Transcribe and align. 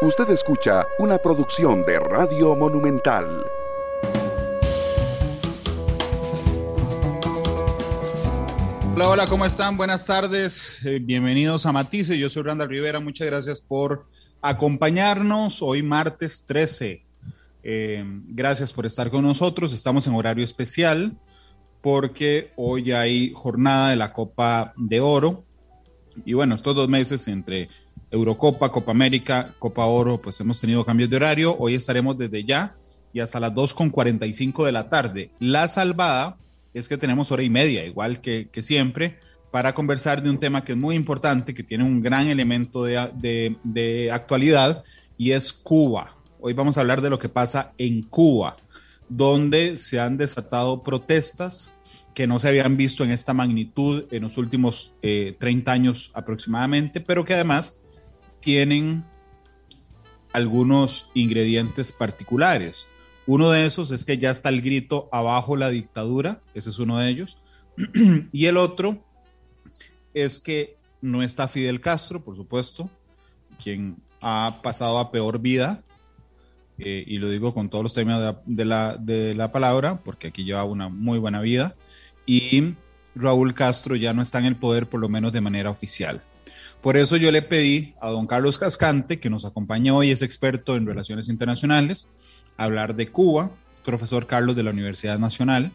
Usted 0.00 0.30
escucha 0.30 0.86
una 1.00 1.18
producción 1.18 1.84
de 1.84 1.98
Radio 1.98 2.54
Monumental. 2.54 3.44
Hola, 8.94 9.08
hola, 9.08 9.26
¿cómo 9.26 9.44
están? 9.44 9.76
Buenas 9.76 10.06
tardes. 10.06 10.84
Eh, 10.84 11.00
bienvenidos 11.02 11.66
a 11.66 11.72
Matice. 11.72 12.16
Yo 12.16 12.28
soy 12.28 12.44
Randall 12.44 12.68
Rivera. 12.68 13.00
Muchas 13.00 13.26
gracias 13.26 13.60
por 13.60 14.06
acompañarnos 14.40 15.62
hoy 15.62 15.82
martes 15.82 16.46
13. 16.46 17.04
Eh, 17.64 18.04
gracias 18.28 18.72
por 18.72 18.86
estar 18.86 19.10
con 19.10 19.24
nosotros. 19.24 19.72
Estamos 19.72 20.06
en 20.06 20.14
horario 20.14 20.44
especial 20.44 21.18
porque 21.80 22.52
hoy 22.54 22.92
hay 22.92 23.32
jornada 23.34 23.90
de 23.90 23.96
la 23.96 24.12
Copa 24.12 24.74
de 24.76 25.00
Oro. 25.00 25.44
Y 26.24 26.34
bueno, 26.34 26.54
estos 26.54 26.76
dos 26.76 26.88
meses 26.88 27.26
entre 27.26 27.68
Eurocopa, 28.10 28.72
Copa 28.72 28.92
América, 28.92 29.52
Copa 29.58 29.84
Oro, 29.86 30.20
pues 30.20 30.40
hemos 30.40 30.60
tenido 30.60 30.84
cambios 30.84 31.10
de 31.10 31.16
horario. 31.16 31.56
Hoy 31.58 31.74
estaremos 31.74 32.16
desde 32.16 32.44
ya 32.44 32.76
y 33.12 33.20
hasta 33.20 33.40
las 33.40 33.52
2.45 33.52 34.64
de 34.64 34.72
la 34.72 34.88
tarde. 34.88 35.30
La 35.38 35.68
salvada 35.68 36.38
es 36.74 36.88
que 36.88 36.96
tenemos 36.96 37.32
hora 37.32 37.42
y 37.42 37.50
media, 37.50 37.84
igual 37.84 38.20
que, 38.20 38.48
siempre, 38.60 39.18
para 39.50 39.74
conversar 39.74 40.22
de 40.22 40.30
un 40.30 40.38
tema 40.38 40.64
que 40.64 40.72
es 40.72 40.78
muy 40.78 40.94
importante, 40.94 41.54
que 41.54 41.62
tiene 41.62 41.84
un 41.84 42.00
gran 42.00 42.28
elemento 42.28 42.84
de, 42.84 44.10
actualidad 44.12 44.82
y 45.16 45.32
es 45.32 45.52
Cuba. 45.52 46.06
Hoy 46.40 46.52
vamos 46.52 46.78
a 46.78 46.82
hablar 46.82 47.00
de 47.00 47.10
lo 47.10 47.18
que 47.18 47.28
pasa 47.28 47.72
en 47.78 48.02
Cuba, 48.02 48.56
donde 49.08 49.76
se 49.76 50.00
han 50.00 50.16
desatado 50.16 50.82
protestas 50.82 51.74
que 52.14 52.26
no 52.26 52.38
se 52.38 52.48
habían 52.48 52.76
visto 52.76 53.04
en 53.04 53.10
esta 53.10 53.32
magnitud 53.32 54.04
en 54.10 54.22
los 54.22 54.38
últimos 54.38 54.96
30 55.02 55.02
eh, 55.48 55.74
años 55.74 56.10
aproximadamente, 56.14 57.00
pero 57.00 57.24
que 57.24 57.34
además 57.34 57.78
tienen 58.40 59.04
algunos 60.32 61.10
ingredientes 61.14 61.92
particulares. 61.92 62.88
Uno 63.26 63.50
de 63.50 63.66
esos 63.66 63.90
es 63.90 64.04
que 64.04 64.18
ya 64.18 64.30
está 64.30 64.48
el 64.48 64.62
grito 64.62 65.08
abajo 65.12 65.56
la 65.56 65.68
dictadura, 65.68 66.42
ese 66.54 66.70
es 66.70 66.78
uno 66.78 66.98
de 66.98 67.08
ellos. 67.10 67.38
y 68.32 68.46
el 68.46 68.56
otro 68.56 69.04
es 70.14 70.40
que 70.40 70.76
no 71.00 71.22
está 71.22 71.48
Fidel 71.48 71.80
Castro, 71.80 72.24
por 72.24 72.36
supuesto, 72.36 72.90
quien 73.62 73.96
ha 74.20 74.60
pasado 74.62 74.98
a 74.98 75.12
peor 75.12 75.40
vida, 75.40 75.84
eh, 76.78 77.04
y 77.06 77.18
lo 77.18 77.28
digo 77.28 77.54
con 77.54 77.68
todos 77.68 77.82
los 77.82 77.94
términos 77.94 78.36
de, 78.46 78.64
la, 78.64 78.96
de 78.96 79.34
la 79.34 79.52
palabra, 79.52 80.02
porque 80.02 80.28
aquí 80.28 80.44
lleva 80.44 80.64
una 80.64 80.88
muy 80.88 81.18
buena 81.18 81.40
vida, 81.40 81.76
y 82.26 82.74
Raúl 83.14 83.54
Castro 83.54 83.96
ya 83.96 84.14
no 84.14 84.22
está 84.22 84.38
en 84.38 84.46
el 84.46 84.56
poder, 84.56 84.88
por 84.88 85.00
lo 85.00 85.08
menos 85.08 85.32
de 85.32 85.40
manera 85.40 85.70
oficial. 85.70 86.22
Por 86.80 86.96
eso 86.96 87.16
yo 87.16 87.32
le 87.32 87.42
pedí 87.42 87.94
a 88.00 88.10
don 88.10 88.26
Carlos 88.26 88.58
Cascante, 88.58 89.18
que 89.18 89.30
nos 89.30 89.44
acompaña 89.44 89.94
hoy, 89.94 90.10
es 90.10 90.22
experto 90.22 90.76
en 90.76 90.86
relaciones 90.86 91.28
internacionales, 91.28 92.12
hablar 92.56 92.94
de 92.94 93.10
Cuba, 93.10 93.52
es 93.72 93.80
profesor 93.80 94.26
Carlos 94.26 94.54
de 94.54 94.62
la 94.62 94.70
Universidad 94.70 95.18
Nacional, 95.18 95.72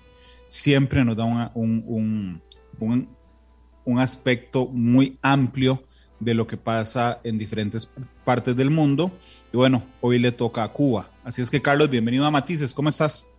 siempre 0.48 1.04
nos 1.04 1.18
da 1.18 1.52
un, 1.56 2.42
un, 2.80 4.00
aspecto 4.00 4.68
muy 4.68 5.18
amplio 5.22 5.84
de 6.20 6.34
lo 6.34 6.48
que 6.48 6.58
pasa 6.58 7.20
en 7.24 7.38
diferentes 7.38 7.92
partes 8.24 8.56
del 8.56 8.70
mundo. 8.70 9.12
Y 9.52 9.58
bueno, 9.58 9.84
hoy 10.00 10.20
le 10.20 10.32
toca 10.32 10.64
a 10.64 10.72
Cuba. 10.72 11.12
Así 11.24 11.42
es 11.42 11.52
que 11.52 11.62
Carlos, 11.62 11.90
bienvenido 11.90 12.26
a 12.26 12.32
Matices, 12.32 12.74
¿cómo 12.74 12.90
estás? 12.90 13.33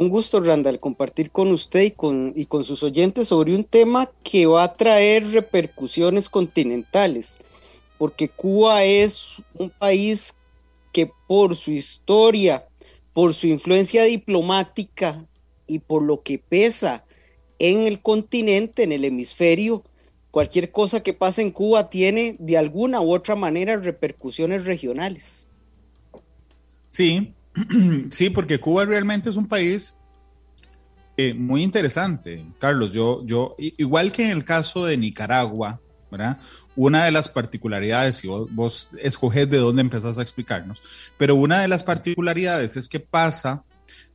Un 0.00 0.08
gusto, 0.08 0.40
Randall, 0.40 0.80
compartir 0.80 1.30
con 1.30 1.52
usted 1.52 1.82
y 1.82 1.90
con, 1.90 2.32
y 2.34 2.46
con 2.46 2.64
sus 2.64 2.82
oyentes 2.82 3.28
sobre 3.28 3.54
un 3.54 3.64
tema 3.64 4.10
que 4.24 4.46
va 4.46 4.62
a 4.62 4.74
traer 4.74 5.30
repercusiones 5.30 6.30
continentales, 6.30 7.36
porque 7.98 8.30
Cuba 8.30 8.82
es 8.82 9.42
un 9.52 9.68
país 9.68 10.38
que 10.90 11.12
por 11.26 11.54
su 11.54 11.72
historia, 11.72 12.66
por 13.12 13.34
su 13.34 13.48
influencia 13.48 14.04
diplomática 14.04 15.22
y 15.66 15.80
por 15.80 16.02
lo 16.02 16.22
que 16.22 16.38
pesa 16.38 17.04
en 17.58 17.86
el 17.86 18.00
continente, 18.00 18.84
en 18.84 18.92
el 18.92 19.04
hemisferio, 19.04 19.84
cualquier 20.30 20.72
cosa 20.72 21.02
que 21.02 21.12
pase 21.12 21.42
en 21.42 21.50
Cuba 21.50 21.90
tiene 21.90 22.36
de 22.38 22.56
alguna 22.56 23.02
u 23.02 23.12
otra 23.12 23.36
manera 23.36 23.76
repercusiones 23.76 24.64
regionales. 24.64 25.46
Sí, 26.88 27.34
Sí, 28.10 28.30
porque 28.30 28.60
Cuba 28.60 28.84
realmente 28.84 29.30
es 29.30 29.36
un 29.36 29.46
país 29.46 30.00
eh, 31.16 31.34
muy 31.34 31.62
interesante, 31.62 32.44
Carlos. 32.58 32.92
Yo, 32.92 33.24
yo, 33.26 33.54
igual 33.58 34.12
que 34.12 34.24
en 34.24 34.30
el 34.30 34.44
caso 34.44 34.86
de 34.86 34.96
Nicaragua, 34.96 35.80
¿verdad? 36.10 36.38
Una 36.76 37.04
de 37.04 37.12
las 37.12 37.28
particularidades, 37.28 38.24
y 38.24 38.28
vos, 38.28 38.90
escoges 39.02 39.48
de 39.50 39.58
dónde 39.58 39.82
empezás 39.82 40.18
a 40.18 40.22
explicarnos, 40.22 40.82
pero 41.18 41.34
una 41.34 41.60
de 41.60 41.68
las 41.68 41.84
particularidades 41.84 42.76
es 42.76 42.88
que 42.88 43.00
pasa 43.00 43.64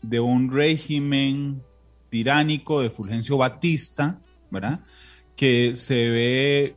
de 0.02 0.20
un 0.20 0.52
régimen 0.52 1.62
tiránico 2.10 2.82
de 2.82 2.90
Fulgencio 2.90 3.38
Batista, 3.38 4.20
¿verdad? 4.50 4.82
Que 5.36 5.76
se 5.76 6.10
ve 6.10 6.76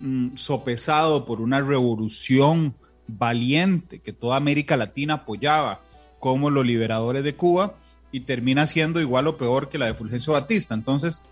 mm, 0.00 0.36
sopesado 0.36 1.24
por 1.24 1.40
una 1.40 1.60
revolución 1.60 2.74
valiente 3.08 4.00
que 4.00 4.12
toda 4.12 4.36
América 4.36 4.76
Latina 4.76 5.14
apoyaba 5.14 5.82
como 6.26 6.50
los 6.50 6.66
liberadores 6.66 7.22
de 7.22 7.36
Cuba 7.36 7.76
y 8.10 8.18
termina 8.18 8.66
siendo 8.66 9.00
igual 9.00 9.28
o 9.28 9.36
peor 9.36 9.68
que 9.68 9.78
la 9.78 9.86
de 9.86 9.94
Fulgencio 9.94 10.32
Batista. 10.32 10.74
Entonces, 10.74 11.22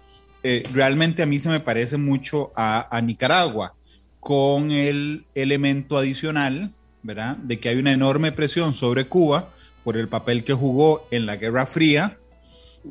eh, 0.44 0.62
realmente 0.72 1.24
a 1.24 1.26
mí 1.26 1.40
se 1.40 1.48
me 1.48 1.58
parece 1.58 1.96
mucho 1.96 2.52
a, 2.54 3.00
Nicaragua, 3.02 3.74
con 4.20 4.70
el 4.70 5.24
elemento 5.34 5.98
adicional, 5.98 6.72
¿verdad? 7.02 7.36
De 7.38 7.58
que 7.58 7.70
hay 7.70 7.76
una 7.76 7.90
enorme 7.90 8.30
presión 8.30 8.72
sobre 8.72 9.08
Cuba 9.08 9.50
por 9.82 9.96
el 9.96 10.08
papel 10.08 10.44
que 10.44 10.54
jugó 10.54 11.08
en 11.10 11.26
la 11.26 11.34
Guerra 11.34 11.66
Fría. 11.66 12.16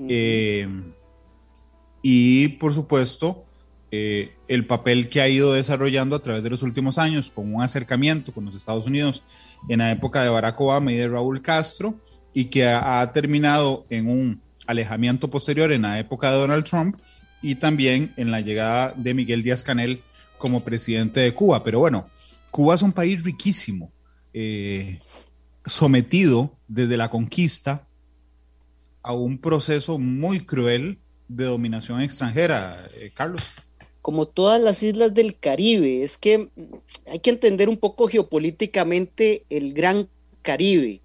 Eh, 0.09 0.67
y 2.01 2.49
por 2.49 2.73
supuesto, 2.73 3.45
eh, 3.91 4.33
el 4.49 4.67
papel 4.67 5.07
que 5.07 5.21
ha 5.21 5.29
ido 5.29 5.53
desarrollando 5.53 6.17
a 6.17 6.21
través 6.21 6.43
de 6.43 6.49
los 6.49 6.63
últimos 6.63 6.97
años 6.97 7.31
con 7.33 7.53
un 7.53 7.61
acercamiento 7.61 8.33
con 8.33 8.43
los 8.43 8.55
Estados 8.55 8.87
Unidos 8.87 9.23
en 9.69 9.79
la 9.79 9.91
época 9.91 10.23
de 10.23 10.29
Barack 10.29 10.59
Obama 10.59 10.91
y 10.91 10.95
de 10.95 11.07
Raúl 11.07 11.41
Castro 11.41 11.99
y 12.33 12.45
que 12.45 12.67
ha, 12.67 13.11
terminado 13.13 13.85
en 13.89 14.09
un 14.09 14.41
alejamiento 14.65 15.29
posterior 15.29 15.71
en 15.71 15.83
la 15.83 15.99
época 15.99 16.31
de 16.31 16.37
Donald 16.37 16.63
Trump 16.63 16.97
y 17.41 17.55
también 17.55 18.13
en 18.17 18.31
la 18.31 18.41
llegada 18.41 18.93
de 18.95 19.13
Miguel 19.13 19.43
Díaz 19.43 19.63
Canel 19.63 20.01
como 20.37 20.63
presidente 20.63 21.19
de 21.19 21.33
Cuba. 21.33 21.63
Pero 21.63 21.79
bueno, 21.79 22.09
Cuba 22.49 22.75
es 22.75 22.81
un 22.81 22.93
país 22.93 23.23
riquísimo, 23.23 23.91
eh, 24.33 24.99
sometido 25.65 26.57
desde 26.67 26.97
la 26.97 27.09
conquista 27.09 27.87
a 29.03 29.13
un 29.13 29.37
proceso 29.37 29.99
muy 29.99 30.39
cruel 30.39 30.99
de 31.27 31.45
dominación 31.45 32.01
extranjera, 32.01 32.87
eh, 32.95 33.11
Carlos 33.13 33.53
como 34.03 34.27
todas 34.27 34.61
las 34.61 34.83
islas 34.83 35.13
del 35.13 35.39
Caribe. 35.39 36.03
Es 36.03 36.17
que 36.17 36.49
hay 37.07 37.19
que 37.19 37.29
entender 37.29 37.69
un 37.69 37.77
poco 37.77 38.09
geopolíticamente 38.09 39.45
el 39.49 39.73
Gran 39.73 40.09
Caribe. 40.41 41.01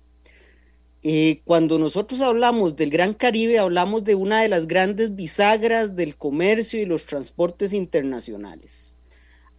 Eh, 1.04 1.40
cuando 1.44 1.78
nosotros 1.78 2.20
hablamos 2.22 2.74
del 2.74 2.90
Gran 2.90 3.14
Caribe, 3.14 3.60
hablamos 3.60 4.02
de 4.02 4.16
una 4.16 4.42
de 4.42 4.48
las 4.48 4.66
grandes 4.66 5.14
bisagras 5.14 5.94
del 5.94 6.16
comercio 6.16 6.82
y 6.82 6.86
los 6.86 7.06
transportes 7.06 7.72
internacionales. 7.72 8.96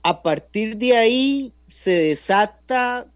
A 0.03 0.21
partir 0.21 0.75
de 0.75 0.97
ahí 0.97 1.53
se 1.65 1.91
desata 1.91 3.09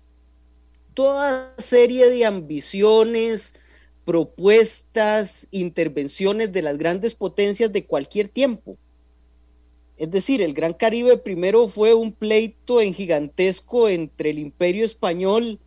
toda 0.94 1.54
serie 1.58 2.10
de 2.10 2.26
ambiciones, 2.26 3.56
propuestas, 4.06 5.50
intervenciones 5.52 6.54
de 6.54 6.62
las 6.62 6.78
grandes 6.78 7.14
potencias 7.14 7.74
de 7.74 7.86
cualquier 7.86 8.30
tiempo. 8.30 8.78
Es 10.04 10.12
decir, 10.12 10.42
el 10.42 10.54
Gran 10.54 10.74
Caribe 10.74 11.16
primero 11.16 11.70
fue 11.70 11.94
un 11.94 12.12
pleito 12.12 12.82
en 12.82 12.94
gigantesco 12.94 13.88
entre 13.88 14.32
el 14.32 14.40
imperio 14.40 14.84
español 14.84 15.60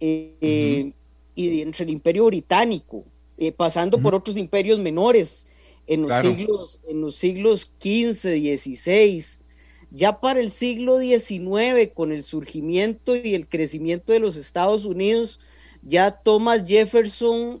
eh, 0.00 0.92
y 1.34 1.60
entre 1.60 1.84
el 1.84 1.90
imperio 1.90 2.24
británico, 2.24 3.04
eh, 3.36 3.52
pasando 3.52 3.98
por 3.98 4.14
otros 4.14 4.38
imperios 4.38 4.78
menores 4.78 5.46
en 5.86 6.08
los, 6.08 6.22
siglos, 6.22 6.80
en 6.88 7.02
los 7.02 7.16
siglos 7.16 7.70
XV, 7.78 8.16
XVI. 8.16 9.22
Ya 9.90 10.20
para 10.22 10.40
el 10.40 10.50
siglo 10.50 10.98
XIX, 10.98 11.90
con 11.92 12.12
el 12.12 12.22
surgimiento 12.22 13.14
y 13.14 13.34
el 13.34 13.46
crecimiento 13.46 14.14
de 14.14 14.20
los 14.20 14.36
Estados 14.36 14.86
Unidos, 14.86 15.38
ya 15.82 16.12
Thomas 16.12 16.64
Jefferson 16.66 17.60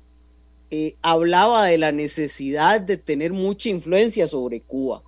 eh, 0.70 0.96
hablaba 1.02 1.66
de 1.66 1.76
la 1.76 1.92
necesidad 1.92 2.80
de 2.80 2.96
tener 2.96 3.34
mucha 3.34 3.68
influencia 3.68 4.26
sobre 4.26 4.62
Cuba. 4.62 5.02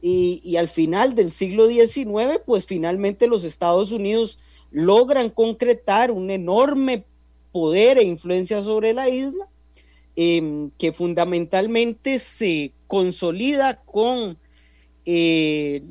Y, 0.00 0.56
al 0.56 0.68
final 0.68 1.14
del 1.14 1.30
siglo 1.32 1.66
XIX, 1.66 2.40
pues 2.46 2.66
finalmente 2.66 3.26
los 3.26 3.44
Estados 3.44 3.90
Unidos 3.90 4.38
logran 4.70 5.30
concretar 5.30 6.10
un 6.10 6.30
enorme 6.30 7.04
poder 7.50 7.98
e 7.98 8.04
influencia 8.04 8.62
sobre 8.62 8.94
la 8.94 9.08
isla, 9.08 9.48
em, 10.14 10.70
que 10.78 10.92
fundamentalmente 10.92 12.18
se 12.18 12.72
consolida 12.86 13.82
con 13.84 14.38
eh, 15.04 15.82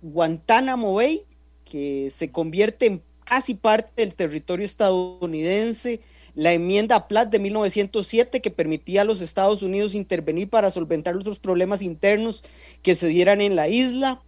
Guantánamo 0.00 0.94
Bay, 0.94 1.24
que 1.64 2.10
se 2.10 2.30
convierte 2.30 2.86
en 2.86 3.02
casi 3.24 3.54
parte 3.54 4.02
del 4.02 4.14
territorio 4.14 4.64
estadounidense, 4.64 6.00
la 6.34 6.52
enmienda 6.52 7.08
Platt 7.08 7.30
de 7.30 7.38
1907 7.38 8.40
que 8.40 8.50
permitía 8.50 9.02
a 9.02 9.04
los 9.04 9.20
Estados 9.20 9.62
Unidos 9.62 9.94
intervenir 9.94 10.48
para 10.48 10.70
solventar 10.70 11.14
los 11.14 11.38
problemas 11.38 11.82
internos 11.82 12.42
que 12.82 12.94
se 12.94 13.08
dieran 13.08 13.40
en 13.40 13.56
la 13.56 13.68
isla. 13.68 14.22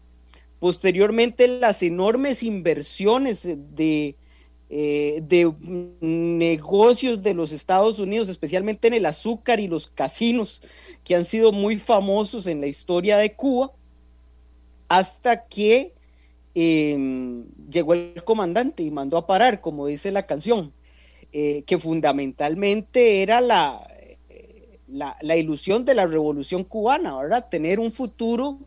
Posteriormente, 0.58 1.48
las 1.48 1.82
enormes 1.82 2.42
inversiones 2.42 3.48
de, 3.74 4.16
eh, 4.68 5.22
de 5.22 5.52
negocios 6.00 7.22
de 7.22 7.34
los 7.34 7.52
Estados 7.52 7.98
Unidos, 7.98 8.28
especialmente 8.28 8.88
en 8.88 8.94
el 8.94 9.06
azúcar 9.06 9.60
y 9.60 9.68
los 9.68 9.88
casinos, 9.88 10.62
que 11.04 11.14
han 11.14 11.24
sido 11.24 11.52
muy 11.52 11.78
famosos 11.78 12.46
en 12.46 12.60
la 12.60 12.66
historia 12.66 13.16
de 13.16 13.34
Cuba, 13.34 13.72
hasta 14.88 15.46
que 15.46 15.94
em, 16.54 17.46
llegó 17.70 17.94
el 17.94 18.22
comandante 18.24 18.82
y 18.82 18.90
mandó 18.90 19.16
a 19.16 19.26
parar, 19.26 19.60
como 19.60 19.86
dice 19.86 20.12
la 20.12 20.26
canción. 20.26 20.72
Eh, 21.36 21.64
que 21.66 21.78
fundamentalmente 21.78 23.20
era 23.20 23.40
la, 23.40 23.84
la, 24.86 25.36
ilusión 25.36 25.84
de 25.84 25.96
la 25.96 26.06
revolución 26.06 26.62
cubana, 26.62 27.18
¿verdad? 27.18 27.48
Tener 27.50 27.80
un 27.80 27.90
futuro 27.90 28.60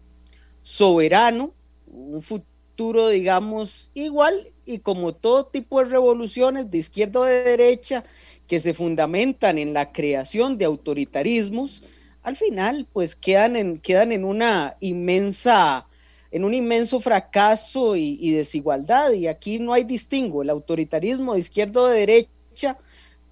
soberano, 0.63 1.53
un 1.85 2.21
futuro, 2.21 3.07
digamos, 3.07 3.89
igual 3.93 4.33
y 4.65 4.79
como 4.79 5.15
todo 5.15 5.45
tipo 5.45 5.79
de 5.79 5.89
revoluciones 5.89 6.69
de 6.69 6.79
izquierda 6.79 7.21
o 7.21 7.23
de 7.23 7.41
derecha 7.43 8.03
que 8.47 8.59
se 8.59 8.73
fundamentan 8.73 9.59
en 9.59 9.71
la 9.71 9.93
creación 9.93 10.57
de 10.57 10.65
autoritarismos, 10.65 11.83
al 12.21 12.35
final 12.35 12.85
pues 12.91 13.15
quedan 13.15 13.55
en, 13.55 13.79
quedan 13.79 14.11
en 14.11 14.25
una 14.25 14.75
inmensa 14.81 15.87
en 16.31 16.43
un 16.43 16.53
inmenso 16.53 16.99
fracaso 16.99 17.95
y, 17.95 18.17
y, 18.19 18.31
desigualdad. 18.31 19.13
Y 19.13 19.27
aquí 19.27 19.59
no 19.59 19.71
hay 19.71 19.85
distingo. 19.85 20.41
El 20.41 20.49
autoritarismo 20.49 21.33
de 21.33 21.39
izquierda 21.39 21.83
o 21.83 21.87
de 21.87 21.99
derecha 21.99 22.36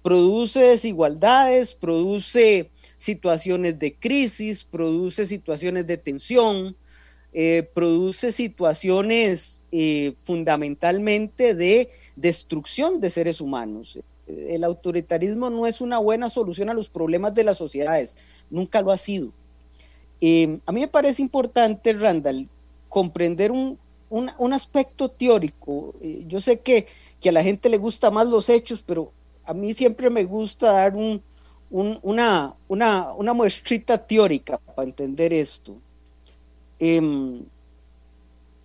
produce 0.06 0.60
desigualdades, 0.60 1.74
produce 1.74 2.70
situaciones 2.96 3.76
de 3.80 3.96
crisis, 3.96 4.62
produce 4.62 5.26
situaciones 5.26 5.84
de 5.84 5.96
tensión, 5.96 6.76
eh, 7.32 7.68
produce 7.74 8.30
situaciones 8.30 9.60
eh, 9.72 10.14
fundamentalmente 10.22 11.56
de 11.56 11.90
destrucción 12.14 13.00
de 13.00 13.10
seres 13.10 13.40
humanos. 13.40 13.98
El 14.28 14.62
autoritarismo 14.62 15.50
no 15.50 15.66
es 15.66 15.80
una 15.80 15.98
buena 15.98 16.28
solución 16.28 16.70
a 16.70 16.74
los 16.74 16.88
problemas 16.88 17.34
de 17.34 17.42
las 17.42 17.58
sociedades, 17.58 18.16
nunca 18.48 18.82
lo 18.82 18.92
ha 18.92 18.98
sido. 18.98 19.32
Eh, 20.20 20.60
a 20.66 20.70
mí 20.72 20.82
me 20.82 20.88
parece 20.88 21.20
importante, 21.20 21.92
Randall, 21.92 22.48
comprender 22.88 23.50
un, 23.50 23.76
un, 24.08 24.52
aspecto 24.52 25.10
teórico. 25.10 25.94
yo 26.28 26.40
sé 26.40 26.60
que, 26.60 26.86
que 27.20 27.30
a 27.30 27.32
la 27.32 27.42
gente 27.42 27.68
le 27.68 27.76
gusta 27.76 28.12
más 28.12 28.28
los 28.28 28.48
hechos, 28.48 28.84
pero 28.86 29.12
a 29.46 29.54
mí 29.54 29.72
siempre 29.72 30.10
me 30.10 30.24
gusta 30.24 30.72
dar 30.72 30.94
una, 31.70 32.54
una, 32.68 33.32
muestrita 33.32 34.06
teórica 34.06 34.58
para 34.58 34.86
entender 34.86 35.32
esto. 35.32 35.76
Em, 36.78 37.44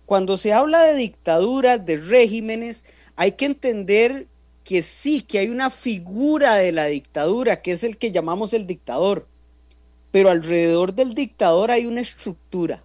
cuando 0.04 0.36
se 0.36 0.52
habla 0.52 0.82
de 0.82 0.96
dictaduras, 0.96 1.86
de 1.86 1.96
regímenes, 1.96 2.84
hay 3.16 3.32
que 3.32 3.46
entender 3.46 4.26
que 4.64 4.82
sí, 4.82 5.22
que 5.22 5.38
hay 5.38 5.48
una 5.48 5.70
figura 5.70 6.56
de 6.56 6.72
la 6.72 6.86
dictadura, 6.86 7.62
que 7.62 7.72
es 7.72 7.84
el 7.84 7.96
que 7.96 8.12
llamamos 8.12 8.52
el 8.52 8.66
dictador, 8.66 9.26
pero 10.10 10.30
alrededor 10.30 10.94
del 10.94 11.14
dictador 11.14 11.70
hay 11.70 11.86
una 11.86 12.00
estructura. 12.00 12.82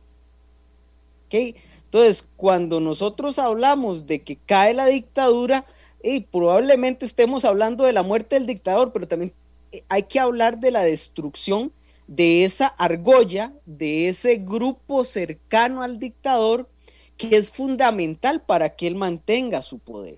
Entonces, 1.29 2.27
cuando 2.38 2.79
nosotros 2.79 3.39
hablamos 3.39 4.07
de 4.07 4.21
que 4.21 4.38
cae 4.38 4.73
la 4.73 4.85
dictadura, 4.85 5.65
y 6.07 6.21
probablemente 6.21 7.06
estemos 7.06 7.44
hablando 7.44 7.83
de 7.83 7.94
la 7.94 8.04
muerte 8.04 8.36
del 8.36 8.45
dictador, 8.45 8.94
pero 8.94 9.07
también 9.07 9.33
eh, 9.71 9.83
hay 9.89 10.04
que 10.04 10.19
hablar 10.19 10.59
de 10.59 10.71
la 10.71 10.83
destrucción 10.83 11.74
de 12.07 12.45
esa 12.45 12.68
argolla, 12.68 13.54
de 13.65 14.07
ese 14.07 14.38
grupo 14.38 15.04
cercano 15.04 15.81
al 15.81 16.00
dictador, 16.00 16.69
que 17.18 17.36
es 17.36 17.50
fundamental 17.50 18.42
para 18.42 18.75
que 18.75 18.88
él 18.88 18.95
mantenga 18.95 19.62
su 19.62 19.80
poder. 19.80 20.18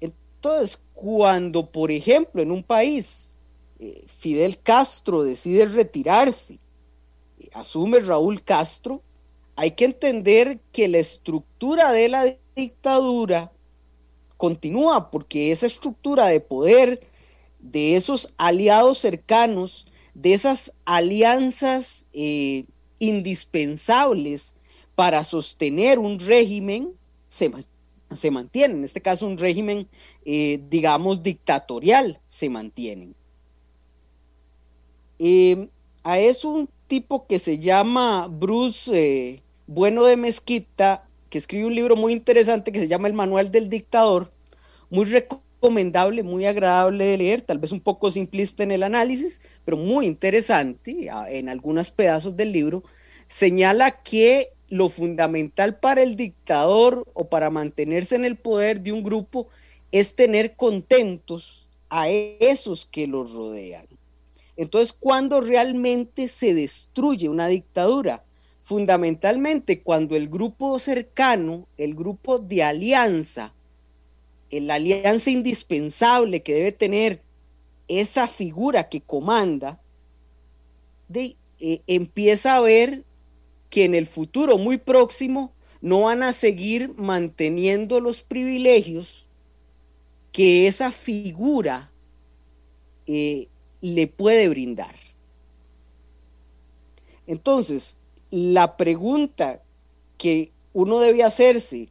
Entonces, 0.00 0.80
cuando, 0.94 1.70
por 1.70 1.90
ejemplo, 1.90 2.40
en 2.40 2.50
un 2.50 2.62
país 2.62 3.34
eh, 3.78 4.04
Fidel 4.06 4.58
Castro 4.58 5.22
decide 5.22 5.66
retirarse, 5.66 6.58
eh, 7.40 7.50
asume 7.52 8.00
Raúl 8.00 8.42
Castro, 8.42 9.02
hay 9.56 9.72
que 9.72 9.84
entender 9.84 10.60
que 10.72 10.88
la 10.88 10.98
estructura 10.98 11.92
de 11.92 12.08
la 12.08 12.36
dictadura 12.54 13.52
continúa 14.36 15.10
porque 15.10 15.52
esa 15.52 15.66
estructura 15.66 16.26
de 16.26 16.40
poder 16.40 17.06
de 17.64 17.96
esos 17.96 18.32
aliados 18.36 18.98
cercanos, 18.98 19.86
de 20.14 20.34
esas 20.34 20.74
alianzas 20.84 22.06
eh, 22.12 22.64
indispensables 22.98 24.54
para 24.94 25.24
sostener 25.24 25.98
un 25.98 26.20
régimen, 26.20 26.92
se, 27.28 27.50
se, 28.12 28.30
mantiene. 28.30 28.74
En 28.74 28.84
este 28.84 29.00
caso, 29.00 29.26
un 29.26 29.38
régimen, 29.38 29.88
eh, 30.24 30.60
digamos, 30.68 31.22
dictatorial, 31.22 32.20
se 32.26 32.50
mantiene. 32.50 33.14
Eh, 35.18 35.68
a 36.02 36.18
eso 36.18 36.50
un 36.50 36.68
tipo 36.86 37.26
que 37.26 37.38
se 37.38 37.58
llama 37.58 38.28
Bruce 38.28 39.42
Bueno 39.66 40.04
de 40.04 40.16
Mezquita 40.16 41.08
que 41.34 41.38
escribe 41.38 41.66
un 41.66 41.74
libro 41.74 41.96
muy 41.96 42.12
interesante 42.12 42.70
que 42.70 42.78
se 42.78 42.86
llama 42.86 43.08
El 43.08 43.14
Manual 43.14 43.50
del 43.50 43.68
Dictador, 43.68 44.30
muy 44.88 45.04
recomendable, 45.04 46.22
muy 46.22 46.46
agradable 46.46 47.06
de 47.06 47.18
leer, 47.18 47.42
tal 47.42 47.58
vez 47.58 47.72
un 47.72 47.80
poco 47.80 48.12
simplista 48.12 48.62
en 48.62 48.70
el 48.70 48.84
análisis, 48.84 49.42
pero 49.64 49.76
muy 49.76 50.06
interesante 50.06 51.10
en 51.30 51.48
algunos 51.48 51.90
pedazos 51.90 52.36
del 52.36 52.52
libro, 52.52 52.84
señala 53.26 54.00
que 54.02 54.52
lo 54.68 54.88
fundamental 54.88 55.80
para 55.80 56.04
el 56.04 56.14
dictador 56.14 57.04
o 57.14 57.28
para 57.28 57.50
mantenerse 57.50 58.14
en 58.14 58.24
el 58.24 58.36
poder 58.36 58.80
de 58.80 58.92
un 58.92 59.02
grupo 59.02 59.48
es 59.90 60.14
tener 60.14 60.54
contentos 60.54 61.66
a 61.90 62.08
esos 62.08 62.86
que 62.86 63.08
los 63.08 63.32
rodean. 63.32 63.88
Entonces, 64.56 64.92
cuando 64.92 65.40
realmente 65.40 66.28
se 66.28 66.54
destruye 66.54 67.28
una 67.28 67.48
dictadura, 67.48 68.23
fundamentalmente 68.64 69.82
cuando 69.82 70.16
el 70.16 70.28
grupo 70.28 70.78
cercano, 70.78 71.68
el 71.76 71.94
grupo 71.94 72.38
de 72.38 72.62
alianza, 72.62 73.52
la 74.50 74.76
alianza 74.76 75.30
indispensable 75.30 76.42
que 76.42 76.54
debe 76.54 76.72
tener 76.72 77.20
esa 77.88 78.26
figura 78.26 78.88
que 78.88 79.02
comanda, 79.02 79.80
de, 81.08 81.36
eh, 81.60 81.82
empieza 81.86 82.56
a 82.56 82.60
ver 82.60 83.04
que 83.68 83.84
en 83.84 83.94
el 83.94 84.06
futuro 84.06 84.56
muy 84.56 84.78
próximo 84.78 85.52
no 85.82 86.02
van 86.02 86.22
a 86.22 86.32
seguir 86.32 86.94
manteniendo 86.96 88.00
los 88.00 88.22
privilegios 88.22 89.28
que 90.32 90.66
esa 90.66 90.90
figura 90.90 91.92
eh, 93.06 93.48
le 93.82 94.06
puede 94.06 94.48
brindar. 94.48 94.94
Entonces, 97.26 97.98
la 98.34 98.76
pregunta 98.76 99.62
que 100.18 100.50
uno 100.72 100.98
debe 100.98 101.22
hacerse 101.22 101.88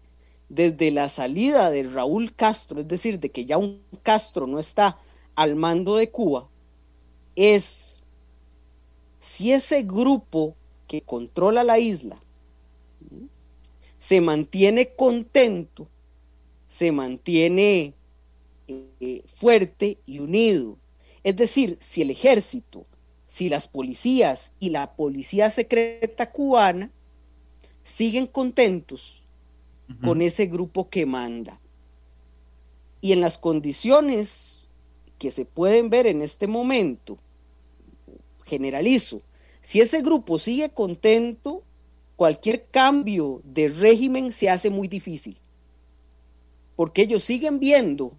desde 0.49 0.91
la 0.91 1.07
salida 1.07 1.69
de 1.69 1.83
Raúl 1.83 2.35
Castro, 2.35 2.81
es 2.81 2.87
decir, 2.89 3.21
de 3.21 3.31
que 3.31 3.45
ya 3.45 3.57
un 3.57 3.81
Castro 4.03 4.45
no 4.45 4.59
está 4.59 4.99
al 5.35 5.55
mando 5.55 5.95
de 5.95 6.11
Cuba, 6.11 6.49
es 7.37 8.03
si 9.21 9.53
ese 9.53 9.83
grupo 9.83 10.57
que 10.85 11.01
controla 11.01 11.63
la 11.63 11.79
isla 11.79 12.21
se 13.97 14.19
mantiene 14.19 14.89
contento, 14.95 15.87
se 16.67 16.91
mantiene 16.91 17.93
eh, 18.67 19.23
fuerte 19.27 19.97
y 20.05 20.19
unido. 20.19 20.77
Es 21.23 21.37
decir, 21.37 21.77
si 21.79 22.01
el 22.01 22.11
ejército 22.11 22.85
si 23.33 23.49
las 23.49 23.67
policías 23.67 24.53
y 24.59 24.69
la 24.69 24.95
policía 24.95 25.49
secreta 25.49 26.31
cubana 26.31 26.91
siguen 27.81 28.27
contentos 28.27 29.23
con 30.03 30.21
ese 30.21 30.45
grupo 30.45 30.87
que 30.91 31.07
manda. 31.07 31.59
Y 33.01 33.11
en 33.11 33.21
las 33.21 33.39
condiciones 33.39 34.69
que 35.17 35.31
se 35.31 35.45
pueden 35.45 35.89
ver 35.89 36.05
en 36.05 36.21
este 36.21 36.45
momento, 36.45 37.17
generalizo, 38.45 39.23
si 39.61 39.81
ese 39.81 40.03
grupo 40.03 40.37
sigue 40.37 40.69
contento, 40.69 41.63
cualquier 42.15 42.67
cambio 42.67 43.41
de 43.43 43.67
régimen 43.67 44.31
se 44.31 44.51
hace 44.51 44.69
muy 44.69 44.87
difícil. 44.87 45.39
Porque 46.75 47.01
ellos 47.01 47.23
siguen 47.23 47.59
viendo 47.59 48.15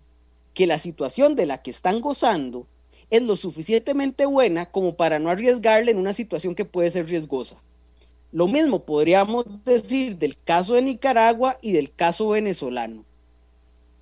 que 0.54 0.66
la 0.66 0.78
situación 0.78 1.37
de 1.37 1.47
la 1.47 1.62
que 1.62 1.71
están 1.71 2.00
gozando 2.00 2.66
es 3.11 3.23
lo 3.23 3.37
suficientemente 3.37 4.26
buena 4.26 4.66
como 4.66 4.96
para 4.96 5.18
no 5.18 5.30
arriesgarle 5.30 5.90
en 5.90 5.99
una 5.99 6.12
situación 6.12 6.54
que 6.54 6.64
puede 6.64 6.90
ser 6.90 7.06
riesgosa. 7.06 7.56
Lo 8.32 8.49
mismo 8.49 8.84
podríamos 8.84 9.44
decir 9.64 10.16
del 10.16 10.37
caso 10.37 10.75
de 10.75 10.82
Nicaragua 10.82 11.58
y 11.62 11.73
del 11.73 11.92
caso 11.92 12.30
venezolano. 12.30 13.04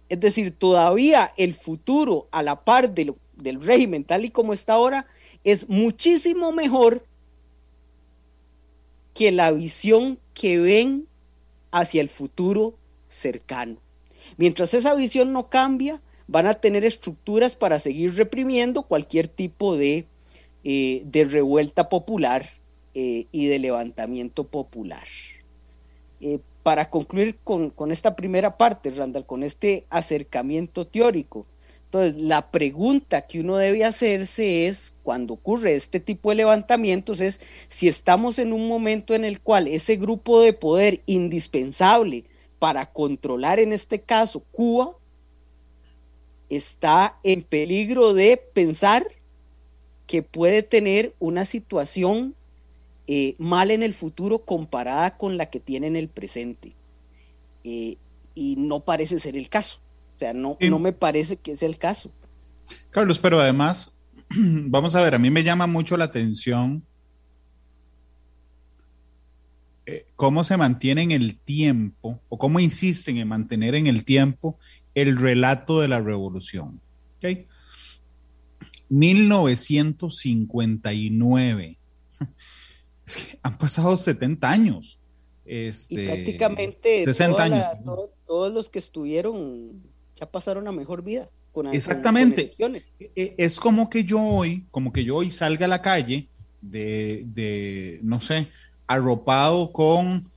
Es 0.08 0.20
decir, 0.20 0.56
todavía 0.56 1.32
el 1.36 1.54
futuro 1.54 2.28
a 2.30 2.42
la 2.42 2.64
par 2.64 2.94
del 2.94 3.16
régimen 3.60 4.04
tal 4.04 4.24
y 4.24 4.30
como 4.30 4.52
está 4.52 4.74
ahora 4.74 5.06
es 5.44 5.68
muchísimo 5.68 6.52
mejor 6.52 7.04
que 9.14 9.32
la 9.32 9.50
visión 9.52 10.18
que 10.34 10.58
ven 10.58 11.06
hacia 11.70 12.00
el 12.00 12.08
futuro 12.08 12.74
cercano. 13.08 13.76
Mientras 14.36 14.72
esa 14.74 14.94
visión 14.94 15.32
no 15.32 15.48
cambia, 15.48 16.00
van 16.26 16.46
a 16.46 16.54
tener 16.54 16.84
estructuras 16.84 17.56
para 17.56 17.78
seguir 17.78 18.14
reprimiendo 18.14 18.82
cualquier 18.82 19.28
tipo 19.28 19.76
de, 19.76 20.06
eh, 20.64 21.02
de 21.04 21.24
revuelta 21.24 21.88
popular 21.88 22.46
eh, 22.94 23.26
y 23.32 23.46
de 23.46 23.58
levantamiento 23.58 24.44
popular. 24.44 25.06
Eh, 26.20 26.38
para 26.62 26.90
concluir 26.90 27.36
con, 27.42 27.70
con, 27.70 27.90
esta 27.90 28.14
primera 28.14 28.56
parte, 28.56 28.90
Randall, 28.90 29.26
con 29.26 29.42
este 29.42 29.84
acercamiento 29.90 30.86
teórico, 30.86 31.46
entonces 31.92 32.22
la 32.22 32.50
pregunta 32.50 33.26
que 33.26 33.40
uno 33.40 33.58
debe 33.58 33.84
hacerse 33.84 34.66
es, 34.66 34.94
cuando 35.02 35.34
ocurre 35.34 35.74
este 35.74 36.00
tipo 36.00 36.30
de 36.30 36.36
levantamientos, 36.36 37.20
es 37.20 37.42
si 37.68 37.86
estamos 37.86 38.38
en 38.38 38.54
un 38.54 38.66
momento 38.66 39.14
en 39.14 39.26
el 39.26 39.42
cual 39.42 39.68
ese 39.68 39.96
grupo 39.96 40.40
de 40.40 40.54
poder 40.54 41.02
indispensable 41.04 42.24
para 42.58 42.86
controlar 42.86 43.58
en 43.58 43.74
este 43.74 44.00
caso 44.00 44.42
Cuba 44.52 44.96
está 46.56 47.18
en 47.22 47.42
peligro 47.42 48.14
de 48.14 48.36
pensar 48.36 49.06
que 50.06 50.22
puede 50.22 50.62
tener 50.62 51.14
una 51.18 51.44
situación 51.44 52.34
eh, 53.06 53.34
mal 53.38 53.70
en 53.70 53.82
el 53.82 53.94
futuro 53.94 54.44
comparada 54.44 55.16
con 55.16 55.36
la 55.36 55.46
que 55.46 55.60
tiene 55.60 55.86
en 55.86 55.96
el 55.96 56.08
presente. 56.08 56.74
Eh, 57.64 57.96
y 58.34 58.56
no 58.56 58.80
parece 58.80 59.18
ser 59.18 59.36
el 59.36 59.48
caso. 59.48 59.80
O 60.16 60.18
sea, 60.18 60.34
no, 60.34 60.56
no 60.60 60.78
me 60.78 60.92
parece 60.92 61.36
que 61.36 61.52
es 61.52 61.62
el 61.62 61.78
caso. 61.78 62.10
Carlos, 62.90 63.18
pero 63.18 63.40
además, 63.40 64.00
vamos 64.30 64.94
a 64.94 65.02
ver, 65.02 65.14
a 65.14 65.18
mí 65.18 65.30
me 65.30 65.42
llama 65.42 65.66
mucho 65.66 65.96
la 65.96 66.04
atención 66.04 66.84
eh, 69.84 70.06
cómo 70.14 70.44
se 70.44 70.56
mantiene 70.56 71.02
en 71.02 71.10
el 71.10 71.36
tiempo 71.36 72.20
o 72.28 72.38
cómo 72.38 72.60
insisten 72.60 73.16
en 73.16 73.26
mantener 73.26 73.74
en 73.74 73.88
el 73.88 74.04
tiempo 74.04 74.56
el 74.94 75.16
relato 75.16 75.80
de 75.80 75.88
la 75.88 76.00
revolución. 76.00 76.80
¿okay? 77.18 77.48
1959. 78.88 81.78
Es 83.04 83.16
que 83.16 83.36
han 83.42 83.58
pasado 83.58 83.96
70 83.96 84.48
años. 84.48 85.00
Este, 85.44 86.04
y 86.04 86.06
prácticamente 86.06 87.04
60 87.04 87.42
años. 87.42 87.66
todos 88.24 88.52
los 88.52 88.70
que 88.70 88.78
estuvieron 88.78 89.82
ya 90.14 90.30
pasaron 90.30 90.68
a 90.68 90.72
mejor 90.72 91.02
vida. 91.02 91.28
Con, 91.50 91.66
Exactamente. 91.74 92.52
E, 92.60 92.80
e, 93.16 93.34
es 93.38 93.58
como 93.58 93.90
que 93.90 94.04
yo 94.04 94.22
hoy, 94.22 94.68
como 94.70 94.92
que 94.92 95.02
yo 95.04 95.16
hoy 95.16 95.32
salga 95.32 95.66
a 95.66 95.68
la 95.68 95.82
calle 95.82 96.28
de, 96.60 97.24
de 97.26 97.98
no 98.04 98.20
sé, 98.20 98.50
arropado 98.86 99.72
con 99.72 100.30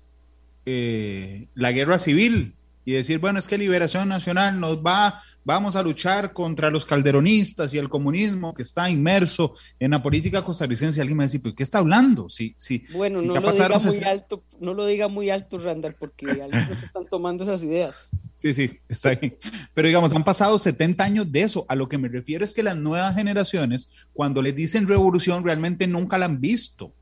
eh, 0.66 1.48
la 1.54 1.72
guerra 1.72 2.00
civil 2.00 2.56
y 2.86 2.94
decir, 2.94 3.18
bueno, 3.18 3.40
es 3.40 3.48
que 3.48 3.58
Liberación 3.58 4.08
Nacional 4.08 4.60
nos 4.60 4.78
va, 4.78 5.20
vamos 5.44 5.76
a 5.76 5.82
luchar 5.82 6.34
contra 6.34 6.70
los 6.70 6.86
calderonistas 6.86 7.74
y 7.74 7.80
el 7.80 7.90
comunismo 7.90 8.54
que 8.54 8.62
está 8.62 8.90
inmerso 8.92 9.54
en 9.80 9.92
la 9.92 10.04
política 10.04 10.44
costarricense. 10.44 11.02
Alguien 11.02 11.18
me 11.18 11.24
dice, 11.24 11.40
¿pero 11.40 11.56
qué 11.56 11.64
está 11.64 11.80
hablando? 11.80 12.30
Si, 12.30 12.54
si, 12.60 12.86
bueno, 12.94 13.20
no, 13.24 13.34
lo 13.34 13.52
diga 13.52 13.80
muy 13.80 14.00
alto, 14.04 14.44
no 14.60 14.74
lo 14.76 14.86
diga 14.86 15.08
muy 15.08 15.30
alto, 15.32 15.58
Randall, 15.58 15.96
porque 15.96 16.28
algunos 16.30 16.84
están 16.84 17.08
tomando 17.10 17.44
esas 17.44 17.64
ideas. 17.64 18.12
Sí, 18.36 18.54
sí, 18.54 18.80
está 18.88 19.16
bien. 19.16 19.36
Pero 19.74 19.88
digamos, 19.88 20.14
han 20.14 20.24
pasado 20.24 20.60
70 20.60 21.04
años 21.04 21.32
de 21.32 21.42
eso. 21.42 21.66
A 21.68 21.76
lo 21.76 21.90
que 21.90 21.98
me 21.98 22.08
refiero 22.08 22.46
es 22.46 22.54
que 22.54 22.62
las 22.62 22.78
nuevas 22.78 23.16
generaciones, 23.16 24.08
cuando 24.14 24.44
les 24.44 24.56
dicen 24.56 24.88
revolución, 24.88 25.44
realmente 25.44 25.88
nunca 25.88 26.20
la 26.20 26.26
han 26.26 26.40
visto. 26.40 26.94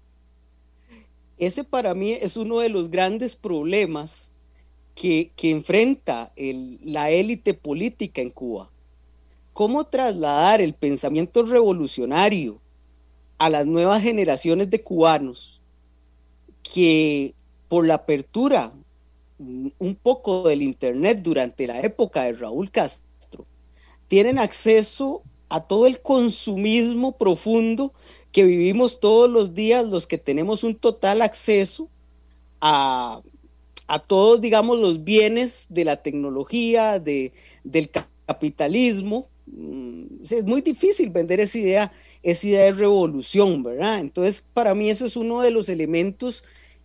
Ese 1.37 1.65
para 1.65 1.93
mí 1.93 2.13
es 2.13 2.37
uno 2.37 2.59
de 2.59 2.69
los 2.69 2.89
grandes 2.89 3.35
problemas 3.35 4.32
que, 4.95 5.31
enfrenta 5.41 6.31
la 6.35 7.09
élite 7.09 7.53
política 7.53 8.21
en 8.21 8.29
Cuba. 8.29 8.69
¿Cómo 9.53 9.85
trasladar 9.85 10.61
el 10.61 10.73
pensamiento 10.73 11.43
revolucionario 11.43 12.59
a 13.37 13.49
las 13.49 13.65
nuevas 13.65 14.01
generaciones 14.01 14.69
de 14.69 14.81
cubanos 14.81 15.61
que 16.61 17.33
por 17.67 17.85
la 17.85 17.95
apertura 17.95 18.73
un 19.37 19.97
poco 20.01 20.47
del 20.47 20.61
Internet 20.61 21.19
durante 21.21 21.67
la 21.67 21.81
época 21.81 22.23
de 22.23 22.33
Raúl 22.33 22.71
Castro 22.71 23.45
tienen 24.07 24.39
acceso 24.39 25.23
a 25.49 25.65
todo 25.65 25.87
el 25.87 26.01
consumismo 26.01 27.17
profundo 27.17 27.93
que 28.31 28.43
vivimos 28.43 28.99
todos 28.99 29.29
los 29.29 29.53
días 29.53 29.85
los 29.85 30.07
que 30.07 30.17
tenemos 30.17 30.63
un 30.63 30.75
total 30.75 31.21
acceso 31.21 31.89
a, 32.61 33.21
todos, 33.99 34.41
digamos, 34.41 34.79
los 34.79 35.03
bienes 35.03 35.67
de 35.69 35.85
la 35.85 35.97
tecnología, 35.97 36.99
de, 36.99 37.33
del 37.63 37.89
capitalismo. 38.25 39.27
Mm, 39.45 40.23
es 40.23 40.43
muy 40.45 40.61
difícil 40.61 41.09
vender 41.09 41.39
esa 41.39 41.59
idea, 41.59 41.91
esa 42.21 42.47
idea 42.47 42.61
de 42.63 42.71
revolución, 42.71 43.63
¿verdad? 43.63 43.99
Entonces, 43.99 44.45
para 44.53 44.73
mí 44.73 44.89
eso 44.89 45.05
es 45.05 45.15
uno 45.15 45.41
de 45.41 45.51
los 45.51 45.69
elementos 45.69 46.43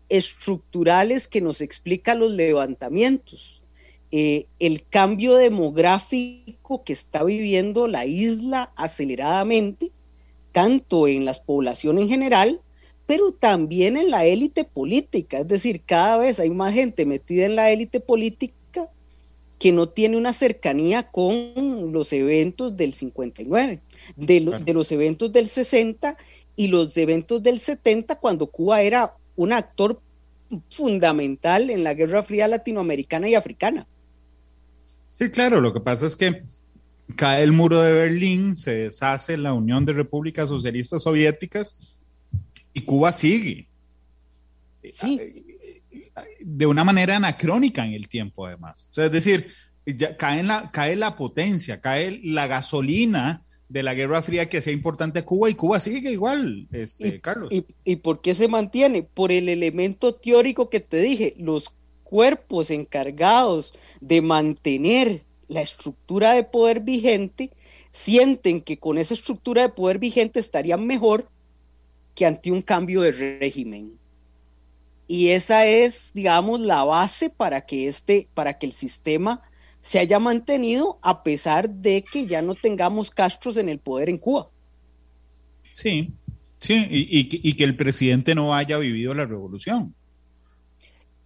estructurales 0.09 1.29
que 1.29 1.41
nos 1.41 1.61
explica 1.61 2.15
los 2.15 2.33
levantamientos. 2.33 3.63
Eh, 4.11 4.47
el 4.59 4.87
cambio 4.87 5.35
demográfico 5.35 6.83
que 6.83 6.95
está 6.95 7.25
viviendo 7.25 7.89
la 7.89 8.07
isla 8.07 8.73
aceleradamente, 8.75 9.93
tanto 10.53 11.07
en 11.07 11.27
las 11.27 11.41
poblaciones 11.41 12.05
en 12.05 12.09
general, 12.09 12.63
pero 13.09 13.33
también 13.33 13.97
en 13.97 14.11
la 14.11 14.27
élite 14.27 14.65
política. 14.65 15.39
Es 15.39 15.49
decir, 15.49 15.81
cada 15.87 16.19
vez 16.19 16.39
hay 16.41 16.51
más 16.51 16.75
gente 16.75 17.07
metida 17.07 17.47
en 17.47 17.57
la 17.57 17.71
élite 17.71 18.01
política 18.01 18.91
que 19.59 19.73
no 19.73 19.89
tiene 19.89 20.19
una 20.19 20.35
cercanía 20.35 21.11
con 21.11 21.91
los 21.91 22.13
eventos 22.13 22.77
del 22.77 22.93
59, 22.93 23.81
de, 24.15 24.61
de 24.63 24.75
los 24.75 24.93
eventos 24.93 25.33
del 25.33 25.49
60 25.49 26.19
y 26.55 26.69
los 26.69 26.95
eventos 26.99 27.43
del 27.43 27.59
70, 27.59 28.17
cuando 28.17 28.47
Cuba 28.47 28.83
era 28.83 29.15
un 29.37 29.55
actor 29.55 30.03
fundamental 30.69 31.71
en 31.71 31.85
la 31.85 31.95
Guerra 31.95 32.23
Fría 32.23 32.47
latinoamericana 32.47 33.27
y 33.27 33.35
africana. 33.35 33.87
Sí, 35.13 35.31
claro, 35.31 35.63
lo 35.63 35.73
que 35.73 35.81
pasa 35.81 36.07
es 36.07 36.15
que 36.15 36.43
cae 37.17 37.43
el 37.43 37.53
muro 37.53 37.81
de 37.81 37.95
Berlín, 37.95 38.55
se 38.55 38.75
deshace 38.75 39.39
la 39.39 39.55
Unión 39.55 39.87
de 39.87 39.95
Repúblicas 39.95 40.51
Socialistas 40.51 41.05
Soviéticas 41.05 41.98
y 42.79 42.83
Cuba 42.83 43.13
sigue. 43.13 43.69
De 46.41 46.67
una 46.67 46.85
manera 46.85 47.17
anacrónica 47.17 47.87
en 47.87 47.93
el 47.93 48.09
tiempo, 48.09 48.47
además. 48.47 48.89
es 48.97 49.13
decir, 49.13 49.47
ya 49.87 50.17
cae, 50.17 50.43
la, 50.43 50.71
cae 50.71 50.97
la 50.97 51.17
potencia, 51.17 51.81
cae 51.81 52.21
la 52.25 52.47
gasolina 52.47 53.45
de 53.69 53.83
la 53.83 53.95
Guerra 53.95 54.23
Fría 54.23 54.49
que 54.49 54.63
sea 54.63 54.73
importante 54.73 55.21
a 55.21 55.25
Cuba 55.25 55.51
y 55.51 55.55
Cuba 55.55 55.79
sigue 55.81 56.11
igual, 56.11 56.69
este, 56.73 57.21
Carlos. 57.21 57.53
Y, 57.53 57.67
y, 57.85 57.97
por 57.97 58.23
qué 58.23 58.35
se 58.35 58.49
mantiene? 58.49 59.03
Por 59.03 59.31
el 59.31 59.49
elemento 59.49 60.15
teórico 60.15 60.71
que 60.71 60.81
te 60.81 61.01
dije, 61.01 61.35
los 61.39 61.73
cuerpos 62.03 62.71
encargados 62.71 63.75
de 64.01 64.23
mantener 64.23 65.25
la 65.49 65.61
estructura 65.61 66.33
de 66.33 66.45
poder 66.45 66.81
vigente 66.81 67.51
sienten 67.91 68.61
que 68.61 68.79
con 68.79 68.99
esa 68.99 69.15
estructura 69.15 69.63
de 69.63 69.69
poder 69.71 69.99
vigente 69.99 70.41
estarían 70.41 70.87
mejor 70.87 71.31
que 72.19 72.27
ante 72.27 72.51
un 72.51 72.63
cambio 72.63 73.03
de 73.03 73.13
régimen. 73.13 73.97
Y 75.07 75.29
esa 75.29 75.67
es, 75.67 76.11
digamos, 76.15 76.61
la 76.61 76.83
base 76.83 77.31
para 77.31 77.61
que 77.61 77.87
este, 77.87 78.29
para 78.35 78.59
que 78.59 78.67
el 78.67 78.73
sistema 78.73 79.41
se 79.81 80.01
haya 80.01 80.19
mantenido 80.19 80.99
a 81.01 81.23
pesar 81.23 81.71
de 81.71 82.03
que 82.03 82.27
ya 82.27 82.43
no 82.43 82.57
tengamos 82.57 83.13
Castros 83.13 83.57
en 83.57 83.69
el 83.69 83.79
poder 83.79 84.11
en 84.11 84.19
Cuba. 84.19 84.51
Sí, 85.63 86.13
sí, 86.59 86.89
y, 86.91 87.53
que 87.53 87.63
el 87.63 87.77
presidente 87.77 88.35
no 88.35 88.53
haya 88.53 88.79
vivido 88.79 89.15
la 89.15 89.25
revolución. 89.25 89.95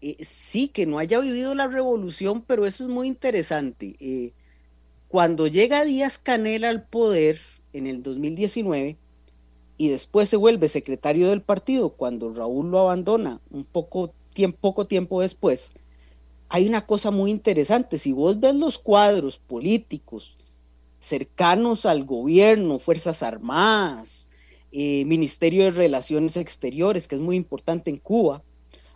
Eh, 0.03 0.19
sí, 0.21 0.69
que 0.69 0.85
no 0.85 0.99
haya 0.99 1.21
vivido 1.21 1.55
la 1.55 1.69
revolución, 1.69 2.45
pero 2.47 2.67
eso 2.67 2.85
es 2.85 2.91
muy 2.91 3.09
interesante. 3.09 3.97
Eh, 3.99 4.35
cuando 5.09 5.47
llega 5.47 5.87
Díaz 5.87 6.19
Canel 6.19 6.65
al 6.65 6.87
poder 6.87 7.41
en 7.73 7.87
el 7.87 8.03
2019 8.03 8.99
y 9.83 9.89
después 9.89 10.29
se 10.29 10.37
vuelve 10.37 10.69
secretario 10.69 11.31
del 11.31 11.43
partido 11.43 11.91
cuando 11.91 12.33
Raúl 12.33 12.71
lo 12.71 12.79
abandona 12.79 13.41
un 13.51 13.65
poco 13.65 14.15
tiempo, 14.33 14.57
poco 14.61 14.87
tiempo 14.87 15.23
después, 15.23 15.75
hay 16.49 16.69
una 16.69 16.87
cosa 16.87 17.11
muy 17.11 17.33
interesante. 17.33 17.99
Si 17.99 18.13
vos 18.13 18.39
ves 18.39 18.55
los 18.55 18.79
cuadros 18.79 19.39
políticos 19.39 20.39
cercanos 21.01 21.85
al 21.85 22.05
gobierno, 22.05 22.79
Fuerzas 22.79 23.25
Armadas, 23.25 24.29
eh, 24.71 25.05
Ministerio 25.05 25.65
de 25.65 25.71
Relaciones 25.71 26.37
Exteriores, 26.37 27.09
que 27.09 27.17
es 27.17 27.21
muy 27.21 27.35
importante 27.35 27.91
en 27.91 27.99
Cuba, 27.99 28.41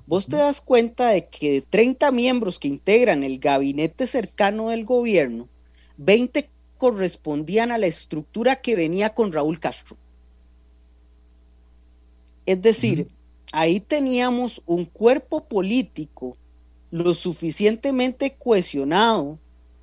vos 0.06 0.26
te 0.26 0.36
das 0.36 0.60
cuenta 0.60 1.08
de 1.08 1.26
que 1.26 1.50
de 1.50 1.62
30 1.62 2.12
miembros 2.12 2.60
que 2.60 2.68
integran 2.68 3.24
el 3.24 3.40
gabinete 3.40 4.06
cercano 4.06 4.68
del 4.68 4.84
gobierno, 4.84 5.48
20 5.96 6.48
correspondían 6.78 7.72
a 7.72 7.78
la 7.78 7.88
estructura 7.88 8.54
que 8.54 8.76
venía 8.76 9.14
con 9.14 9.32
Raúl 9.32 9.58
Castro. 9.58 9.96
Es 12.46 12.62
decir, 12.62 13.08
ahí 13.52 13.80
teníamos 13.80 14.62
un 14.66 14.84
cuerpo 14.84 15.44
político 15.44 16.36
lo 16.90 17.12
suficientemente 17.12 18.34
cohesionado 18.38 19.38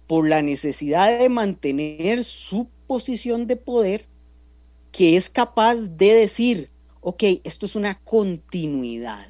por 0.08 0.28
la 0.28 0.42
necesidad 0.42 1.20
de 1.20 1.30
mantener 1.30 2.24
su 2.24 2.68
posición 2.88 3.48
de 3.48 3.58
poder 3.58 4.06
que 4.92 5.16
es 5.16 5.30
capaz 5.30 5.76
de 5.98 6.14
decir, 6.14 6.70
ok, 7.02 7.24
esto 7.44 7.66
es 7.66 7.76
una 7.76 8.00
continuidad. 8.00 9.28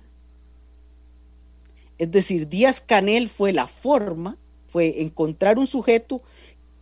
Es 1.97 2.11
decir, 2.11 2.49
Díaz 2.49 2.81
Canel 2.81 3.29
fue 3.29 3.53
la 3.53 3.67
forma, 3.67 4.37
fue 4.67 5.01
encontrar 5.01 5.57
un 5.57 5.67
sujeto 5.67 6.21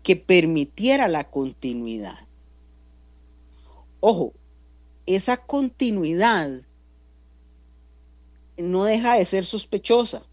que 0.01 0.15
permitiera 0.15 1.07
la 1.07 1.29
continuidad. 1.29 2.17
Ojo, 3.99 4.33
esa 5.05 5.37
continuidad 5.37 6.61
no 8.57 8.83
deja 8.83 9.15
de 9.15 9.25
ser 9.25 9.45
sospechosa, 9.45 10.23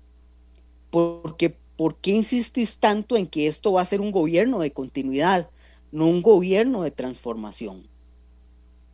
porque 0.90 1.56
¿por 1.76 1.96
qué 1.96 2.10
insistís 2.10 2.78
tanto 2.78 3.16
en 3.16 3.26
que 3.26 3.46
esto 3.46 3.72
va 3.72 3.82
a 3.82 3.87
ser 3.87 4.00
un 4.00 4.12
gobierno 4.12 4.58
de 4.58 4.72
continuidad, 4.72 5.50
no 5.92 6.06
un 6.06 6.22
gobierno 6.22 6.82
de 6.82 6.90
transformación? 6.90 7.87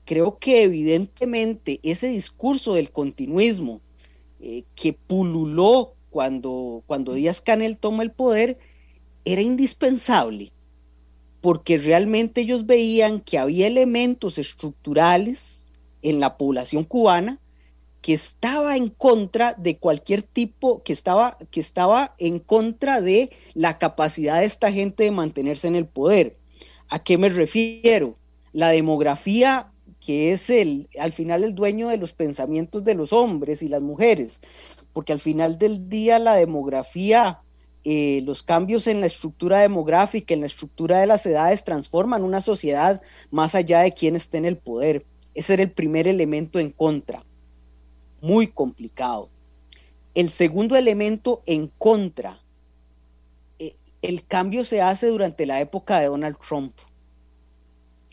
Creo 0.04 0.38
que 0.38 0.62
evidentemente 0.62 1.81
ese 1.83 2.09
discurso 2.09 2.75
del 2.75 2.90
continuismo 2.90 3.81
eh, 4.40 4.64
que 4.75 4.93
pululó 4.93 5.95
cuando, 6.11 6.83
cuando 6.87 7.14
Díaz 7.14 7.40
Canel 7.40 7.78
toma 7.78 8.02
el 8.02 8.12
poder 8.12 8.59
era 9.25 9.40
indispensable 9.40 10.52
porque 11.45 11.76
realmente 11.76 12.40
ellos 12.40 12.64
veían 12.64 13.21
que 13.21 13.37
había 13.37 13.66
elementos 13.66 14.38
estructurales 14.38 15.63
en 16.05 16.21
la 16.21 16.37
población 16.37 16.85
cubana 16.85 17.41
que 18.01 18.13
estaba 18.13 18.77
en 18.77 18.91
contra 18.91 19.55
de 19.55 19.79
cualquier 19.79 20.21
tipo, 20.21 20.83
que 20.83 20.93
estaba, 20.93 21.39
que 21.51 21.59
estaba 21.59 22.15
en 22.19 22.39
contra 22.39 23.01
de 23.01 23.31
la 23.55 23.79
capacidad 23.79 24.41
de 24.41 24.45
esta 24.45 24.71
gente 24.71 25.05
de 25.05 25.11
mantenerse 25.11 25.69
en 25.69 25.75
el 25.75 25.87
poder. 25.87 26.37
¿A 26.91 27.03
qué 27.03 27.17
me 27.17 27.31
refiero? 27.31 28.15
La 28.53 28.69
demografía 28.69 29.73
que 30.01 30.33
es 30.33 30.51
el, 30.51 30.91
al 31.01 31.15
final 31.15 31.45
el 31.45 31.55
dueño 31.55 31.89
de 31.89 31.97
los 31.97 32.13
pensamientos 32.13 32.85
de 32.85 32.95
los 32.95 33.15
hombres 33.15 33.63
y 33.63 33.69
las 33.69 33.81
mujeres, 33.81 34.43
porque 34.93 35.15
al 35.15 35.21
final 35.21 35.59
del 35.59 35.89
día 35.89 36.19
la 36.19 36.35
demografía 36.35 37.41
eh, 37.85 38.23
los 38.25 38.43
cambios 38.43 38.87
en 38.87 39.01
la 39.01 39.07
estructura 39.07 39.61
demográfica, 39.61 40.33
en 40.33 40.41
la 40.41 40.47
estructura 40.47 41.01
de 41.01 41.07
las 41.07 41.25
edades, 41.27 41.65
transforman 41.65 42.23
una 42.23 42.41
sociedad 42.41 43.03
más 43.31 43.55
allá 43.55 43.81
de 43.81 43.93
quien 43.93 44.17
esté 44.17 44.39
en 44.39 44.45
el 44.47 44.59
poder. 44.59 45.05
Ese 45.35 45.55
era 45.55 45.62
el 45.62 45.73
primer 45.73 46.07
elemento 46.07 46.59
en 46.59 46.71
contra. 46.71 47.25
Muy 48.21 48.47
complicado. 48.47 49.31
El 50.14 50.29
segundo 50.29 50.76
elemento 50.76 51.43
en 51.47 51.69
contra, 51.69 52.41
eh, 53.59 53.75
el 54.03 54.25
cambio 54.25 54.64
se 54.64 54.81
hace 54.81 55.09
durante 55.09 55.45
la 55.47 55.61
época 55.61 55.99
de 55.99 56.07
Donald 56.07 56.37
Trump, 56.38 56.73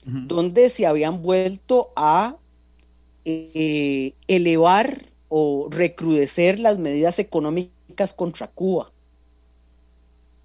donde 0.03 0.69
se 0.69 0.87
habían 0.87 1.21
vuelto 1.21 1.91
a 1.95 2.37
eh, 3.23 4.15
elevar 4.27 5.05
o 5.29 5.67
recrudecer 5.69 6.59
las 6.59 6.79
medidas 6.79 7.19
económicas 7.19 8.13
contra 8.13 8.47
Cuba 8.47 8.91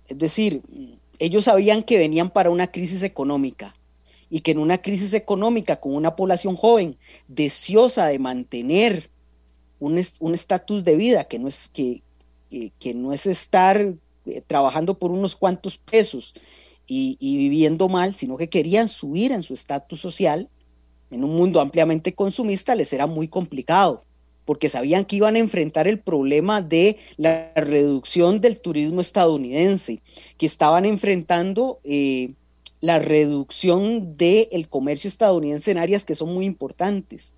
es 0.08 0.18
decir, 0.18 0.62
ellos 1.18 1.44
sabían 1.44 1.82
que 1.82 1.98
venían 1.98 2.30
para 2.30 2.50
una 2.50 2.70
crisis 2.70 3.02
económica 3.02 3.74
y 4.30 4.40
que 4.40 4.52
en 4.52 4.58
una 4.58 4.78
crisis 4.78 5.14
económica 5.14 5.76
con 5.76 5.94
una 5.94 6.16
población 6.16 6.56
joven 6.56 6.96
deseosa 7.28 8.06
de 8.06 8.18
mantener 8.18 9.10
un 9.78 9.98
estatus 10.34 10.84
de 10.84 10.96
vida 10.96 11.24
que 11.24 11.38
no 11.38 11.48
es 11.48 11.68
que, 11.68 12.02
que, 12.78 12.94
no 12.94 13.12
es 13.12 13.26
estar 13.26 13.94
eh, 14.24 14.42
trabajando 14.46 14.98
por 14.98 15.10
unos 15.10 15.36
cuantos 15.36 15.76
pesos 15.78 16.34
y, 16.86 17.16
y, 17.20 17.36
viviendo 17.36 17.88
mal, 17.88 18.14
sino 18.14 18.36
que 18.36 18.48
querían 18.48 18.88
subir 18.88 19.32
en 19.32 19.42
su 19.42 19.54
estatus 19.54 20.00
social, 20.00 20.48
en 21.10 21.24
un 21.24 21.36
mundo 21.36 21.60
ampliamente 21.60 22.14
consumista 22.14 22.74
les 22.74 22.92
era 22.92 23.06
muy 23.06 23.28
complicado 23.28 24.06
porque 24.46 24.68
sabían 24.70 25.04
que 25.04 25.16
iban 25.16 25.34
a 25.36 25.40
enfrentar 25.40 25.86
el 25.88 25.98
problema 25.98 26.62
de 26.62 26.96
la 27.16 27.52
reducción 27.54 28.40
del 28.40 28.60
turismo 28.60 29.02
estadounidense, 29.02 30.00
que 30.38 30.46
estaban 30.46 30.86
enfrentando 30.86 31.80
eh, 31.84 32.32
la 32.80 32.98
reducción 32.98 34.16
del 34.16 34.68
comercio 34.68 35.08
estadounidense 35.08 35.70
en 35.70 35.78
áreas 35.78 36.04
que 36.04 36.14
son 36.14 36.32
muy 36.34 36.44
importantes. 36.44 37.32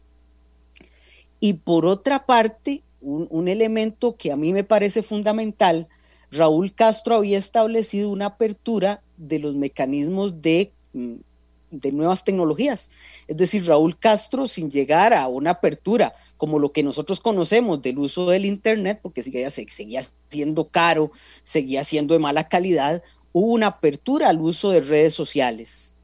Y 1.40 1.54
por 1.54 1.86
otra 1.86 2.26
parte, 2.26 2.82
un, 3.00 3.48
elemento 3.48 4.16
que 4.16 4.32
a 4.32 4.36
mí 4.36 4.52
me 4.52 4.64
parece 4.64 5.02
fundamental, 5.02 5.88
Raúl 6.30 6.74
Castro 6.74 7.16
había 7.16 7.38
establecido 7.38 8.10
una 8.10 8.26
apertura 8.26 9.02
de 9.16 9.38
los 9.38 9.54
mecanismos 9.54 10.42
de 10.42 10.72
mm, 10.92 11.16
de 11.70 11.92
nuevas 11.92 12.24
tecnologías. 12.24 12.90
Es 13.26 13.36
decir, 13.36 13.66
Raúl 13.66 13.98
Castro, 13.98 14.48
sin 14.48 14.70
llegar 14.70 15.12
a 15.12 15.28
una 15.28 15.50
apertura 15.50 16.14
como 16.36 16.58
lo 16.58 16.72
que 16.72 16.82
nosotros 16.82 17.20
conocemos 17.20 17.82
del 17.82 17.98
uso 17.98 18.30
del 18.30 18.44
Internet, 18.44 19.00
porque 19.02 19.22
seguía, 19.22 19.50
seguía 19.50 20.00
siendo 20.28 20.68
caro, 20.68 21.10
seguía 21.42 21.84
siendo 21.84 22.14
de 22.14 22.20
mala 22.20 22.48
calidad, 22.48 23.02
hubo 23.32 23.52
una 23.52 23.68
apertura 23.68 24.28
al 24.28 24.40
uso 24.40 24.70
de 24.70 24.80
redes 24.80 25.14
sociales. 25.14 25.94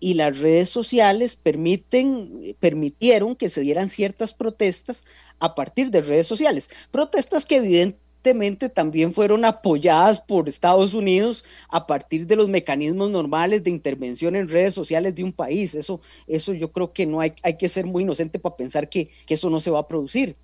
Y 0.00 0.14
las 0.14 0.40
redes 0.40 0.68
sociales 0.68 1.36
permiten, 1.36 2.56
permitieron 2.58 3.36
que 3.36 3.48
se 3.48 3.60
dieran 3.60 3.88
ciertas 3.88 4.32
protestas 4.32 5.04
a 5.38 5.54
partir 5.54 5.90
de 5.90 6.00
redes 6.00 6.26
sociales. 6.26 6.70
Protestas 6.90 7.46
que 7.46 7.56
evidentemente 7.56 8.68
también 8.68 9.12
fueron 9.12 9.44
apoyadas 9.44 10.20
por 10.20 10.48
Estados 10.48 10.94
Unidos 10.94 11.44
a 11.68 11.86
partir 11.86 12.26
de 12.26 12.34
los 12.34 12.48
mecanismos 12.48 13.10
normales 13.10 13.62
de 13.62 13.70
intervención 13.70 14.34
en 14.34 14.48
redes 14.48 14.74
sociales 14.74 15.14
de 15.14 15.22
un 15.22 15.32
país. 15.32 15.76
Eso, 15.76 16.00
eso 16.26 16.52
yo 16.52 16.72
creo 16.72 16.92
que 16.92 17.06
no 17.06 17.20
hay, 17.20 17.34
hay 17.44 17.56
que 17.56 17.68
ser 17.68 17.86
muy 17.86 18.02
inocente 18.02 18.40
para 18.40 18.56
pensar 18.56 18.88
que, 18.88 19.08
que 19.24 19.34
eso 19.34 19.50
no 19.50 19.60
se 19.60 19.70
va 19.70 19.80
a 19.80 19.88
producir. 19.88 20.36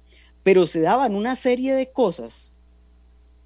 Pero 0.44 0.66
se 0.66 0.80
daban 0.80 1.16
una 1.16 1.34
serie 1.34 1.74
de 1.74 1.90
cosas 1.90 2.54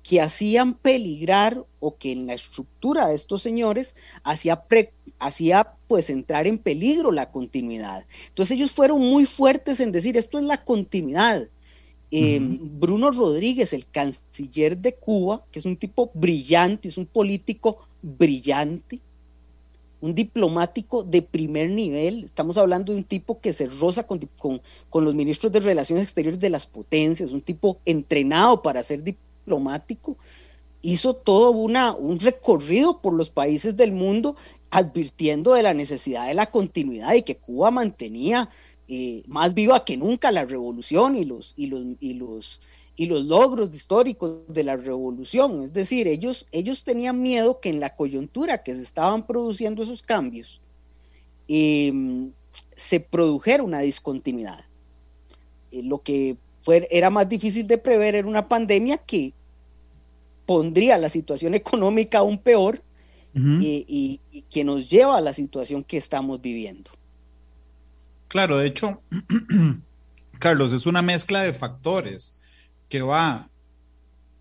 que 0.02 0.20
hacían 0.20 0.74
peligrar 0.74 1.64
o 1.80 1.96
que 1.96 2.12
en 2.12 2.26
la 2.26 2.34
estructura 2.34 3.06
de 3.06 3.14
estos 3.14 3.42
señores 3.42 3.96
hacía, 4.24 4.64
hacía 5.18 5.74
pues 5.86 6.10
entrar 6.10 6.46
en 6.46 6.58
peligro 6.58 7.12
la 7.12 7.30
continuidad. 7.30 8.04
Entonces 8.28 8.56
ellos 8.56 8.72
fueron 8.72 9.00
muy 9.00 9.26
fuertes 9.26 9.80
en 9.80 9.92
decir 9.92 10.16
esto 10.16 10.38
es 10.38 10.44
la 10.44 10.64
continuidad 10.64 11.48
Em, 12.14 12.58
Bruno 12.78 13.10
Rodríguez, 13.10 13.72
el 13.72 13.86
canciller 13.86 14.76
de 14.76 14.94
Cuba, 14.94 15.46
que 15.50 15.58
es 15.58 15.64
un 15.64 15.78
tipo 15.78 16.10
brillante, 16.12 16.88
es 16.88 16.98
un 16.98 17.06
político 17.06 17.88
brillante, 18.02 19.00
un 20.02 20.14
diplomático 20.14 21.04
de 21.04 21.22
primer 21.22 21.70
nivel. 21.70 22.24
Estamos 22.24 22.58
hablando 22.58 22.92
de 22.92 22.98
un 22.98 23.04
tipo 23.04 23.40
que 23.40 23.54
se 23.54 23.66
roza 23.66 24.06
con, 24.06 24.20
con, 24.90 25.04
los 25.06 25.14
ministros 25.14 25.52
de 25.52 25.60
Relaciones 25.60 26.04
Exteriores 26.04 26.38
de 26.38 26.50
las 26.50 26.66
potencias, 26.66 27.32
un 27.32 27.40
tipo 27.40 27.78
entrenado 27.86 28.60
para 28.60 28.82
ser 28.82 29.02
diplomático. 29.02 29.31
Hizo 30.84 31.14
todo 31.14 31.50
una, 31.50 31.94
un 31.94 32.18
recorrido 32.18 33.00
por 33.00 33.14
los 33.14 33.30
países 33.30 33.76
del 33.76 33.92
mundo 33.92 34.36
advirtiendo 34.70 35.54
de 35.54 35.62
la 35.62 35.74
necesidad 35.74 36.26
de 36.26 36.34
la 36.34 36.50
continuidad 36.50 37.14
y 37.14 37.22
que 37.22 37.36
Cuba 37.36 37.70
mantenía 37.70 38.48
eh, 38.88 39.22
más 39.26 39.54
viva 39.54 39.84
que 39.84 39.96
nunca 39.96 40.32
la 40.32 40.44
revolución 40.44 41.16
y 41.16 41.24
los, 41.24 41.54
y 41.56 41.68
los, 41.68 41.82
y 42.00 42.14
los, 42.14 42.60
y 42.96 43.06
los 43.06 43.24
logros 43.24 43.74
históricos 43.74 44.42
de 44.48 44.64
la 44.64 44.76
revolución. 44.76 45.62
Es 45.62 45.72
decir, 45.72 46.08
ellos, 46.08 46.46
ellos 46.52 46.84
tenían 46.84 47.22
miedo 47.22 47.60
que 47.60 47.68
en 47.68 47.80
la 47.80 47.94
coyuntura 47.94 48.62
que 48.62 48.74
se 48.74 48.82
estaban 48.82 49.26
produciendo 49.26 49.82
esos 49.82 50.02
cambios, 50.02 50.60
em, 51.48 52.32
se 52.76 53.00
produjera 53.00 53.62
una 53.62 53.80
discontinuidad. 53.80 54.64
Eh, 55.70 55.82
lo 55.82 56.02
que 56.02 56.36
fue, 56.62 56.88
era 56.90 57.10
más 57.10 57.28
difícil 57.28 57.66
de 57.66 57.78
prever 57.78 58.14
era 58.14 58.28
una 58.28 58.48
pandemia 58.48 58.98
que 58.98 59.32
pondría 60.46 60.98
la 60.98 61.08
situación 61.08 61.54
económica 61.62 62.18
aún 62.18 62.38
peor 62.38 62.82
y 63.34 64.20
que 64.50 64.62
nos 64.62 64.90
lleva 64.90 65.16
a 65.16 65.22
la 65.22 65.32
situación 65.32 65.82
que 65.84 65.96
estamos 65.96 66.42
viviendo. 66.42 66.90
Claro, 68.32 68.56
de 68.58 68.66
hecho, 68.66 69.02
Carlos, 70.38 70.72
es 70.72 70.86
una 70.86 71.02
mezcla 71.02 71.42
de 71.42 71.52
factores 71.52 72.40
que 72.88 73.02
va 73.02 73.50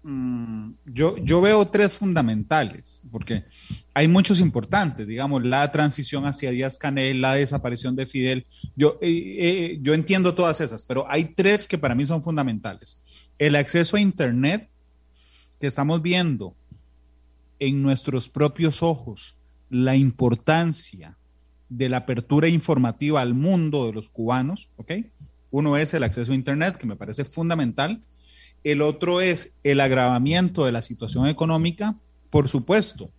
mm, 0.04 0.72
yo, 0.86 1.42
veo 1.42 1.68
tres 1.68 1.94
fundamentales, 1.94 3.04
porque 3.12 3.46
hay 3.94 4.08
muchos 4.08 4.40
importantes, 4.40 5.08
digamos, 5.08 5.46
la 5.46 5.72
transición 5.72 6.26
hacia 6.26 6.52
Díaz 6.52 6.78
Canel, 6.78 7.22
la 7.22 7.34
desaparición 7.34 7.96
de 7.96 8.08
Fidel. 8.08 8.46
Yo, 8.76 8.98
eh, 9.02 9.36
eh, 9.40 9.80
yo 9.82 9.94
entiendo 9.94 10.36
todas 10.36 10.62
esas, 10.62 10.84
pero 10.84 11.06
hay 11.10 11.26
tres 11.36 11.68
que 11.68 11.78
para 11.78 11.96
mí 11.96 12.06
son 12.06 12.24
fundamentales. 12.24 13.04
El 13.38 13.56
acceso 13.56 13.98
a 13.98 14.02
Internet, 14.02 14.70
que 15.60 15.68
estamos 15.68 16.02
viendo 16.02 16.56
en 17.60 17.82
nuestros 17.82 18.30
propios 18.30 18.82
ojos, 18.82 19.38
la 19.70 19.96
importancia 19.96 21.18
de 21.70 21.88
la 21.88 21.98
apertura 21.98 22.50
informativa 22.50 23.22
al 23.22 23.34
mundo 23.34 23.86
de 23.86 23.94
los 23.94 24.10
cubanos, 24.10 24.70
¿ok? 24.76 24.92
Uno 25.52 25.78
es 25.78 25.94
el 25.94 26.04
acceso 26.04 26.32
a 26.32 26.36
Internet, 26.36 26.78
que 26.78 26.88
me 26.88 26.96
parece 26.96 27.24
fundamental. 27.24 28.04
El 28.64 28.82
otro 28.82 29.22
es 29.22 29.58
el 29.64 29.80
agravamiento 29.80 30.66
de 30.66 30.72
la 30.72 30.82
situación 30.82 31.28
económica, 31.28 31.96
por 32.30 32.48
supuesto, 32.48 33.12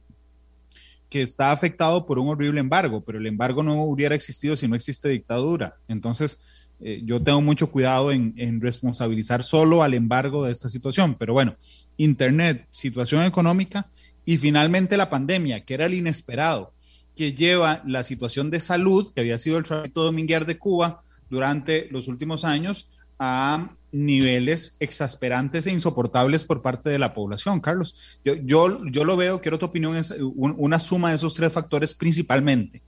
que 1.11 1.23
está 1.23 1.53
afectado 1.53 2.07
por 2.07 2.19
un 2.19 2.29
horrible 2.29 2.61
embargo, 2.61 3.03
pero 3.05 3.19
el 3.19 3.27
embargo 3.27 3.63
no 3.63 3.83
hubiera 3.83 4.15
existido 4.15 4.57
si 4.57 4.69
no 4.69 4.77
existe 4.77 5.09
dictadura. 5.09 5.77
Entonces, 5.89 6.69
eh, 6.81 7.03
yo 7.05 7.23
tengo 7.23 7.41
mucho 7.41 7.71
cuidado 7.71 8.11
en, 8.13 8.61
responsabilizar 8.61 9.43
solo 9.43 9.83
al 9.83 9.95
embargo 9.95 10.45
de 10.45 10.53
esta 10.53 10.69
situación, 10.69 11.17
pero 11.19 11.33
bueno, 11.33 11.57
Internet, 11.97 12.67
situación 12.71 13.25
económica 13.25 13.89
y 14.25 14.39
finalmente 14.39 14.97
la 14.97 15.11
pandemia, 15.11 15.65
que 15.65 15.75
era 15.75 15.87
el 15.87 15.95
inesperado 15.95 16.73
que 17.15 17.35
lleva 17.35 17.83
la 17.87 18.03
situación 18.03 18.51
de 18.51 18.59
salud, 18.61 19.13
que 19.15 19.21
había 19.21 19.39
sido 19.39 19.59
el 19.59 19.65
tránsito 19.65 20.03
dominguer 20.03 20.47
de 20.47 20.59
Cuba 20.59 21.03
durante 21.29 21.89
los 21.91 22.09
últimos 22.09 22.45
años, 22.45 22.89
a 23.19 23.77
niveles 23.93 24.77
exasperantes 24.81 25.67
e 25.67 25.73
insoportables 25.73 26.45
por 26.45 26.63
parte 26.63 26.91
de 26.91 26.99
la 26.99 27.15
población. 27.15 27.61
Carlos, 27.61 28.21
yo, 28.25 28.35
yo, 28.37 28.85
yo 28.87 29.05
lo 29.05 29.17
veo, 29.17 29.41
quiero 29.41 29.59
tu 29.59 29.67
opinión, 29.67 29.97
es 29.97 30.15
una 30.19 30.79
suma 30.79 31.11
de 31.11 31.17
esos 31.17 31.35
tres 31.35 31.53
factores 31.53 31.95
principalmente. 31.95 32.83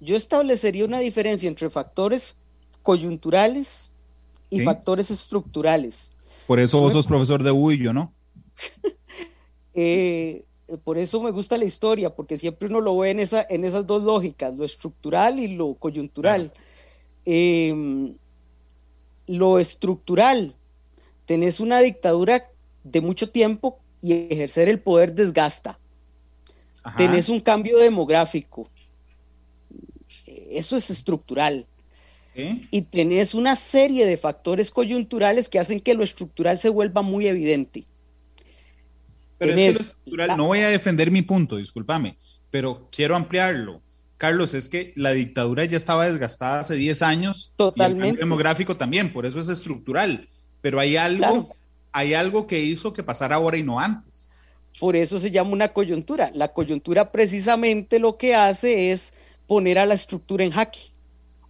Yo 0.00 0.16
establecería 0.16 0.84
una 0.84 1.00
diferencia 1.00 1.48
entre 1.48 1.70
factores 1.70 2.36
coyunturales 2.82 3.90
y 4.50 4.58
¿Sí? 4.58 4.64
factores 4.64 5.10
estructurales. 5.10 6.10
Por 6.46 6.60
eso 6.60 6.78
vos 6.78 6.92
sos 6.92 7.06
profesor 7.06 7.42
de 7.42 7.50
U 7.50 7.72
y 7.72 7.78
yo 7.78 7.92
no. 7.92 8.12
eh, 9.74 10.44
por 10.84 10.98
eso 10.98 11.22
me 11.22 11.30
gusta 11.30 11.56
la 11.56 11.64
historia, 11.64 12.14
porque 12.14 12.36
siempre 12.36 12.68
uno 12.68 12.80
lo 12.80 12.98
ve 12.98 13.10
en, 13.10 13.20
esa, 13.20 13.46
en 13.48 13.64
esas 13.64 13.86
dos 13.86 14.02
lógicas, 14.02 14.54
lo 14.54 14.64
estructural 14.64 15.38
y 15.38 15.48
lo 15.48 15.74
coyuntural. 15.74 16.52
Eh, 17.24 18.14
lo 19.26 19.58
estructural, 19.58 20.54
tenés 21.26 21.60
una 21.60 21.80
dictadura 21.80 22.50
de 22.84 23.00
mucho 23.00 23.30
tiempo 23.30 23.78
y 24.00 24.12
ejercer 24.32 24.68
el 24.68 24.80
poder 24.80 25.14
desgasta. 25.14 25.78
Ajá. 26.82 26.96
Tenés 26.96 27.28
un 27.28 27.40
cambio 27.40 27.78
demográfico, 27.78 28.68
eso 30.50 30.76
es 30.76 30.90
estructural. 30.90 31.66
¿Sí? 32.34 32.66
Y 32.70 32.82
tenés 32.82 33.34
una 33.34 33.56
serie 33.56 34.06
de 34.06 34.16
factores 34.16 34.70
coyunturales 34.70 35.50
que 35.50 35.58
hacen 35.58 35.80
que 35.80 35.92
lo 35.94 36.02
estructural 36.02 36.58
se 36.58 36.70
vuelva 36.70 37.02
muy 37.02 37.26
evidente. 37.26 37.84
Pero 39.36 39.54
tenés 39.54 39.64
es 39.64 39.72
que 39.72 39.78
lo 39.78 39.80
estructural, 39.80 40.28
la... 40.28 40.36
no 40.36 40.46
voy 40.46 40.60
a 40.60 40.68
defender 40.68 41.10
mi 41.10 41.22
punto, 41.22 41.56
discúlpame, 41.56 42.16
pero 42.50 42.88
quiero 42.90 43.16
ampliarlo. 43.16 43.82
Carlos, 44.22 44.54
es 44.54 44.68
que 44.68 44.92
la 44.94 45.10
dictadura 45.10 45.64
ya 45.64 45.76
estaba 45.76 46.06
desgastada 46.06 46.60
hace 46.60 46.76
10 46.76 47.02
años. 47.02 47.52
Totalmente. 47.56 48.06
Y 48.06 48.10
el 48.10 48.16
demográfico 48.18 48.76
también, 48.76 49.12
por 49.12 49.26
eso 49.26 49.40
es 49.40 49.48
estructural. 49.48 50.28
Pero 50.60 50.78
hay 50.78 50.96
algo, 50.96 51.18
claro. 51.18 51.48
hay 51.90 52.14
algo 52.14 52.46
que 52.46 52.60
hizo 52.60 52.92
que 52.92 53.02
pasara 53.02 53.34
ahora 53.34 53.56
y 53.56 53.64
no 53.64 53.80
antes. 53.80 54.30
Por 54.78 54.94
eso 54.94 55.18
se 55.18 55.32
llama 55.32 55.50
una 55.50 55.72
coyuntura. 55.72 56.30
La 56.36 56.52
coyuntura 56.52 57.10
precisamente 57.10 57.98
lo 57.98 58.16
que 58.16 58.36
hace 58.36 58.92
es 58.92 59.14
poner 59.48 59.80
a 59.80 59.86
la 59.86 59.94
estructura 59.94 60.44
en 60.44 60.52
jaque. 60.52 60.92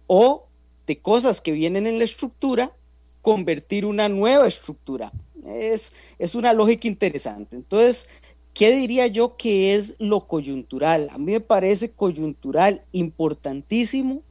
O 0.07 0.47
de 0.87 0.97
cosas 0.97 1.41
que 1.41 1.51
vienen 1.51 1.85
en 1.85 1.99
la 1.99 2.05
estructura, 2.05 2.75
convertir 3.21 3.85
una 3.85 4.09
nueva 4.09 4.47
estructura. 4.47 5.11
Es, 5.45 5.93
es 6.17 6.33
una 6.33 6.53
lógica 6.53 6.87
interesante. 6.87 7.55
Entonces, 7.55 8.07
¿Qué 8.53 8.71
diría 8.71 9.07
yo 9.07 9.35
que 9.35 9.73
es 9.73 9.95
lo 9.97 10.27
coyuntural? 10.27 11.09
A 11.11 11.17
mí 11.17 11.31
me 11.31 11.39
parece 11.39 11.91
coyuntural 11.91 12.85
importantísimo 12.91 14.21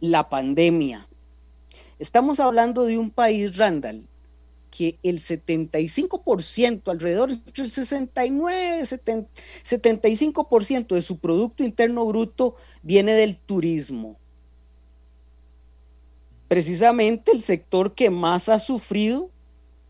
la 0.00 0.28
pandemia. 0.28 1.08
Estamos 1.98 2.38
hablando 2.38 2.84
de 2.84 2.98
un 2.98 3.10
país, 3.10 3.56
Randall, 3.56 4.06
que 4.70 4.98
el 5.02 5.18
75%, 5.18 6.88
alrededor 6.88 7.36
del 7.36 7.68
69, 7.68 8.86
70, 8.86 9.28
75% 9.64 10.94
de 10.94 11.02
su 11.02 11.18
Producto 11.18 11.64
Interno 11.64 12.06
Bruto 12.06 12.54
viene 12.82 13.14
del 13.14 13.38
turismo. 13.38 14.16
Precisamente 16.46 17.32
el 17.32 17.42
sector 17.42 17.96
que 17.96 18.08
más 18.10 18.48
ha 18.48 18.60
sufrido 18.60 19.30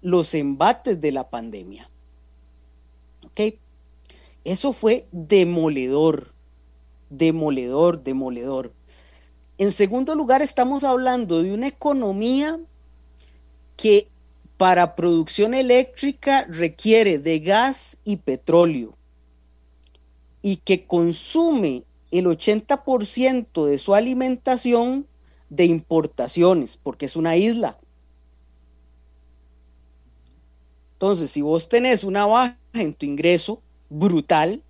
los 0.01 0.33
embates 0.33 1.03
de 1.03 1.13
la 1.13 1.29
pandemia. 1.29 1.91
Eso 4.45 4.73
fue 4.73 5.07
demoledor, 5.13 6.33
demoledor, 7.11 8.03
demoledor. 8.03 8.73
En 9.59 9.73
segundo 9.73 10.15
lugar, 10.15 10.43
estamos 10.43 10.85
hablando 10.85 11.43
de 11.43 11.53
una 11.53 11.67
economía 11.67 12.59
que 13.77 14.09
para 14.57 14.97
producción 14.97 15.55
eléctrica 15.55 16.47
requiere 16.49 17.19
de 17.19 17.39
gas 17.39 17.99
y 18.05 18.17
petróleo 18.17 18.97
y 20.43 20.57
que 20.57 20.87
consume 20.87 21.85
el 22.11 22.27
80% 22.27 23.67
de 23.67 23.79
su 23.79 23.95
alimentación 23.95 25.07
de 25.51 25.65
importaciones, 25.65 26.79
porque 26.83 27.07
es 27.07 27.17
una 27.17 27.37
isla. 27.37 27.79
Entonces, 30.95 31.31
si 31.31 31.43
vos 31.43 31.69
tenés 31.69 32.03
una 32.03 32.27
baja 32.27 32.58
en 32.73 32.95
tu 32.95 33.07
ingreso 33.07 33.63
brutal, 33.89 34.63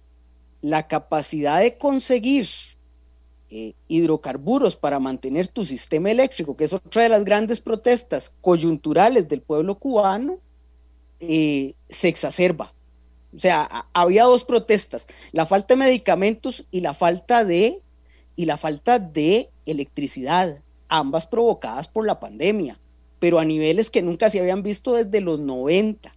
la 0.60 0.88
capacidad 0.88 1.60
de 1.60 1.76
conseguir 1.76 2.46
eh, 3.50 3.74
hidrocarburos 3.86 4.76
para 4.76 4.98
mantener 4.98 5.48
tu 5.48 5.64
sistema 5.64 6.10
eléctrico, 6.10 6.56
que 6.56 6.64
es 6.64 6.72
otra 6.72 7.02
de 7.02 7.08
las 7.08 7.24
grandes 7.24 7.60
protestas 7.60 8.34
coyunturales 8.40 9.28
del 9.28 9.40
pueblo 9.40 9.78
cubano, 9.78 10.38
eh, 11.20 11.74
se 11.88 12.08
exacerba. 12.08 12.74
O 13.34 13.38
sea, 13.38 13.86
había 13.92 14.24
dos 14.24 14.44
protestas, 14.44 15.06
la 15.32 15.46
falta 15.46 15.74
de 15.74 15.80
medicamentos 15.80 16.66
y 16.70 16.80
la 16.80 16.94
falta 16.94 17.44
de 17.44 17.82
y 18.36 18.44
la 18.44 18.56
falta 18.56 18.98
de 18.98 19.50
electricidad, 19.66 20.62
ambas 20.88 21.26
provocadas 21.26 21.88
por 21.88 22.06
la 22.06 22.20
pandemia, 22.20 22.78
pero 23.18 23.38
a 23.38 23.44
niveles 23.44 23.90
que 23.90 24.00
nunca 24.00 24.30
se 24.30 24.40
habían 24.40 24.62
visto 24.62 24.94
desde 24.94 25.20
los 25.20 25.40
90 25.40 26.14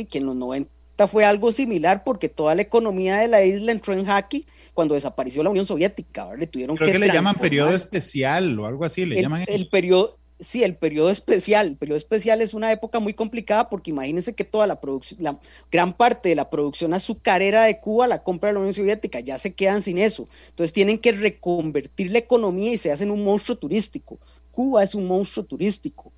y 0.00 0.04
que 0.06 0.18
en 0.18 0.26
los 0.26 0.36
90 0.36 0.70
fue 1.08 1.24
algo 1.24 1.52
similar 1.52 2.04
porque 2.04 2.28
toda 2.28 2.54
la 2.54 2.62
economía 2.62 3.18
de 3.18 3.28
la 3.28 3.44
isla 3.44 3.72
entró 3.72 3.92
en 3.92 4.06
jaque 4.06 4.44
cuando 4.72 4.94
desapareció 4.94 5.42
la 5.42 5.50
Unión 5.50 5.66
Soviética. 5.66 6.24
¿verdad? 6.26 6.48
Tuvieron 6.48 6.76
Creo 6.76 6.86
que, 6.86 6.92
que 6.94 6.98
le 6.98 7.12
llaman 7.12 7.34
periodo 7.34 7.74
especial 7.74 8.58
o 8.58 8.66
algo 8.66 8.84
así, 8.84 9.04
le 9.04 9.16
el, 9.16 9.22
llaman 9.22 9.44
el 9.46 9.68
periodo 9.68 10.18
Sí, 10.38 10.62
el 10.62 10.76
periodo 10.76 11.10
especial. 11.10 11.68
El 11.68 11.76
periodo 11.76 11.96
especial 11.96 12.42
es 12.42 12.52
una 12.52 12.70
época 12.70 13.00
muy 13.00 13.14
complicada 13.14 13.70
porque 13.70 13.90
imagínense 13.90 14.34
que 14.34 14.44
toda 14.44 14.66
la 14.66 14.80
producción, 14.80 15.22
la 15.22 15.40
gran 15.72 15.94
parte 15.94 16.28
de 16.28 16.34
la 16.34 16.50
producción 16.50 16.92
azucarera 16.92 17.64
de 17.64 17.80
Cuba 17.80 18.06
la 18.06 18.22
compra 18.22 18.52
la 18.52 18.58
Unión 18.58 18.74
Soviética, 18.74 19.20
ya 19.20 19.38
se 19.38 19.54
quedan 19.54 19.80
sin 19.80 19.96
eso. 19.96 20.28
Entonces 20.50 20.74
tienen 20.74 20.98
que 20.98 21.12
reconvertir 21.12 22.10
la 22.10 22.18
economía 22.18 22.72
y 22.72 22.76
se 22.76 22.92
hacen 22.92 23.10
un 23.10 23.24
monstruo 23.24 23.56
turístico. 23.56 24.18
Cuba 24.50 24.82
es 24.82 24.94
un 24.94 25.06
monstruo 25.06 25.46
turístico. 25.46 26.12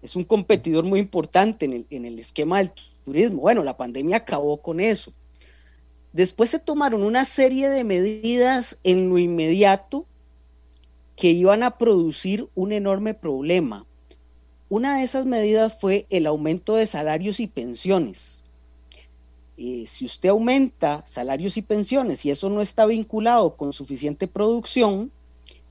Es 0.00 0.16
un 0.16 0.24
competidor 0.24 0.84
muy 0.84 0.98
importante 0.98 1.66
en 1.66 1.74
el, 1.74 1.86
en 1.90 2.06
el 2.06 2.18
esquema 2.18 2.58
del 2.58 2.72
Bueno, 3.30 3.62
la 3.62 3.76
pandemia 3.76 4.18
acabó 4.18 4.58
con 4.58 4.80
eso. 4.80 5.12
Después 6.12 6.50
se 6.50 6.58
tomaron 6.58 7.02
una 7.02 7.24
serie 7.24 7.68
de 7.68 7.84
medidas 7.84 8.80
en 8.82 9.08
lo 9.08 9.18
inmediato 9.18 10.06
que 11.16 11.30
iban 11.30 11.62
a 11.62 11.76
producir 11.78 12.48
un 12.54 12.72
enorme 12.72 13.14
problema. 13.14 13.86
Una 14.68 14.96
de 14.96 15.04
esas 15.04 15.26
medidas 15.26 15.78
fue 15.78 16.06
el 16.10 16.26
aumento 16.26 16.76
de 16.76 16.86
salarios 16.86 17.40
y 17.40 17.46
pensiones. 17.46 18.42
Eh, 19.56 19.84
si 19.86 20.06
usted 20.06 20.30
aumenta 20.30 21.02
salarios 21.04 21.58
y 21.58 21.62
pensiones 21.62 22.24
y 22.24 22.30
eso 22.30 22.48
no 22.48 22.62
está 22.62 22.86
vinculado 22.86 23.56
con 23.56 23.72
suficiente 23.72 24.26
producción, 24.26 25.12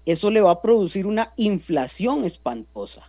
eso 0.05 0.29
le 0.29 0.41
va 0.41 0.51
a 0.51 0.61
producir 0.61 1.07
una 1.07 1.33
inflación 1.37 2.23
espantosa. 2.23 3.08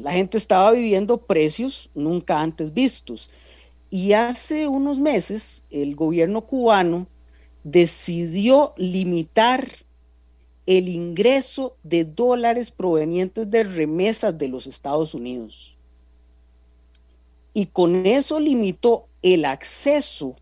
La 0.00 0.12
gente 0.12 0.38
estaba 0.38 0.72
viviendo 0.72 1.18
precios 1.26 1.90
nunca 1.94 2.40
antes 2.40 2.72
vistos. 2.74 3.30
Y 3.90 4.12
hace 4.12 4.68
unos 4.68 4.98
meses 4.98 5.64
el 5.70 5.96
gobierno 5.96 6.46
cubano 6.46 7.08
decidió 7.64 8.74
limitar 8.76 9.68
el 10.66 10.88
ingreso 10.88 11.76
de 11.82 12.04
dólares 12.04 12.70
provenientes 12.70 13.50
de 13.50 13.64
remesas 13.64 14.38
de 14.38 14.48
los 14.48 14.66
Estados 14.66 15.14
Unidos. 15.14 15.76
y 17.54 17.66
con 17.66 18.06
eso 18.06 18.38
limitó 18.40 19.08
el 19.22 19.44
acceso 19.44 20.36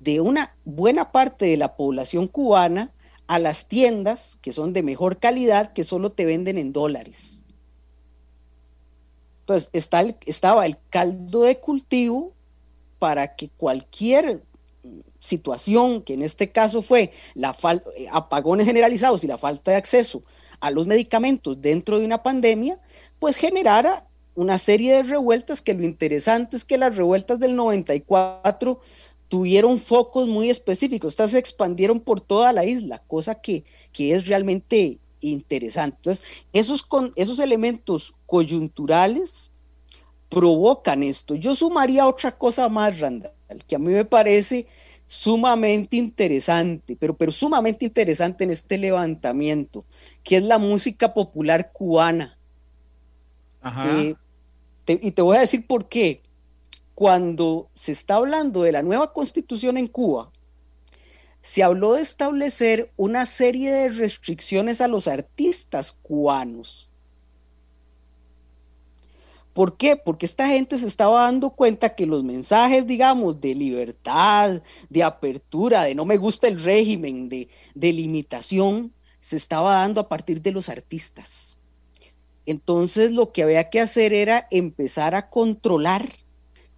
de 0.00 0.20
una 0.20 0.56
buena 0.64 1.12
parte 1.12 1.46
de 1.46 1.56
la 1.56 1.76
población 1.76 2.28
cubana 2.28 2.92
a 3.26 3.38
las 3.38 3.68
tiendas 3.68 4.38
que 4.42 4.52
son 4.52 4.72
de 4.72 4.82
mejor 4.82 5.18
calidad 5.18 5.72
que 5.72 5.84
solo 5.84 6.10
te 6.12 6.24
venden 6.26 6.58
en 6.58 6.72
dólares. 6.72 7.41
Entonces 9.42 9.70
está 9.72 10.04
estaba 10.26 10.66
el 10.66 10.76
caldo 10.90 11.42
de 11.42 11.58
cultivo 11.58 12.32
para 12.98 13.34
que 13.34 13.48
cualquier 13.50 14.42
situación, 15.18 16.02
que 16.02 16.14
en 16.14 16.22
este 16.22 16.50
caso 16.50 16.82
fue 16.82 17.10
la 17.34 17.56
eh, 17.96 18.06
apagones 18.10 18.66
generalizados 18.66 19.22
y 19.24 19.28
la 19.28 19.38
falta 19.38 19.70
de 19.70 19.76
acceso 19.76 20.22
a 20.60 20.70
los 20.70 20.86
medicamentos 20.86 21.60
dentro 21.60 21.98
de 21.98 22.04
una 22.04 22.22
pandemia, 22.22 22.80
pues 23.18 23.36
generara 23.36 24.06
una 24.34 24.58
serie 24.58 24.94
de 24.94 25.02
revueltas 25.02 25.60
que 25.62 25.74
lo 25.74 25.84
interesante 25.84 26.56
es 26.56 26.64
que 26.64 26.78
las 26.78 26.96
revueltas 26.96 27.38
del 27.38 27.54
94 27.54 28.80
tuvieron 29.28 29.78
focos 29.78 30.28
muy 30.28 30.50
específicos, 30.50 31.12
estas 31.12 31.30
se 31.32 31.38
expandieron 31.38 32.00
por 32.00 32.20
toda 32.20 32.52
la 32.52 32.64
isla, 32.64 33.02
cosa 33.06 33.34
que, 33.34 33.64
que 33.92 34.14
es 34.14 34.26
realmente 34.26 34.98
interesante. 35.30 35.96
Entonces, 35.96 36.24
esos, 36.52 36.82
con, 36.82 37.12
esos 37.16 37.38
elementos 37.38 38.14
coyunturales 38.26 39.50
provocan 40.28 41.02
esto. 41.02 41.34
Yo 41.34 41.54
sumaría 41.54 42.06
otra 42.06 42.36
cosa 42.36 42.68
más, 42.68 43.00
Randall, 43.00 43.32
que 43.66 43.76
a 43.76 43.78
mí 43.78 43.92
me 43.92 44.04
parece 44.04 44.66
sumamente 45.06 45.96
interesante, 45.96 46.96
pero, 46.98 47.14
pero 47.14 47.30
sumamente 47.30 47.84
interesante 47.84 48.44
en 48.44 48.50
este 48.50 48.78
levantamiento, 48.78 49.84
que 50.24 50.38
es 50.38 50.42
la 50.42 50.58
música 50.58 51.12
popular 51.12 51.70
cubana. 51.72 52.38
Eh, 53.86 54.14
y 54.86 55.10
te 55.12 55.22
voy 55.22 55.36
a 55.36 55.40
decir 55.40 55.66
por 55.66 55.88
qué. 55.88 56.22
Cuando 56.94 57.68
se 57.74 57.92
está 57.92 58.16
hablando 58.16 58.62
de 58.62 58.72
la 58.72 58.82
nueva 58.82 59.12
constitución 59.12 59.76
en 59.76 59.86
Cuba, 59.86 60.30
se 61.42 61.62
habló 61.62 61.94
de 61.94 62.02
establecer 62.02 62.90
una 62.96 63.26
serie 63.26 63.70
de 63.70 63.88
restricciones 63.90 64.80
a 64.80 64.88
los 64.88 65.06
artistas 65.08 65.92
cubanos 66.02 66.88
¿Por 69.52 69.76
qué? 69.76 69.96
Porque 69.96 70.24
esta 70.24 70.46
gente 70.46 70.78
se 70.78 70.86
estaba 70.86 71.24
dando 71.24 71.50
cuenta 71.50 71.94
que 71.94 72.06
los 72.06 72.24
mensajes, 72.24 72.86
digamos, 72.86 73.40
de 73.40 73.54
libertad, 73.54 74.62
de 74.88 75.02
apertura, 75.02 75.84
de 75.84 75.94
no 75.94 76.06
me 76.06 76.16
gusta 76.16 76.48
el 76.48 76.62
régimen, 76.62 77.28
de, 77.28 77.48
limitación, 77.74 78.94
se 79.20 79.36
estaba 79.36 79.74
dando 79.74 80.00
a 80.00 80.08
partir 80.08 80.40
de 80.40 80.52
los 80.52 80.68
artistas. 80.70 81.58
Entonces 82.46 83.12
lo 83.12 83.30
que 83.30 83.42
había 83.42 83.68
que 83.68 83.80
hacer 83.80 84.14
era 84.14 84.48
empezar 84.50 85.14
a 85.14 85.28
controlar 85.28 86.08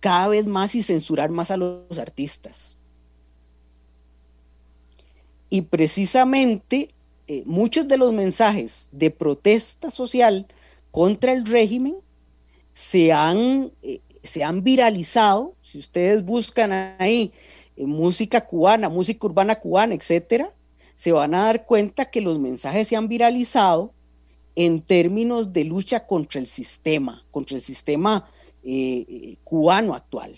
cada 0.01 0.29
vez 0.29 0.47
más 0.47 0.75
y 0.75 0.83
censurar 0.83 1.31
más 1.31 1.51
a 1.51 1.57
los 1.57 1.99
artistas. 1.99 2.74
Y 5.55 5.63
precisamente 5.63 6.89
eh, 7.29 7.45
muchos 7.47 7.87
de 7.87 7.97
los 7.97 8.13
mensajes 8.13 8.89
de 8.91 9.13
protesta 9.13 9.89
social 9.89 10.49
contra 10.91 11.33
el 11.33 11.47
régimen 11.47 11.95
se 12.73 13.13
han, 13.13 13.71
eh, 13.81 14.01
se 14.25 14.43
han 14.43 14.65
viralizado. 14.65 15.55
Si 15.63 15.79
ustedes 15.79 16.25
buscan 16.25 16.73
ahí 16.99 17.33
eh, 17.77 17.87
música 17.87 18.41
cubana, 18.45 18.89
música 18.89 19.29
urbana 19.29 19.55
cubana, 19.55 19.95
etcétera, 19.95 20.53
se 20.97 21.13
van 21.13 21.37
a 21.37 21.45
dar 21.45 21.65
cuenta 21.65 22.07
que 22.07 22.21
los 22.21 22.41
mensajes 22.41 22.89
se 22.89 22.97
han 22.97 23.07
viralizado 23.07 23.93
en 24.57 24.81
términos 24.83 25.53
de 25.53 25.63
lucha 25.63 26.05
contra 26.05 26.41
el 26.41 26.49
sistema, 26.49 27.25
contra 27.31 27.57
el 27.57 27.63
sistema 27.63 28.29
cubano 29.45 29.95
actual. 29.95 30.35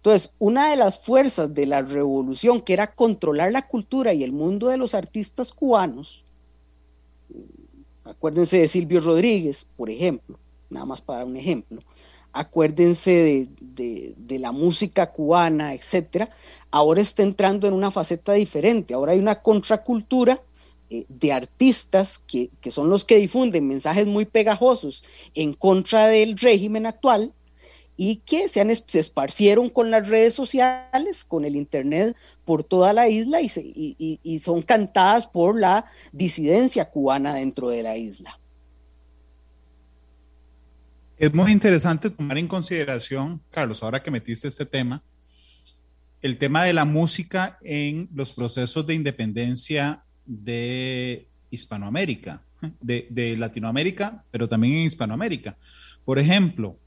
Entonces, 0.00 0.32
una 0.38 0.70
de 0.70 0.76
las 0.76 0.98
fuerzas 0.98 1.52
de 1.52 1.66
la 1.66 1.82
revolución, 1.82 2.62
que 2.62 2.72
era 2.72 2.94
controlar 2.94 3.52
la 3.52 3.68
cultura 3.68 4.14
y 4.14 4.24
el 4.24 4.32
mundo 4.32 4.68
de 4.68 4.78
los 4.78 4.94
artistas 4.94 5.52
cubanos, 5.52 6.24
acuérdense 8.04 8.60
de 8.60 8.68
Silvio 8.68 9.00
Rodríguez, 9.00 9.68
por 9.76 9.90
ejemplo, 9.90 10.38
nada 10.70 10.86
más 10.86 11.02
para 11.02 11.26
un 11.26 11.36
ejemplo. 11.36 11.82
Acuérdense 12.32 13.50
de, 13.60 14.38
la 14.38 14.52
música 14.52 15.12
cubana, 15.12 15.74
etcétera. 15.74 16.30
Ahora 16.70 17.02
está 17.02 17.22
entrando 17.22 17.68
en 17.68 17.74
una 17.74 17.90
faceta 17.90 18.32
diferente. 18.32 18.94
Ahora 18.94 19.12
hay 19.12 19.18
una 19.18 19.42
contracultura 19.42 20.42
eh, 20.88 21.04
de 21.10 21.32
artistas 21.34 22.18
que, 22.18 22.50
son 22.70 22.88
los 22.88 23.04
que 23.04 23.18
difunden 23.18 23.68
mensajes 23.68 24.06
muy 24.06 24.24
pegajosos 24.24 25.04
en 25.34 25.52
contra 25.52 26.06
del 26.06 26.38
régimen 26.38 26.86
actual 26.86 27.34
y 28.02 28.16
que 28.16 28.48
se, 28.48 28.62
han, 28.62 28.74
se 28.74 28.98
esparcieron 28.98 29.68
con 29.68 29.90
las 29.90 30.08
redes 30.08 30.32
sociales, 30.32 31.22
con 31.22 31.44
el 31.44 31.54
Internet 31.54 32.16
por 32.46 32.64
toda 32.64 32.94
la 32.94 33.10
isla 33.10 33.42
y, 33.42 34.18
y 34.22 34.38
son 34.38 34.62
cantadas 34.62 35.26
por 35.26 35.60
la 35.60 35.84
disidencia 36.10 36.88
cubana 36.88 37.34
dentro 37.34 37.68
de 37.68 37.82
la 37.82 37.98
isla. 37.98 38.40
Es 41.18 41.34
muy 41.34 41.52
interesante 41.52 42.08
tomar 42.08 42.38
en 42.38 42.46
consideración, 42.46 43.42
Carlos, 43.50 43.82
ahora 43.82 44.02
que 44.02 44.10
metiste 44.10 44.48
este 44.48 44.64
tema, 44.64 45.02
el 46.22 46.38
tema 46.38 46.64
de 46.64 46.72
la 46.72 46.86
música 46.86 47.58
en 47.60 48.08
los 48.14 48.32
procesos 48.32 48.86
de 48.86 48.94
independencia 48.94 50.04
de 50.24 51.28
Hispanoamérica, 51.50 52.46
de, 52.80 53.36
Latinoamérica, 53.36 54.24
pero 54.30 54.48
también 54.48 54.72
en 54.72 54.86
Hispanoamérica. 54.86 55.58
Por 56.06 56.18
ejemplo, 56.18 56.78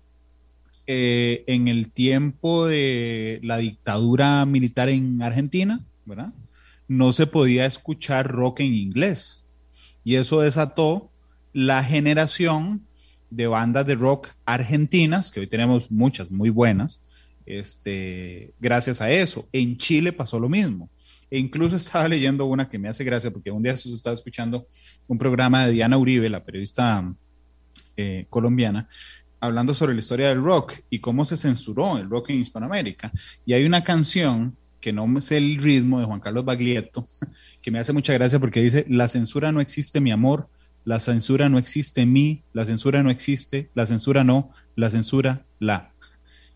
eh, 0.85 1.43
en 1.47 1.67
el 1.67 1.91
tiempo 1.91 2.65
de 2.67 3.39
la 3.43 3.57
dictadura 3.57 4.45
militar 4.45 4.89
en 4.89 5.21
Argentina, 5.21 5.79
¿verdad? 6.05 6.33
No 6.87 7.11
se 7.11 7.27
podía 7.27 7.65
escuchar 7.65 8.27
rock 8.27 8.59
en 8.59 8.73
inglés. 8.73 9.47
Y 10.03 10.15
eso 10.15 10.41
desató 10.41 11.09
la 11.53 11.83
generación 11.83 12.85
de 13.29 13.47
bandas 13.47 13.85
de 13.85 13.95
rock 13.95 14.27
argentinas, 14.45 15.31
que 15.31 15.39
hoy 15.39 15.47
tenemos 15.47 15.89
muchas 15.89 16.29
muy 16.29 16.49
buenas, 16.49 17.03
este, 17.45 18.53
gracias 18.59 19.01
a 19.01 19.11
eso. 19.11 19.47
En 19.51 19.77
Chile 19.77 20.13
pasó 20.13 20.39
lo 20.39 20.49
mismo. 20.49 20.89
E 21.29 21.39
incluso 21.39 21.75
estaba 21.77 22.07
leyendo 22.07 22.45
una 22.45 22.69
que 22.69 22.79
me 22.79 22.89
hace 22.89 23.03
gracia, 23.03 23.31
porque 23.31 23.51
un 23.51 23.63
día 23.63 23.73
estaba 23.73 24.15
escuchando 24.15 24.67
un 25.07 25.17
programa 25.17 25.65
de 25.65 25.73
Diana 25.73 25.97
Uribe, 25.97 26.29
la 26.29 26.43
periodista 26.43 27.13
eh, 27.95 28.25
colombiana, 28.29 28.87
hablando 29.43 29.73
sobre 29.73 29.93
la 29.93 29.99
historia 29.99 30.29
del 30.29 30.41
rock 30.41 30.75
y 30.89 30.99
cómo 30.99 31.25
se 31.25 31.35
censuró 31.35 31.97
el 31.97 32.09
rock 32.09 32.29
en 32.29 32.39
Hispanoamérica. 32.39 33.11
Y 33.45 33.51
hay 33.51 33.65
una 33.65 33.83
canción 33.83 34.55
que 34.79 34.93
no 34.93 35.19
sé 35.19 35.37
el 35.37 35.57
ritmo 35.57 35.99
de 35.99 36.05
Juan 36.05 36.21
Carlos 36.21 36.45
Baglietto, 36.45 37.05
que 37.61 37.69
me 37.69 37.79
hace 37.79 37.91
mucha 37.91 38.13
gracia 38.13 38.39
porque 38.39 38.61
dice, 38.61 38.85
la 38.87 39.09
censura 39.09 39.51
no 39.51 39.59
existe, 39.59 39.99
mi 39.99 40.11
amor, 40.11 40.47
la 40.85 41.01
censura 41.01 41.49
no 41.49 41.57
existe 41.57 42.01
en 42.01 42.13
mí, 42.13 42.43
la 42.53 42.65
censura 42.65 43.03
no 43.03 43.09
existe, 43.09 43.69
la 43.73 43.85
censura 43.85 44.23
no, 44.23 44.49
la 44.77 44.89
censura 44.89 45.45
la, 45.59 45.93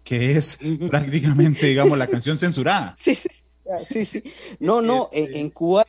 que 0.05 0.37
es 0.37 0.59
prácticamente, 0.89 1.67
digamos, 1.67 1.97
la 1.97 2.07
canción 2.07 2.37
censurada. 2.39 2.95
Sí, 2.97 3.15
sí, 3.15 3.27
sí, 3.83 4.05
sí. 4.05 4.23
No, 4.61 4.81
no, 4.81 5.09
este, 5.11 5.41
en, 5.41 5.49
Cuba... 5.49 5.85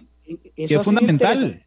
Eso 0.56 0.80
es 0.80 0.84
fundamental. 0.84 1.64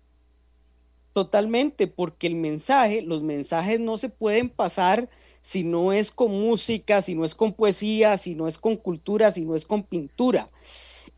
Totalmente, 1.13 1.88
porque 1.88 2.28
el 2.28 2.36
mensaje, 2.36 3.02
los 3.02 3.21
mensajes 3.21 3.80
no 3.80 3.97
se 3.97 4.08
pueden 4.08 4.50
pasar 4.50 5.10
si 5.41 5.63
no 5.63 5.91
es 5.91 6.10
con 6.10 6.32
música, 6.32 7.02
si 7.02 7.15
no 7.15 7.26
es 7.26 7.36
con 7.36 7.54
poesía, 7.54 8.17
si 8.17 8.34
no 8.34 8.47
es 8.47 8.58
con 8.58 8.78
cultura, 8.78 9.30
si 9.30 9.43
no 9.43 9.56
es 9.56 9.65
con 9.65 9.84
pintura. 9.84 10.50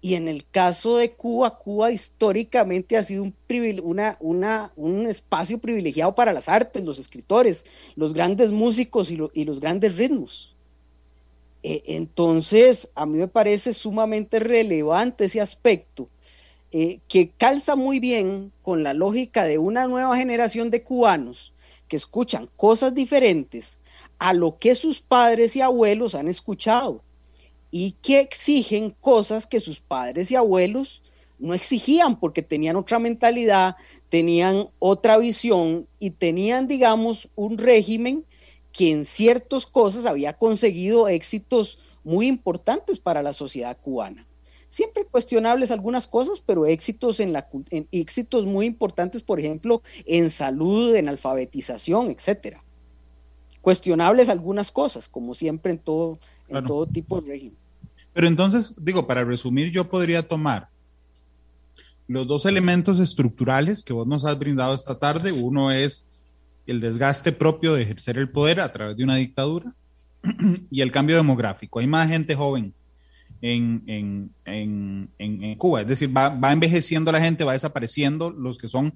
Y 0.01 0.15
en 0.15 0.27
el 0.27 0.45
caso 0.45 0.97
de 0.97 1.13
Cuba, 1.13 1.59
Cuba 1.59 1.91
históricamente 1.91 2.97
ha 2.97 3.03
sido 3.03 3.23
un, 3.23 5.07
espacio 5.07 5.59
privilegiado 5.59 6.15
para 6.15 6.33
las 6.33 6.49
artes, 6.49 6.83
los 6.83 6.99
escritores, 6.99 7.65
los 7.95 8.13
grandes 8.13 8.51
músicos 8.51 9.11
y, 9.11 9.45
los 9.45 9.59
grandes 9.59 9.95
ritmos. 9.95 10.57
Eh, 11.61 11.83
entonces, 11.85 12.89
a 12.95 13.05
mí 13.05 13.17
me 13.17 13.29
parece 13.29 13.73
sumamente 13.73 14.39
relevante 14.39 15.25
ese 15.25 15.39
aspecto, 15.39 16.09
eh, 16.75 17.01
que 17.07 17.29
calza 17.29 17.75
muy 17.75 17.99
bien 17.99 18.51
con 18.63 18.81
la 18.81 18.95
lógica 18.95 19.43
de 19.43 19.59
una 19.59 19.85
nueva 19.85 20.17
generación 20.17 20.71
de 20.71 20.81
cubanos 20.81 21.53
que 21.87 21.95
escuchan 21.95 22.49
cosas 22.57 22.95
diferentes 22.95 23.79
a 24.17 24.33
lo 24.33 24.57
que 24.57 24.73
sus 24.73 24.99
padres 24.99 25.55
y 25.55 25.61
abuelos 25.61 26.15
han 26.15 26.27
escuchado 26.27 27.03
y 27.69 27.91
que 28.01 28.21
exigen 28.21 28.89
cosas 28.89 29.45
que 29.45 29.59
sus 29.59 29.81
padres 29.81 30.31
y 30.31 30.35
abuelos 30.35 31.03
no 31.37 31.53
exigían 31.53 32.19
porque 32.19 32.41
tenían 32.41 32.75
otra 32.75 32.97
mentalidad, 32.97 33.75
tenían 34.09 34.67
otra 34.79 35.19
visión 35.19 35.87
y 35.99 36.09
tenían, 36.09 36.67
digamos, 36.67 37.29
un 37.35 37.59
régimen 37.59 38.25
que 38.71 38.89
en 38.89 39.05
ciertas 39.05 39.67
cosas 39.67 40.07
había 40.07 40.33
conseguido 40.33 41.07
éxitos 41.07 41.77
muy 42.03 42.25
importantes 42.25 42.97
para 42.97 43.21
la 43.21 43.33
sociedad 43.33 43.77
cubana. 43.79 44.25
Siempre 44.73 45.05
cuestionables 45.05 45.69
algunas 45.69 46.07
cosas, 46.07 46.41
pero 46.43 46.65
éxitos, 46.65 47.19
en 47.19 47.31
la, 47.31 47.47
éxitos 47.91 48.47
muy 48.47 48.65
importantes, 48.65 49.21
por 49.21 49.39
ejemplo, 49.39 49.83
en 50.07 50.31
salud, 50.31 50.95
en 50.95 51.09
alfabetización, 51.09 52.09
etcétera. 52.09 52.63
cuestionables 53.61 54.29
algunas 54.29 54.71
cosas, 54.71 55.07
como 55.07 55.35
siempre 55.35 55.73
en 55.73 55.77
todo, 55.77 56.17
en 56.47 56.65
todo 56.65 56.87
tipo 56.87 57.21
de 57.21 57.29
régimen. 57.29 57.57
Pero 58.13 58.25
entonces, 58.25 58.73
digo, 58.81 59.05
para 59.05 59.23
resumir, 59.23 59.71
yo 59.71 59.87
podría 59.87 60.27
tomar 60.27 60.69
los 62.07 62.25
dos 62.25 62.47
elementos 62.47 62.97
estructurales 62.97 63.83
que 63.83 63.93
vos 63.93 64.07
nos 64.07 64.25
has 64.25 64.39
brindado 64.39 64.73
esta 64.73 64.97
tarde. 64.97 65.33
Uno 65.33 65.71
es 65.71 66.07
el 66.65 66.79
desgaste 66.79 67.31
propio 67.31 67.75
de 67.75 67.83
ejercer 67.83 68.17
el 68.17 68.31
poder 68.31 68.59
a 68.59 68.71
través 68.71 68.97
de 68.97 69.03
una 69.03 69.17
dictadura 69.17 69.75
y 70.71 70.81
el 70.81 70.91
cambio 70.91 71.15
demográfico. 71.15 71.77
Hay 71.77 71.85
más 71.85 72.09
gente 72.09 72.33
joven 72.33 72.73
en, 73.43 73.83
en, 73.87 74.31
en, 74.45 75.09
en 75.19 75.55
Cuba, 75.55 75.81
es 75.81 75.87
decir, 75.87 76.15
va, 76.15 76.29
va, 76.29 76.53
envejeciendo 76.53 77.11
la 77.11 77.19
gente, 77.19 77.43
va 77.43 77.51
desapareciendo 77.51 78.31
los 78.31 78.57
que 78.57 78.69
son 78.69 78.93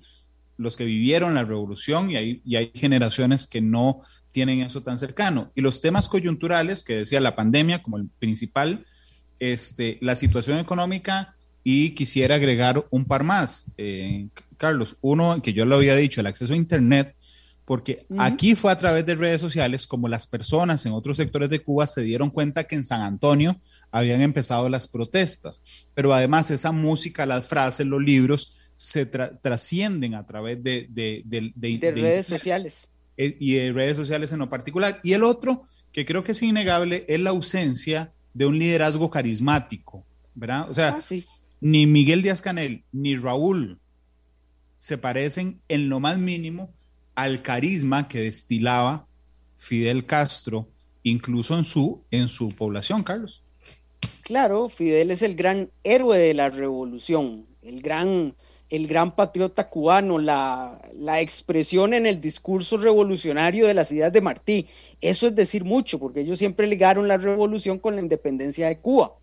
los 0.55 0.77
que 0.77 0.85
vivieron 0.85 1.35
la 1.35 1.43
revolución 1.43 2.09
y 2.09 2.15
hay, 2.15 2.41
y 2.43 2.55
hay 2.55 2.71
generaciones 2.73 3.45
que 3.45 3.61
no 3.61 4.01
tienen 4.31 4.61
eso 4.61 4.81
tan 4.81 4.97
cercano. 4.97 5.51
Y 5.53 5.61
los 5.61 5.81
temas 5.81 6.07
coyunturales, 6.07 6.83
que 6.83 6.95
decía 6.95 7.19
la 7.19 7.35
pandemia 7.35 7.83
como 7.83 7.97
el 7.97 8.09
principal, 8.19 8.85
este, 9.39 9.99
la 10.01 10.15
situación 10.15 10.57
económica 10.57 11.35
y 11.63 11.91
quisiera 11.91 12.35
agregar 12.35 12.87
un 12.89 13.05
par 13.05 13.23
más, 13.23 13.65
eh, 13.77 14.29
Carlos. 14.55 14.95
Uno 15.01 15.41
que 15.43 15.53
yo 15.53 15.65
lo 15.65 15.75
había 15.75 15.95
dicho, 15.95 16.21
el 16.21 16.27
acceso 16.27 16.53
a 16.53 16.57
Internet, 16.57 17.15
porque 17.67 18.05
aquí 18.17 18.55
fue 18.55 18.71
a 18.71 18.77
través 18.77 19.05
de 19.05 19.15
redes 19.15 19.41
sociales 19.41 19.87
como 19.87 20.07
las 20.07 20.25
personas 20.25 20.85
en 20.85 20.93
otros 20.93 21.17
sectores 21.17 21.49
de 21.49 21.59
Cuba 21.59 21.85
se 21.85 22.01
dieron 22.01 22.29
cuenta 22.29 22.63
que 22.63 22.77
en 22.77 22.85
San 22.85 23.01
Antonio 23.01 23.59
habían 23.91 24.21
empezado 24.21 24.69
las 24.69 24.87
protestas, 24.87 25.85
pero 25.93 26.13
además 26.13 26.49
esa 26.49 26.71
música, 26.71 27.25
las 27.25 27.45
frases, 27.45 27.85
los 27.85 28.01
libros 28.01 28.55
se 28.77 29.05
trascienden 29.05 30.15
a 30.15 30.25
través 30.25 30.63
de, 30.63 30.87
de, 30.89 31.23
de 31.25 31.91
redes 31.91 32.27
sociales. 32.27 32.87
Eh, 33.17 33.35
y 33.37 33.55
de 33.55 33.73
redes 33.73 33.97
sociales 33.97 34.31
en 34.31 34.39
lo 34.39 34.49
particular. 34.49 35.01
Y 35.03 35.11
el 35.11 35.23
otro, 35.23 35.65
que 35.91 36.05
creo 36.05 36.23
que 36.23 36.31
es 36.31 36.41
innegable, 36.41 37.03
es 37.09 37.19
la 37.19 37.31
ausencia 37.31 38.13
de 38.33 38.45
un 38.45 38.57
liderazgo 38.57 39.09
carismático, 39.09 40.05
¿verdad? 40.35 40.69
O 40.69 40.73
sea, 40.73 40.97
ah, 40.97 41.15
ni 41.59 41.85
Miguel 41.85 42.21
Díaz 42.21 42.41
Canel 42.41 42.85
ni 42.93 43.17
Raúl 43.17 43.77
se 44.77 44.97
parecen 44.97 45.59
en 45.67 45.89
lo 45.89 45.99
más 45.99 46.17
mínimo 46.17 46.71
al 47.17 47.41
carisma 47.41 48.07
que 48.07 48.21
destilaba 48.21 49.07
Fidel 49.57 50.05
Castro, 50.05 50.69
incluso 51.01 51.57
en 51.57 51.63
su, 51.63 52.03
en 52.11 52.27
su 52.27 52.49
población, 52.49 53.01
Carlos. 53.03 53.43
Claro, 54.21 54.69
Fidel 54.69 55.09
es 55.09 55.23
el 55.23 55.35
gran 55.35 55.71
héroe 55.83 56.19
de 56.19 56.35
la 56.35 56.49
revolución, 56.49 57.47
el 57.63 57.81
gran, 57.81 58.35
el 58.69 58.85
gran 58.85 59.15
patriota 59.15 59.67
cubano, 59.67 60.19
la, 60.19 60.79
la, 60.93 61.19
expresión 61.19 61.95
en 61.95 62.05
el 62.05 62.21
discurso 62.21 62.77
revolucionario 62.77 63.65
de 63.65 63.73
las 63.73 63.91
ideas 63.91 64.13
de 64.13 64.21
Martí. 64.21 64.67
Eso 65.01 65.25
es 65.25 65.33
decir 65.33 65.63
mucho, 65.63 65.97
porque 65.97 66.19
ellos 66.19 66.37
siempre 66.37 66.67
ligaron 66.67 67.07
la 67.07 67.17
revolución 67.17 67.79
con 67.79 67.95
la 67.95 68.01
independencia 68.01 68.67
de 68.67 68.77
Cuba. 68.77 69.13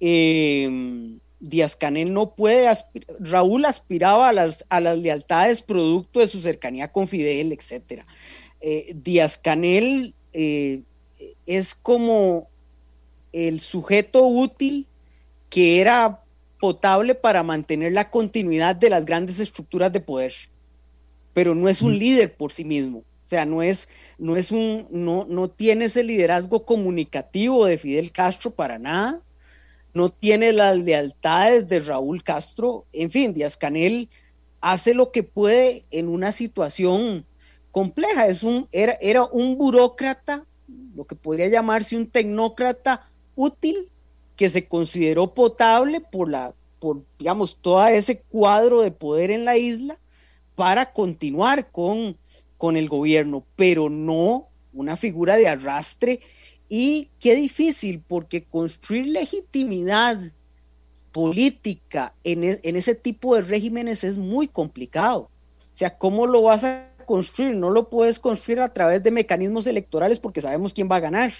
Eh, 0.00 1.18
Díaz 1.44 1.76
Canel 1.76 2.12
no 2.12 2.34
puede, 2.34 2.70
Raúl 3.20 3.66
aspiraba 3.66 4.30
a 4.30 4.32
las, 4.32 4.64
a 4.70 4.80
las 4.80 4.96
lealtades 4.96 5.60
producto 5.60 6.20
de 6.20 6.26
su 6.26 6.40
cercanía 6.40 6.90
con 6.90 7.06
Fidel, 7.06 7.52
etc. 7.52 8.02
Eh, 8.60 8.94
Díaz 8.96 9.36
Canel 9.36 10.14
eh, 10.32 10.82
es 11.46 11.74
como 11.74 12.48
el 13.32 13.60
sujeto 13.60 14.26
útil 14.26 14.86
que 15.50 15.82
era 15.82 16.22
potable 16.60 17.14
para 17.14 17.42
mantener 17.42 17.92
la 17.92 18.10
continuidad 18.10 18.74
de 18.74 18.88
las 18.88 19.04
grandes 19.04 19.38
estructuras 19.38 19.92
de 19.92 20.00
poder, 20.00 20.32
pero 21.34 21.54
no 21.54 21.68
es 21.68 21.82
un 21.82 21.98
líder 21.98 22.34
por 22.36 22.52
sí 22.52 22.64
mismo. 22.64 22.98
O 22.98 23.28
sea, 23.28 23.44
no 23.44 23.62
es, 23.62 23.88
no 24.18 24.36
es 24.36 24.50
un, 24.50 24.86
no, 24.90 25.26
no 25.28 25.48
tiene 25.48 25.86
ese 25.86 26.02
liderazgo 26.04 26.64
comunicativo 26.64 27.66
de 27.66 27.76
Fidel 27.76 28.12
Castro 28.12 28.50
para 28.50 28.78
nada 28.78 29.22
no 29.94 30.10
tiene 30.10 30.52
las 30.52 30.78
lealtades 30.78 31.68
de 31.68 31.78
Raúl 31.78 32.22
Castro. 32.22 32.84
En 32.92 33.10
fin, 33.10 33.32
Díaz 33.32 33.56
Canel 33.56 34.08
hace 34.60 34.92
lo 34.92 35.12
que 35.12 35.22
puede 35.22 35.84
en 35.90 36.08
una 36.08 36.32
situación 36.32 37.24
compleja. 37.70 38.26
Es 38.26 38.42
un, 38.42 38.68
era, 38.72 38.98
era 39.00 39.24
un 39.24 39.56
burócrata, 39.56 40.44
lo 40.96 41.04
que 41.04 41.14
podría 41.14 41.48
llamarse 41.48 41.96
un 41.96 42.08
tecnócrata 42.08 43.08
útil, 43.36 43.88
que 44.36 44.48
se 44.48 44.66
consideró 44.66 45.32
potable 45.32 46.00
por 46.00 46.28
la, 46.28 46.54
por, 46.80 47.02
digamos, 47.18 47.56
todo 47.60 47.86
ese 47.86 48.18
cuadro 48.18 48.82
de 48.82 48.90
poder 48.90 49.30
en 49.30 49.44
la 49.44 49.56
isla 49.56 49.96
para 50.56 50.92
continuar 50.92 51.70
con, 51.70 52.16
con 52.56 52.76
el 52.76 52.88
gobierno, 52.88 53.44
pero 53.54 53.88
no 53.88 54.48
una 54.72 54.96
figura 54.96 55.36
de 55.36 55.46
arrastre 55.46 56.20
y 56.76 57.08
qué 57.20 57.36
difícil, 57.36 58.02
porque 58.04 58.42
construir 58.42 59.06
legitimidad 59.06 60.18
política 61.12 62.12
en, 62.24 62.42
e, 62.42 62.58
en, 62.64 62.74
ese 62.74 62.96
tipo 62.96 63.36
de 63.36 63.42
regímenes 63.42 64.02
es 64.02 64.18
muy 64.18 64.48
complicado. 64.48 65.30
O 65.72 65.76
sea, 65.76 65.96
¿cómo 65.96 66.26
lo 66.26 66.42
vas 66.42 66.64
a 66.64 66.90
construir? 67.06 67.54
No 67.54 67.70
lo 67.70 67.88
puedes 67.88 68.18
construir 68.18 68.58
a 68.58 68.74
través 68.74 69.04
de 69.04 69.12
mecanismos 69.12 69.68
electorales 69.68 70.18
porque 70.18 70.40
sabemos 70.40 70.74
quién 70.74 70.88
va 70.90 70.96
a 70.96 71.06
ganar. 71.08 71.30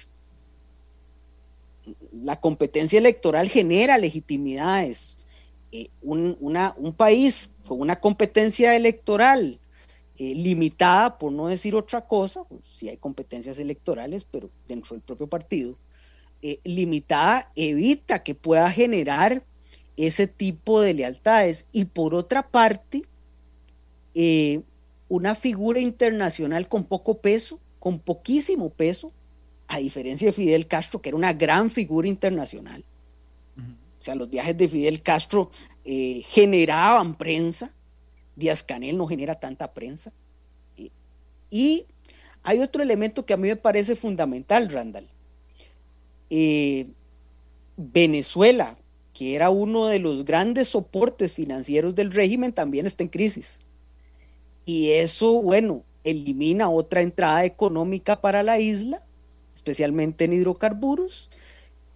La 2.12 2.38
competencia 2.40 3.00
electoral 3.00 3.48
genera 3.48 3.98
legitimidades. 3.98 5.18
Eh, 5.72 5.88
un, 6.00 6.36
una, 6.38 6.76
un 6.76 6.92
país 6.92 7.50
con 7.66 7.80
una 7.80 7.98
competencia 7.98 8.76
electoral 8.76 9.58
eh, 10.16 10.32
limitada, 10.36 11.18
por 11.18 11.32
no 11.32 11.48
decir 11.48 11.74
otra 11.74 12.06
cosa, 12.06 12.44
pues, 12.44 12.60
si 12.72 12.88
hay 12.88 12.96
competencias 12.98 13.58
electorales, 13.58 14.24
pero 14.30 14.48
dentro 14.68 14.94
del 14.94 15.02
propio 15.02 15.26
partido, 15.26 15.76
eh, 16.40 16.60
limitada 16.62 17.50
evita 17.56 18.22
que 18.22 18.36
pueda 18.36 18.70
generar 18.70 19.44
ese 19.96 20.28
tipo 20.28 20.80
de 20.80 20.94
lealtades. 20.94 21.66
Y 21.72 21.86
por 21.86 22.14
otra 22.14 22.48
parte, 22.48 23.02
eh, 24.14 24.62
una 25.08 25.34
figura 25.34 25.80
internacional 25.80 26.68
con 26.68 26.84
poco 26.84 27.18
peso, 27.18 27.58
con 27.80 27.98
poquísimo 27.98 28.70
peso, 28.70 29.12
a 29.66 29.78
diferencia 29.78 30.28
de 30.28 30.32
Fidel 30.32 30.68
Castro, 30.68 31.02
que 31.02 31.08
era 31.08 31.16
una 31.16 31.32
gran 31.32 31.70
figura 31.70 32.06
internacional. 32.06 32.84
O 34.00 34.04
sea, 34.04 34.14
los 34.14 34.30
viajes 34.30 34.56
de 34.56 34.68
Fidel 34.68 35.02
Castro 35.02 35.50
generaban 35.84 37.16
prensa, 37.16 37.74
Díaz 38.36 38.62
Canel 38.62 38.96
no 38.96 39.06
genera 39.06 39.38
tanta 39.38 39.72
prensa. 39.72 40.12
Y 41.50 41.86
hay 42.42 42.60
otro 42.60 42.82
elemento 42.82 43.24
que 43.24 43.32
a 43.32 43.36
mí 43.36 43.48
me 43.48 43.56
parece 43.56 43.96
fundamental, 43.96 44.68
Randall. 44.68 45.08
Eh, 46.30 46.88
Venezuela, 47.76 48.76
que 49.12 49.34
era 49.34 49.50
uno 49.50 49.86
de 49.86 49.98
los 49.98 50.24
grandes 50.24 50.68
soportes 50.68 51.32
financieros 51.32 51.94
del 51.94 52.12
régimen, 52.12 52.52
también 52.52 52.86
está 52.86 53.04
en 53.04 53.08
crisis. 53.08 53.60
Y 54.66 54.90
eso, 54.90 55.40
bueno, 55.42 55.84
elimina 56.02 56.70
otra 56.70 57.02
entrada 57.02 57.44
económica 57.44 58.20
para 58.20 58.42
la 58.42 58.58
isla, 58.58 59.02
especialmente 59.54 60.24
en 60.24 60.32
hidrocarburos. 60.32 61.30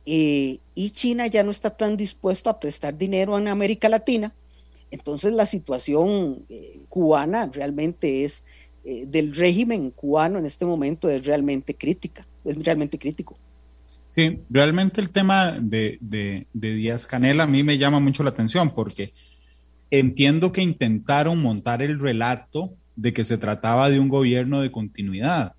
Eh, 0.07 0.61
y 0.75 0.91
China 0.91 1.27
ya 1.27 1.43
no 1.43 1.51
está 1.51 1.71
tan 1.71 1.97
dispuesto 1.97 2.49
a 2.49 2.61
prestar 2.61 2.97
dinero 2.97 3.37
en 3.37 3.49
América 3.49 3.89
Latina 3.89 4.33
entonces 4.91 5.33
la 5.33 5.47
situación 5.47 6.45
eh, 6.49 6.81
cubana 6.89 7.51
realmente 7.53 8.25
es, 8.25 8.45
eh, 8.85 9.05
del 9.07 9.35
régimen 9.35 9.91
cubano 9.91 10.39
en 10.39 10.47
este 10.47 10.65
momento 10.65 11.09
es 11.09 11.27
realmente 11.27 11.75
crítica, 11.75 12.27
es 12.45 12.57
realmente 12.63 12.99
crítico. 12.99 13.37
Sí, 14.07 14.41
realmente 14.49 15.01
el 15.01 15.11
tema 15.11 15.53
de, 15.61 15.99
de, 16.01 16.47
de 16.53 16.75
Díaz 16.75 17.07
Canel 17.07 17.41
a 17.41 17.47
mí 17.47 17.63
me 17.63 17.77
llama 17.77 18.01
mucho 18.01 18.23
la 18.23 18.31
atención 18.31 18.71
porque 18.71 19.13
entiendo 19.91 20.53
que 20.53 20.63
intentaron 20.63 21.41
montar 21.43 21.83
el 21.83 21.99
relato 21.99 22.73
de 22.97 23.13
que 23.13 23.25
se 23.25 23.39
trataba 23.39 23.91
de 23.91 24.01
un 24.01 24.09
gobierno 24.09 24.61
de 24.61 24.73
continuidad, 24.73 25.55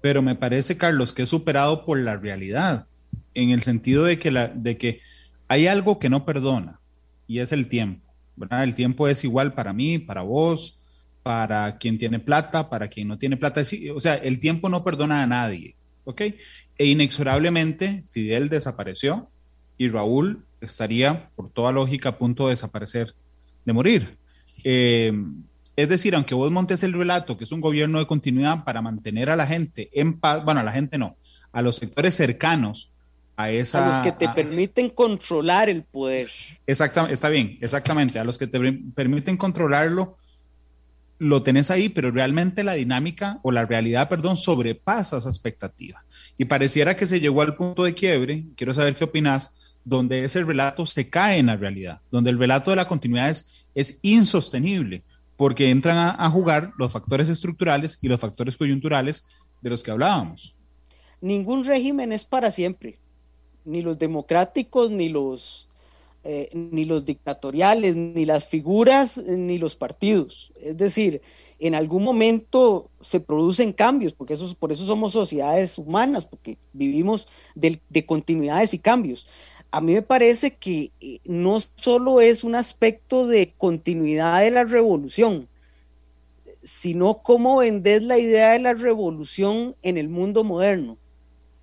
pero 0.00 0.22
me 0.22 0.34
parece, 0.34 0.76
Carlos, 0.76 1.12
que 1.12 1.22
es 1.22 1.28
superado 1.28 1.84
por 1.84 1.98
la 1.98 2.16
realidad, 2.16 2.86
en 3.34 3.50
el 3.50 3.62
sentido 3.62 4.04
de 4.04 4.18
que, 4.18 4.30
la, 4.30 4.48
de 4.48 4.76
que 4.76 5.00
hay 5.48 5.66
algo 5.66 5.98
que 5.98 6.10
no 6.10 6.24
perdona 6.24 6.80
y 7.26 7.38
es 7.38 7.52
el 7.52 7.68
tiempo. 7.68 8.03
El 8.50 8.74
tiempo 8.74 9.08
es 9.08 9.24
igual 9.24 9.54
para 9.54 9.72
mí, 9.72 9.98
para 9.98 10.22
vos, 10.22 10.80
para 11.22 11.78
quien 11.78 11.98
tiene 11.98 12.18
plata, 12.18 12.68
para 12.68 12.88
quien 12.88 13.08
no 13.08 13.18
tiene 13.18 13.36
plata. 13.36 13.62
O 13.94 14.00
sea, 14.00 14.14
el 14.14 14.40
tiempo 14.40 14.68
no 14.68 14.84
perdona 14.84 15.22
a 15.22 15.26
nadie, 15.26 15.74
¿ok? 16.04 16.20
E 16.78 16.86
inexorablemente 16.86 18.02
Fidel 18.10 18.48
desapareció 18.48 19.28
y 19.78 19.88
Raúl 19.88 20.44
estaría, 20.60 21.30
por 21.36 21.50
toda 21.50 21.72
lógica, 21.72 22.10
a 22.10 22.18
punto 22.18 22.44
de 22.44 22.50
desaparecer, 22.50 23.14
de 23.64 23.72
morir. 23.72 24.18
Eh, 24.64 25.12
es 25.76 25.88
decir, 25.88 26.14
aunque 26.14 26.34
vos 26.34 26.50
montes 26.50 26.82
el 26.84 26.92
relato, 26.92 27.36
que 27.36 27.44
es 27.44 27.52
un 27.52 27.60
gobierno 27.60 27.98
de 27.98 28.06
continuidad 28.06 28.64
para 28.64 28.82
mantener 28.82 29.30
a 29.30 29.36
la 29.36 29.46
gente 29.46 29.90
en 29.92 30.20
paz, 30.20 30.44
bueno, 30.44 30.60
a 30.60 30.62
la 30.62 30.72
gente 30.72 30.98
no, 30.98 31.16
a 31.52 31.62
los 31.62 31.76
sectores 31.76 32.14
cercanos 32.14 32.92
a 33.36 33.50
esa... 33.50 33.84
A 33.84 34.04
los 34.04 34.06
que 34.06 34.26
te 34.26 34.32
permiten 34.32 34.90
controlar 34.90 35.68
el 35.68 35.82
poder. 35.82 36.28
Exactamente, 36.66 37.14
está 37.14 37.28
bien, 37.28 37.58
exactamente. 37.60 38.18
A 38.18 38.24
los 38.24 38.38
que 38.38 38.46
te 38.46 38.58
permiten 38.94 39.36
controlarlo, 39.36 40.16
lo 41.18 41.42
tenés 41.42 41.70
ahí, 41.70 41.88
pero 41.88 42.10
realmente 42.10 42.64
la 42.64 42.74
dinámica 42.74 43.38
o 43.42 43.52
la 43.52 43.64
realidad, 43.64 44.08
perdón, 44.08 44.36
sobrepasa 44.36 45.18
esa 45.18 45.28
expectativa. 45.28 46.04
Y 46.36 46.46
pareciera 46.46 46.96
que 46.96 47.06
se 47.06 47.20
llegó 47.20 47.42
al 47.42 47.56
punto 47.56 47.84
de 47.84 47.94
quiebre, 47.94 48.44
quiero 48.56 48.74
saber 48.74 48.94
qué 48.94 49.04
opinas, 49.04 49.54
donde 49.84 50.24
ese 50.24 50.42
relato 50.42 50.86
se 50.86 51.10
cae 51.10 51.38
en 51.38 51.46
la 51.46 51.56
realidad, 51.56 52.00
donde 52.10 52.30
el 52.30 52.38
relato 52.38 52.70
de 52.70 52.76
la 52.76 52.88
continuidad 52.88 53.30
es, 53.30 53.66
es 53.74 53.98
insostenible, 54.02 55.02
porque 55.36 55.70
entran 55.70 55.98
a, 55.98 56.10
a 56.10 56.30
jugar 56.30 56.72
los 56.78 56.92
factores 56.92 57.28
estructurales 57.28 57.98
y 58.00 58.08
los 58.08 58.20
factores 58.20 58.56
coyunturales 58.56 59.26
de 59.60 59.70
los 59.70 59.82
que 59.82 59.90
hablábamos. 59.90 60.56
Ningún 61.20 61.64
régimen 61.64 62.12
es 62.12 62.24
para 62.24 62.50
siempre, 62.50 62.98
ni 63.64 63.82
los 63.82 63.98
democráticos, 63.98 64.90
ni 64.90 65.08
los 65.08 65.68
eh, 66.26 66.48
ni 66.54 66.86
los 66.86 67.04
dictatoriales, 67.04 67.96
ni 67.96 68.24
las 68.24 68.48
figuras, 68.48 69.18
ni 69.18 69.58
los 69.58 69.76
partidos. 69.76 70.54
Es 70.58 70.74
decir, 70.78 71.20
en 71.58 71.74
algún 71.74 72.02
momento 72.02 72.88
se 73.02 73.20
producen 73.20 73.74
cambios, 73.74 74.14
porque 74.14 74.32
eso, 74.32 74.54
por 74.58 74.72
eso 74.72 74.86
somos 74.86 75.12
sociedades 75.12 75.76
humanas, 75.76 76.24
porque 76.24 76.56
vivimos 76.72 77.28
de, 77.54 77.78
de 77.90 78.06
continuidades 78.06 78.72
y 78.72 78.78
cambios. 78.78 79.28
A 79.70 79.82
mí 79.82 79.92
me 79.92 80.00
parece 80.00 80.56
que 80.56 80.92
eh, 80.98 81.18
no 81.24 81.58
solo 81.74 82.22
es 82.22 82.42
un 82.42 82.54
aspecto 82.54 83.26
de 83.26 83.52
continuidad 83.58 84.40
de 84.40 84.50
la 84.50 84.64
revolución, 84.64 85.46
sino 86.62 87.20
cómo 87.22 87.58
vendes 87.58 88.02
la 88.02 88.16
idea 88.16 88.52
de 88.52 88.60
la 88.60 88.72
revolución 88.72 89.76
en 89.82 89.98
el 89.98 90.08
mundo 90.08 90.42
moderno. 90.42 90.96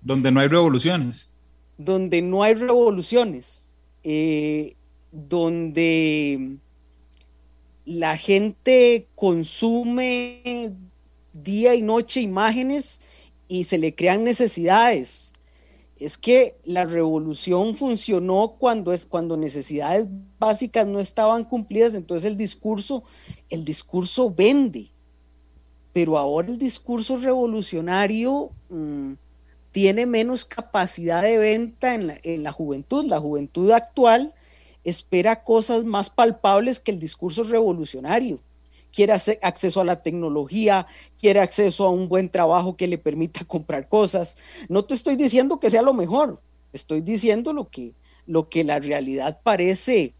Donde 0.02 0.30
no 0.30 0.38
hay 0.38 0.46
revoluciones. 0.46 1.31
Donde 1.78 2.22
no 2.22 2.42
hay 2.42 2.54
revoluciones 2.54 3.70
eh, 4.04 4.74
donde 5.12 6.56
la 7.84 8.16
gente 8.16 9.06
consume 9.14 10.72
día 11.32 11.74
y 11.74 11.82
noche 11.82 12.20
imágenes 12.20 13.00
y 13.48 13.64
se 13.64 13.78
le 13.78 13.94
crean 13.94 14.24
necesidades. 14.24 15.32
Es 15.98 16.18
que 16.18 16.56
la 16.64 16.84
revolución 16.84 17.76
funcionó 17.76 18.56
cuando, 18.58 18.92
es, 18.92 19.06
cuando 19.06 19.36
necesidades 19.36 20.08
básicas 20.38 20.86
no 20.86 20.98
estaban 20.98 21.44
cumplidas, 21.44 21.94
entonces 21.94 22.28
el 22.28 22.36
discurso, 22.36 23.04
el 23.50 23.64
discurso 23.64 24.32
vende. 24.34 24.90
Pero 25.92 26.18
ahora 26.18 26.48
el 26.48 26.58
discurso 26.58 27.16
revolucionario 27.16 28.50
mmm, 28.68 29.12
tiene 29.72 30.04
menos 30.06 30.44
capacidad 30.44 31.22
de 31.22 31.38
venta 31.38 31.94
en 31.94 32.06
la, 32.06 32.18
en 32.22 32.42
la, 32.42 32.52
juventud. 32.52 33.06
La 33.06 33.18
juventud 33.18 33.70
actual 33.72 34.34
espera 34.84 35.42
cosas 35.42 35.84
más 35.84 36.10
palpables 36.10 36.78
que 36.78 36.92
el 36.92 36.98
discurso 36.98 37.42
revolucionario. 37.42 38.40
Quiere 38.92 39.14
acceso 39.14 39.80
a 39.80 39.84
la 39.84 40.02
tecnología, 40.02 40.86
quiere 41.18 41.40
acceso 41.40 41.86
a 41.86 41.90
un 41.90 42.10
buen 42.10 42.28
trabajo 42.28 42.76
que 42.76 42.86
le 42.86 42.98
permita 42.98 43.44
comprar 43.46 43.88
cosas. 43.88 44.36
No 44.68 44.84
te 44.84 44.94
estoy 44.94 45.16
diciendo 45.16 45.58
que 45.58 45.70
sea 45.70 45.82
lo 45.82 45.94
mejor, 45.94 46.40
estoy 46.74 47.00
diciendo 47.00 47.54
lo 47.54 47.70
que, 47.70 47.94
lo 48.26 48.50
que 48.50 48.64
la 48.64 48.78
realidad 48.78 49.40
parece, 49.42 50.12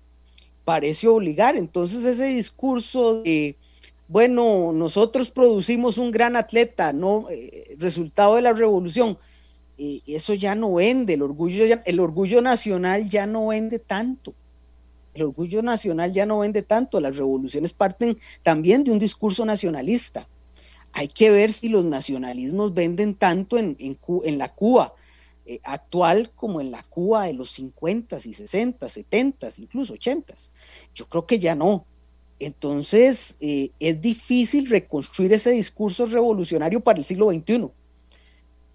parece 0.65 1.09
obligar. 1.09 1.57
Entonces 1.57 2.05
ese 2.07 2.25
discurso 2.25 3.23
de, 3.23 3.59
bueno, 4.09 4.73
nosotros 4.73 5.31
producimos 5.31 5.99
un 5.99 6.11
gran 6.11 6.37
atleta, 6.37 6.95
no 6.95 7.27
eh, 7.31 7.77
resultado 7.79 8.37
de 8.37 8.43
la 8.43 8.55
revolución 8.55 9.19
eso 9.79 10.35
ya 10.35 10.55
no 10.55 10.75
vende, 10.75 11.15
el 11.15 11.23
orgullo, 11.23 11.65
el 11.85 12.01
orgullo 12.01 12.43
nacional 12.43 13.09
ya 13.09 13.27
no 13.27 13.49
vende 13.49 13.79
tanto. 13.79 14.35
El 15.15 15.25
orgullo 15.25 15.63
nacional 15.63 16.13
ya 16.13 16.25
no 16.25 16.39
vende 16.39 16.63
tanto, 16.63 17.01
las 17.01 17.17
revoluciones 17.17 17.73
parten 17.73 18.19
también 18.43 18.85
de 18.85 18.93
un 18.93 18.99
discurso 18.99 19.45
nacionalista. 19.45 20.29
Hay 20.93 21.09
que 21.09 21.31
ver 21.31 21.53
si 21.53 21.69
los 21.69 21.85
nacionalismos 21.85 22.75
venden 22.75 23.15
tanto 23.15 23.59
en, 23.59 23.77
en, 23.79 23.99
en 24.25 24.39
la 24.39 24.55
Cuba 24.55 24.95
eh, 25.45 25.61
actual 25.65 26.31
como 26.35 26.61
en 26.61 26.71
la 26.71 26.83
Cuba 26.83 27.25
de 27.25 27.33
los 27.33 27.51
50 27.51 28.17
y 28.25 28.35
60, 28.35 28.89
70, 28.89 29.49
incluso 29.59 29.95
80. 29.95 30.35
Yo 30.95 31.07
creo 31.07 31.27
que 31.27 31.39
ya 31.39 31.55
no. 31.55 31.87
Entonces, 32.39 33.37
eh, 33.41 33.71
es 33.81 34.01
difícil 34.01 34.69
reconstruir 34.69 35.33
ese 35.33 35.51
discurso 35.51 36.07
revolucionario 36.07 36.81
para 36.81 36.99
el 36.99 37.05
siglo 37.05 37.31
XXI 37.31 37.71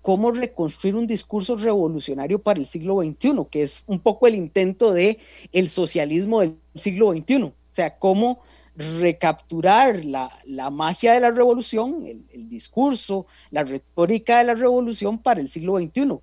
cómo 0.08 0.32
reconstruir 0.32 0.96
un 0.96 1.06
discurso 1.06 1.58
revolucionario 1.58 2.40
para 2.40 2.62
el 2.62 2.66
siglo 2.66 3.02
XXI, 3.02 3.46
que 3.52 3.62
es 3.62 3.84
un 3.88 4.00
poco 4.00 4.26
el 4.26 4.36
intento 4.36 4.94
de 4.94 5.18
el 5.52 5.68
socialismo 5.68 6.40
del 6.40 6.56
siglo 6.76 7.12
XXI. 7.12 7.44
O 7.44 7.54
sea, 7.72 8.00
cómo 8.00 8.40
recapturar 9.02 10.06
la, 10.06 10.30
la 10.46 10.70
magia 10.70 11.14
de 11.14 11.20
la 11.20 11.32
revolución, 11.32 12.06
el, 12.06 12.48
discurso, 12.48 13.26
la 13.52 13.66
retórica 13.66 14.38
de 14.38 14.46
la 14.46 14.54
revolución 14.54 15.18
para 15.18 15.42
el 15.42 15.50
siglo 15.50 15.78
XXI. 15.78 16.20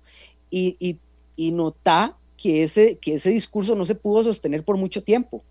Y, 0.49 0.77
y, 0.79 0.97
y 1.35 1.51
nota 1.51 2.17
que 2.37 2.63
ese, 2.63 2.97
que 2.97 3.13
ese 3.13 3.29
discurso 3.29 3.75
no 3.75 3.85
se 3.85 3.93
pudo 3.93 4.23
sostener 4.23 4.63
por 4.63 4.77
mucho 4.77 5.03
tiempo. 5.03 5.43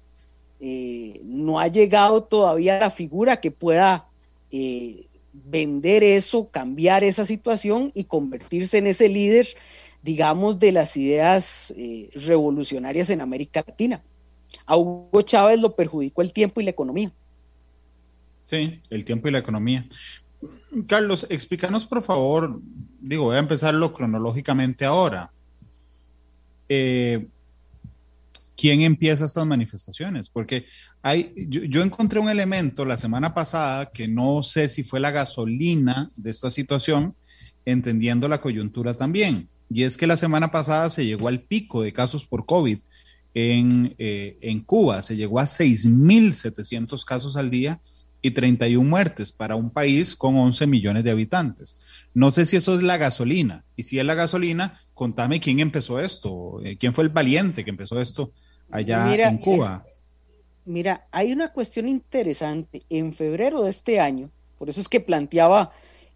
Eh, 0.59 1.21
no 1.23 1.61
ha 1.61 1.69
llegado 1.69 2.25
todavía 2.25 2.81
la 2.81 2.91
figura 2.91 3.41
que 3.41 3.53
pueda 3.53 4.09
eh, 4.51 5.07
vender 5.35 6.05
eso, 6.05 6.49
cambiar 6.49 7.03
esa 7.03 7.27
situación 7.27 7.91
y 7.95 8.05
convertirse 8.05 8.79
en 8.79 8.87
ese 8.87 9.09
líder, 9.09 9.49
digamos, 10.03 10.59
de 10.59 10.73
las 10.73 10.97
ideas 10.97 11.75
eh, 11.77 12.11
revolucionarias 12.15 13.11
en 13.11 13.21
América 13.21 13.65
Latina. 13.67 14.03
A 14.65 14.77
Hugo 14.77 15.23
Chávez 15.23 15.61
lo 15.61 15.75
perjudicó 15.75 16.23
el 16.23 16.33
tiempo 16.33 16.61
y 16.61 16.65
la 16.65 16.71
economía. 16.71 17.13
Sí, 18.45 18.81
el 18.91 19.05
tiempo 19.05 19.29
y 19.29 19.33
la 19.33 19.39
economía. 19.39 19.87
Carlos, 20.87 21.27
explícanos 21.31 21.87
por 21.87 22.03
favor, 22.03 22.61
digo, 23.01 23.25
voy 23.25 23.37
a 23.37 23.41
empezarlo 23.41 23.93
cronológicamente 23.93 24.85
ahora. 24.85 25.33
Eh, 26.69 27.27
quién 28.57 28.83
empieza 28.83 29.25
estas 29.25 29.47
manifestaciones, 29.47 30.29
porque 30.29 30.67
hay, 31.03 31.33
yo, 31.49 31.83
encontré 31.83 32.21
un 32.21 32.29
elemento 32.29 32.85
la 32.85 32.97
semana 32.97 33.35
pasada 33.35 33.91
que 33.91 34.09
no 34.09 34.43
sé 34.43 34.69
si 34.69 34.85
fue 34.85 35.01
la 35.01 35.11
gasolina 35.11 36.09
de 36.17 36.31
esta 36.31 36.51
situación, 36.51 37.15
entendiendo 37.65 38.29
la 38.29 38.41
coyuntura 38.41 38.95
también, 38.95 39.49
y 39.71 39.83
es 39.83 39.97
que 39.97 40.07
la 40.07 40.17
semana 40.17 40.51
pasada 40.51 40.91
se 40.91 41.07
llegó 41.07 41.29
al 41.29 41.43
pico 41.43 41.83
de 41.83 41.93
casos 41.93 42.27
por 42.27 42.47
COVID 42.47 42.79
en, 43.35 43.95
eh, 43.99 44.39
en 44.41 44.61
Cuba, 44.61 45.03
se 45.03 45.17
llegó 45.17 45.41
a 45.41 45.45
6.700 45.45 47.05
casos 47.05 47.37
al 47.37 47.51
día 47.51 47.81
y 48.25 48.31
31 48.31 48.89
muertes 48.89 49.33
para 49.33 49.55
un 49.55 49.69
país 49.69 50.17
con 50.17 50.35
11 50.35 50.67
millones 50.67 51.05
de 51.05 51.11
habitantes. 51.11 51.83
No 52.15 52.31
sé 52.31 52.47
si 52.47 52.57
eso 52.57 52.75
es 52.75 52.83
la 52.83 52.97
gasolina. 52.97 53.67
Y 53.77 53.83
si 53.83 53.99
es 53.99 54.05
la 54.07 54.15
gasolina, 54.15 54.81
contame 54.95 55.41
quién 55.41 55.61
empezó 55.61 56.01
esto, 56.01 56.59
eh, 56.65 56.79
quién 56.79 56.95
fue 56.95 57.05
el 57.05 57.11
valiente 57.11 57.65
que 57.65 57.71
empezó 57.71 58.01
esto 58.01 58.33
allá 58.71 59.05
mira, 59.05 59.29
en 59.29 59.37
Cuba. 59.37 59.85
Es, 59.87 60.07
mira, 60.65 61.07
hay 61.11 61.35
una 61.35 61.53
cuestión 61.53 61.87
interesante. 61.87 62.81
En 62.89 63.13
febrero 63.13 63.63
de 63.63 63.69
este 63.69 64.01
año, 64.01 64.31
por 64.57 64.71
eso 64.71 64.81
es 64.81 64.89
que 64.89 65.01
planteaba 65.01 65.73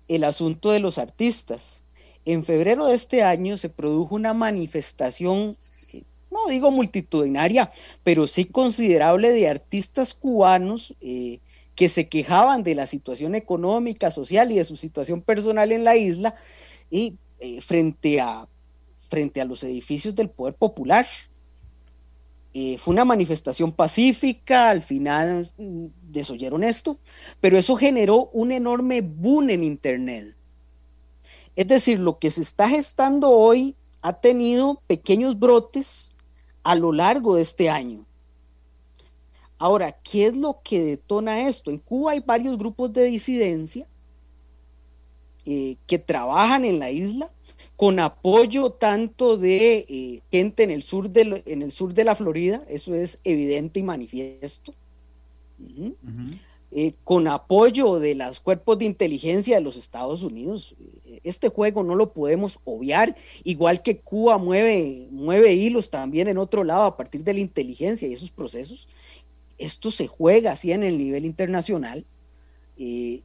el 0.09 0.25
asunto 0.25 0.71
de 0.71 0.81
los 0.81 0.97
artistas. 0.97 1.85
En 2.25 2.43
febrero 2.43 2.87
de 2.87 2.95
este 2.95 3.23
año 3.23 3.59
se 3.59 3.69
produjo 3.69 4.15
una 4.15 4.33
manifestación, 4.33 5.59
eh, 5.93 6.05
no 6.31 6.47
digo 6.49 6.71
multitudinaria, 6.71 7.71
pero 8.03 8.27
sí 8.27 8.47
considerable 8.47 9.29
de 9.29 9.47
artistas 9.47 10.15
cubanos 10.15 10.95
eh, 11.03 11.41
que 11.79 11.89
se 11.89 12.09
quejaban 12.09 12.65
de 12.65 12.75
la 12.75 12.87
situación 12.87 13.37
económica, 13.37 14.11
social 14.11 14.51
y 14.51 14.57
de 14.57 14.65
su 14.65 14.75
situación 14.75 15.23
personal 15.23 15.71
en 15.71 15.85
la 15.85 15.95
isla 15.95 16.35
y 16.91 17.15
eh, 17.39 17.61
frente, 17.61 18.21
a, 18.21 18.49
frente 19.09 19.41
a 19.41 19.45
los 19.45 19.63
edificios 19.63 20.17
del 20.17 20.29
poder 20.29 20.55
popular. 20.55 21.07
Eh, 22.53 22.79
fue 22.79 22.95
una 22.95 23.05
manifestación 23.05 23.71
pacífica, 23.71 24.71
al 24.71 24.83
final 24.83 25.49
mm, 25.57 25.87
desoyeron 26.03 26.65
esto, 26.65 26.99
pero 27.39 27.57
eso 27.57 27.77
generó 27.77 28.29
un 28.33 28.51
enorme 28.51 29.01
boom 29.01 29.51
en 29.51 29.63
Internet. 29.63 30.35
Es 31.55 31.69
decir, 31.69 32.01
lo 32.01 32.19
que 32.19 32.31
se 32.31 32.41
está 32.41 32.69
gestando 32.69 33.31
hoy 33.31 33.77
ha 34.03 34.15
tenido 34.15 34.83
pequeños 34.89 35.39
brotes 35.39 36.11
a 36.65 36.75
lo 36.75 36.91
largo 36.91 37.37
de 37.37 37.43
este 37.43 37.71
año. 37.71 38.08
Ahora, 39.59 39.93
¿qué 39.93 40.27
es 40.27 40.37
lo 40.37 40.61
que 40.63 40.83
detona 40.83 41.49
esto? 41.49 41.71
En 41.71 41.79
Cuba 41.79 42.13
hay 42.13 42.21
varios 42.21 42.57
grupos 42.57 42.93
de 42.93 43.05
disidencia 43.05 43.87
eh, 45.45 45.77
que 45.87 45.99
trabajan 45.99 46.65
en 46.65 46.79
la 46.79 46.91
isla 46.91 47.33
con 47.75 47.99
apoyo 48.01 48.71
tanto 48.71 49.37
de 49.37 49.87
eh, 49.89 50.23
gente 50.31 50.65
en 50.65 50.71
el, 50.71 50.83
sur 50.83 51.11
de, 51.11 51.43
en 51.47 51.63
el 51.63 51.73
sur 51.73 51.95
de 51.95 52.05
la 52.05 52.15
Florida, 52.15 52.65
eso 52.69 52.95
es 52.95 53.21
evidente 53.25 53.81
y 53.81 53.85
manifiesto, 53.85 54.73
uh 55.61 55.65
-huh. 55.65 55.95
Uh 56.03 56.09
-huh. 56.09 56.39
Eh, 56.71 56.93
con 57.03 57.27
apoyo 57.29 57.99
de 57.99 58.15
los 58.15 58.41
cuerpos 58.41 58.79
de 58.79 58.85
inteligencia 58.85 59.57
de 59.57 59.63
los 59.63 59.79
Estados 59.79 60.23
Unidos. 60.23 60.77
Este 61.25 61.49
juego 61.49 61.83
no 61.83 61.95
lo 61.95 62.13
podemos 62.13 62.61
obviar, 62.65 63.17
igual 63.43 63.83
que 63.83 64.01
Cuba 64.01 64.37
mueve, 64.37 65.09
mueve 65.11 65.55
hilos 65.55 65.89
también 65.89 66.29
en 66.29 66.37
otro 66.37 66.65
lado 66.65 66.83
a 66.83 66.95
partir 66.95 67.25
de 67.25 67.33
la 67.33 67.41
inteligencia 67.41 68.07
y 68.07 68.13
esos 68.13 68.31
procesos 68.31 68.87
esto 69.59 69.91
se 69.91 70.07
juega 70.07 70.53
así 70.53 70.73
en 70.73 70.83
el 70.83 70.99
nivel 70.99 71.25
internacional. 71.25 72.05
Eh, 72.79 73.23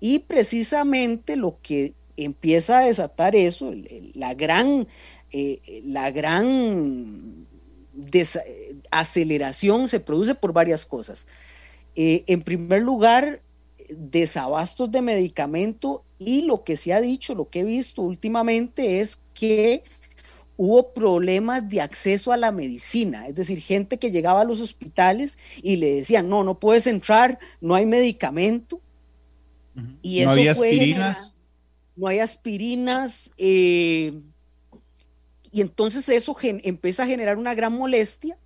y 0.00 0.18
precisamente 0.20 1.36
lo 1.36 1.58
que 1.62 1.94
empieza 2.16 2.78
a 2.78 2.86
desatar 2.86 3.34
eso, 3.34 3.72
la 4.14 4.34
gran, 4.34 4.86
eh, 5.30 5.82
la 5.84 6.10
gran 6.10 7.46
aceleración 8.90 9.88
se 9.88 10.00
produce 10.00 10.34
por 10.34 10.52
varias 10.52 10.84
cosas. 10.84 11.26
Eh, 11.94 12.24
en 12.26 12.42
primer 12.42 12.82
lugar, 12.82 13.42
desabastos 13.88 14.90
de 14.90 15.02
medicamento 15.02 16.04
y 16.18 16.46
lo 16.46 16.64
que 16.64 16.76
se 16.76 16.92
ha 16.92 17.00
dicho, 17.00 17.34
lo 17.34 17.48
que 17.48 17.60
he 17.60 17.64
visto 17.64 18.02
últimamente 18.02 19.00
es 19.00 19.18
que 19.34 19.82
hubo 20.64 20.94
problemas 20.94 21.68
de 21.68 21.80
acceso 21.80 22.30
a 22.32 22.36
la 22.36 22.52
medicina, 22.52 23.26
es 23.26 23.34
decir, 23.34 23.60
gente 23.60 23.98
que 23.98 24.12
llegaba 24.12 24.42
a 24.42 24.44
los 24.44 24.60
hospitales 24.60 25.36
y 25.60 25.74
le 25.74 25.96
decían, 25.96 26.28
no, 26.28 26.44
no 26.44 26.60
puedes 26.60 26.86
entrar, 26.86 27.40
no 27.60 27.74
hay 27.74 27.84
medicamento. 27.84 28.80
y 30.02 30.22
no 30.22 30.30
había 30.30 30.52
aspirinas. 30.52 31.36
no 31.96 32.06
hay 32.06 32.20
aspirinas. 32.20 33.32
Eh, 33.38 34.20
y 35.50 35.62
entonces 35.62 36.08
eso 36.08 36.36
empieza 36.40 37.02
a 37.02 37.06
generar 37.06 37.38
una 37.38 37.56
gran 37.56 37.72
molestia 37.72 38.38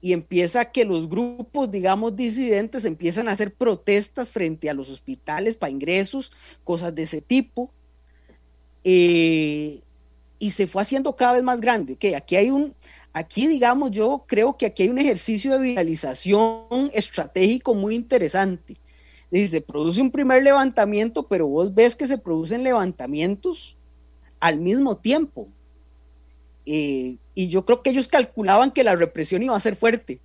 y 0.00 0.12
empieza 0.12 0.72
que 0.72 0.84
los 0.84 1.08
grupos, 1.08 1.70
digamos, 1.70 2.16
disidentes 2.16 2.84
empiezan 2.84 3.28
a 3.28 3.32
hacer 3.32 3.54
protestas 3.54 4.32
frente 4.32 4.68
a 4.70 4.74
los 4.74 4.90
hospitales 4.90 5.56
para 5.56 5.70
ingresos, 5.70 6.32
cosas 6.64 6.92
de 6.96 7.02
ese 7.02 7.20
tipo. 7.20 7.70
Eh, 8.82 9.82
y 10.40 10.50
se 10.50 10.66
fue 10.66 10.82
haciendo 10.82 11.14
cada 11.14 11.34
vez 11.34 11.44
más 11.44 11.60
grande. 11.60 11.94
Que 11.94 12.16
aquí 12.16 12.34
hay 12.34 12.50
un, 12.50 12.74
aquí 13.12 13.46
digamos, 13.46 13.92
yo 13.92 14.24
creo 14.26 14.56
que 14.56 14.66
aquí 14.66 14.82
hay 14.82 14.88
un 14.88 14.98
ejercicio 14.98 15.52
de 15.52 15.60
viralización 15.60 16.90
estratégico 16.92 17.74
muy 17.74 17.94
interesante. 17.94 18.76
Dice, 19.30 19.48
se 19.48 19.60
produce 19.60 20.00
un 20.00 20.10
primer 20.10 20.42
levantamiento, 20.42 21.28
pero 21.28 21.46
vos 21.46 21.72
ves 21.72 21.94
que 21.94 22.08
se 22.08 22.18
producen 22.18 22.64
levantamientos 22.64 23.76
al 24.40 24.58
mismo 24.58 24.96
tiempo. 24.96 25.46
Eh, 26.66 27.18
y 27.34 27.48
yo 27.48 27.64
creo 27.64 27.82
que 27.82 27.90
ellos 27.90 28.08
calculaban 28.08 28.72
que 28.72 28.82
la 28.82 28.96
represión 28.96 29.42
iba 29.42 29.54
a 29.54 29.60
ser 29.60 29.76
fuerte. 29.76 30.20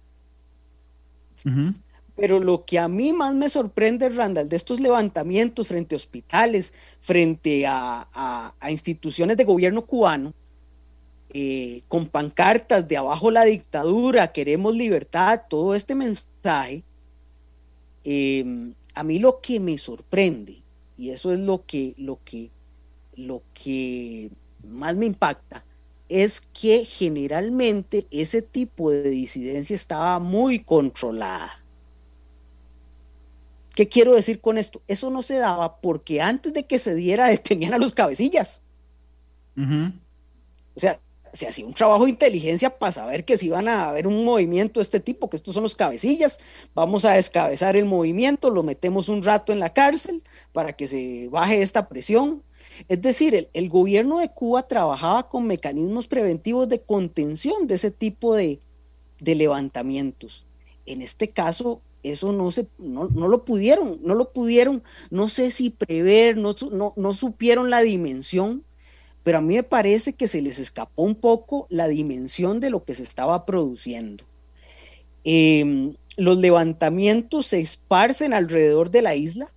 Pero 2.16 2.39
lo 2.39 2.63
que 2.63 2.80
a 2.80 2.88
mí 2.88 3.11
más 3.11 3.34
me 3.34 3.49
sorprende, 3.49 4.09
Randall, 4.09 4.47
de 4.47 4.55
estos 4.55 4.80
levantamientos 4.80 5.68
frente 5.68 5.95
a 5.95 5.97
hospitales, 5.97 6.74
frente 7.01 7.66
a, 7.68 8.53
instituciones 8.70 9.36
de 9.38 9.43
gobierno 9.43 9.86
cubano, 9.86 10.34
eh, 11.34 11.82
con 11.89 12.07
pancartas 12.07 12.88
de 12.88 12.95
abajo 12.95 13.32
la 13.32 13.43
dictadura, 13.43 14.32
queremos 14.32 14.76
libertad, 14.76 15.41
todo 15.49 15.76
este 15.76 15.93
mensaje, 15.93 16.84
em, 18.05 18.74
a 18.93 19.03
mí 19.03 19.20
lo 19.20 19.41
que 19.41 19.59
me 19.59 19.78
sorprende, 19.78 20.61
y 20.97 21.09
eso 21.09 21.34
es 21.34 21.39
lo 21.39 21.66
que, 21.66 21.93
lo 21.97 22.20
que, 22.24 22.49
lo 23.16 23.41
que 23.53 24.32
más 24.63 24.95
me 24.95 25.05
impacta, 25.07 25.66
es 26.07 26.41
que 26.41 26.86
generalmente 26.86 28.07
ese 28.11 28.41
tipo 28.41 28.91
de 28.91 29.09
disidencia 29.09 29.76
estaba 29.76 30.20
muy 30.20 30.59
controlada. 30.59 31.64
¿Qué 33.76 33.88
quiero 33.88 34.13
decir 34.13 34.41
con 34.41 34.57
esto? 34.57 34.82
Eso 34.88 35.11
no 35.11 35.21
se 35.21 35.38
daba 35.38 35.82
porque 35.82 36.21
antes 36.21 36.53
de 36.53 36.63
que 36.63 36.80
se 36.80 36.95
diera 36.95 37.28
detenían 37.30 37.73
a 37.73 37.78
los 37.78 37.93
cabecillas. 37.93 38.61
O 39.57 40.80
sea, 40.80 40.99
se 41.32 41.47
hacía 41.47 41.65
un 41.65 41.73
trabajo 41.73 42.05
de 42.05 42.11
inteligencia 42.11 42.78
para 42.78 42.91
saber 42.91 43.26
que 43.26 43.38
si 43.38 43.47
iban 43.47 43.67
a 43.67 43.89
haber 43.89 44.07
un 44.07 44.23
movimiento 44.26 44.80
de 44.80 44.84
este 44.84 44.99
tipo, 44.99 45.30
que 45.30 45.38
estos 45.38 45.53
son 45.53 45.63
los 45.63 45.76
cabecillas, 45.76 46.39
vamos 46.73 47.05
a 47.05 47.13
descabezar 47.13 47.76
el 47.76 47.86
movimiento, 47.86 48.49
lo 48.49 48.63
metemos 48.63 49.09
un 49.09 49.21
rato 49.21 49.53
en 49.53 49.59
la 49.59 49.73
cárcel 49.73 50.23
para 50.53 50.73
que 50.73 50.88
se 50.88 51.30
baje 51.30 51.61
esta 51.61 51.88
presión 51.88 52.43
es 52.88 53.01
decir, 53.01 53.49
el, 53.53 53.69
gobierno 53.69 54.19
de 54.19 54.30
Cuba 54.30 54.67
trabajaba 54.67 55.30
con 55.30 55.47
mecanismos 55.47 56.07
preventivos 56.07 56.67
de 56.69 56.82
contención 56.82 57.67
de 57.67 57.76
ese 57.76 57.91
tipo 57.91 58.36
de, 58.36 58.59
levantamientos. 59.19 60.45
En 60.86 61.01
este 61.01 61.30
caso, 61.30 61.82
eso 62.12 62.32
no, 62.32 62.51
se, 62.51 62.68
no, 62.78 63.08
lo 63.08 63.45
pudieron, 63.45 63.99
no 64.03 64.16
lo 64.16 64.32
pudieron, 64.32 64.84
no 65.10 65.30
sé 65.30 65.51
si 65.51 65.70
prever, 65.70 66.38
no, 66.38 66.53
no, 66.95 67.14
supieron 67.14 67.70
la 67.70 67.82
dimensión, 67.82 68.64
pero 69.24 69.39
a 69.39 69.41
mí 69.41 69.56
me 69.56 69.64
parece 69.64 70.14
que 70.14 70.28
se 70.28 70.41
les 70.41 70.60
escapó 70.60 71.03
un 71.03 71.16
poco 71.16 71.68
la 71.70 71.88
dimensión 71.88 72.60
de 72.60 72.70
lo 72.70 72.84
que 72.84 72.95
se 72.95 73.03
estaba 73.03 73.45
produciendo. 73.45 74.24
Em, 75.24 75.95
los 76.18 76.38
levantamientos 76.38 77.47
se 77.47 77.60
esparcen 77.60 78.34
alrededor 78.34 78.91
de 78.91 79.01
la 79.01 79.16
isla, 79.16 79.51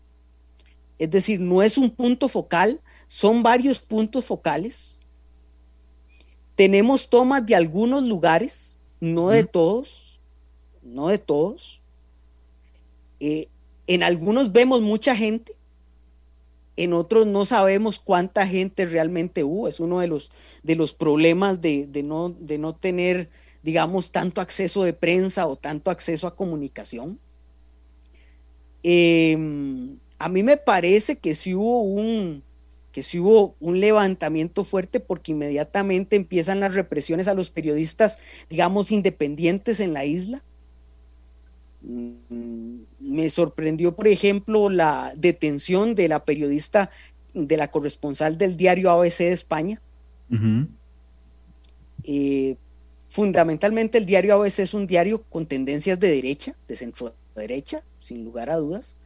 es 0.99 1.11
decir, 1.11 1.41
no 1.41 1.63
es 1.63 1.79
un 1.79 1.91
punto 1.91 2.29
focal, 2.29 2.81
son 3.07 3.43
varios 3.43 3.79
puntos 3.81 4.25
focales. 4.25 4.99
Tenemos 6.57 7.09
tomas 7.09 7.47
de 7.47 7.55
algunos 7.55 8.03
lugares, 8.03 8.79
no 9.01 9.29
de 9.29 9.45
todos, 9.45 10.21
no 10.83 11.09
de 11.09 11.19
todos. 11.19 11.83
Eh, 13.21 13.49
en 13.87 14.03
algunos 14.03 14.53
vemos 14.53 14.83
mucha 14.83 15.16
gente, 15.16 15.57
en 16.79 16.93
otros 16.93 17.27
no 17.27 17.45
sabemos 17.45 17.99
cuánta 17.99 18.47
gente 18.47 18.85
realmente 18.85 19.43
hubo. 19.43 19.66
Es 19.66 19.81
uno 19.81 19.99
de 19.99 20.07
los, 20.07 20.31
de 20.62 20.77
los 20.77 20.95
problemas 20.95 21.61
de, 21.61 21.89
no, 22.05 22.31
de 22.31 22.59
no 22.59 22.77
tener, 22.77 23.31
digamos, 23.62 24.12
tanto 24.12 24.41
acceso 24.41 24.85
de 24.85 24.93
prensa 24.93 25.47
o 25.49 25.57
tanto 25.57 25.91
acceso 25.91 26.29
a 26.29 26.37
comunicación. 26.37 27.19
Em, 28.85 29.99
a 30.21 30.29
mí 30.29 30.45
me 30.45 30.57
parece 30.57 31.19
que 31.19 31.35
sí 31.35 31.53
hubo 31.53 31.83
un, 31.83 32.45
que 32.93 33.03
si 33.03 33.19
hubo 33.19 33.57
un 33.59 33.81
levantamiento 33.81 34.62
fuerte 34.62 35.01
porque 35.01 35.33
inmediatamente 35.33 36.14
empiezan 36.14 36.61
las 36.61 36.75
represiones 36.75 37.27
a 37.27 37.35
los 37.35 37.51
periodistas, 37.51 38.21
digamos, 38.49 38.93
independientes 38.93 39.81
en 39.81 39.93
la 39.95 40.05
isla. 40.05 40.45
Me 43.01 43.31
sorprendió, 43.31 43.95
por 43.95 44.09
ejemplo, 44.09 44.71
la 44.71 45.13
detención 45.17 45.95
de 45.95 46.09
la 46.09 46.25
periodista, 46.25 46.91
de 47.35 47.57
la 47.57 47.71
corresponsal 47.71 48.39
del 48.39 48.57
diario 48.57 48.91
ABC 48.91 49.19
de 49.19 49.33
España. 49.33 49.81
Eh, 52.05 52.57
fundamentalmente 53.09 53.99
el 53.99 54.07
diario 54.07 54.35
ABC 54.35 54.61
es 54.61 54.75
un 54.75 54.87
diario 54.87 55.23
con 55.23 55.47
tendencias 55.47 55.99
de 55.99 56.11
derecha, 56.11 56.55
de 56.67 56.77
centro 56.77 57.15
derecha, 57.35 57.83
sin 58.01 58.25
lugar 58.25 58.51
a 58.51 58.57
dudas. 58.57 58.97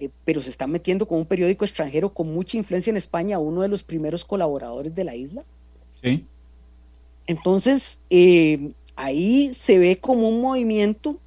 Eh, 0.00 0.10
pero 0.24 0.40
se 0.40 0.50
está 0.50 0.66
metiendo 0.66 1.06
con 1.08 1.18
un 1.18 1.26
periódico 1.26 1.64
extranjero 1.64 2.14
con 2.14 2.32
mucha 2.32 2.56
influencia 2.56 2.90
en 2.90 2.96
España, 2.96 3.38
uno 3.38 3.62
de 3.62 3.68
los 3.68 3.82
primeros 3.82 4.24
colaboradores 4.24 4.94
de 4.94 5.04
la 5.04 5.14
isla. 5.14 5.44
Sí. 6.00 6.24
Entonces, 7.26 8.00
eh, 8.08 8.72
ahí 8.96 9.52
se 9.52 9.78
ve 9.78 9.98
como 9.98 10.28
un 10.28 10.40
movimiento 10.40 11.18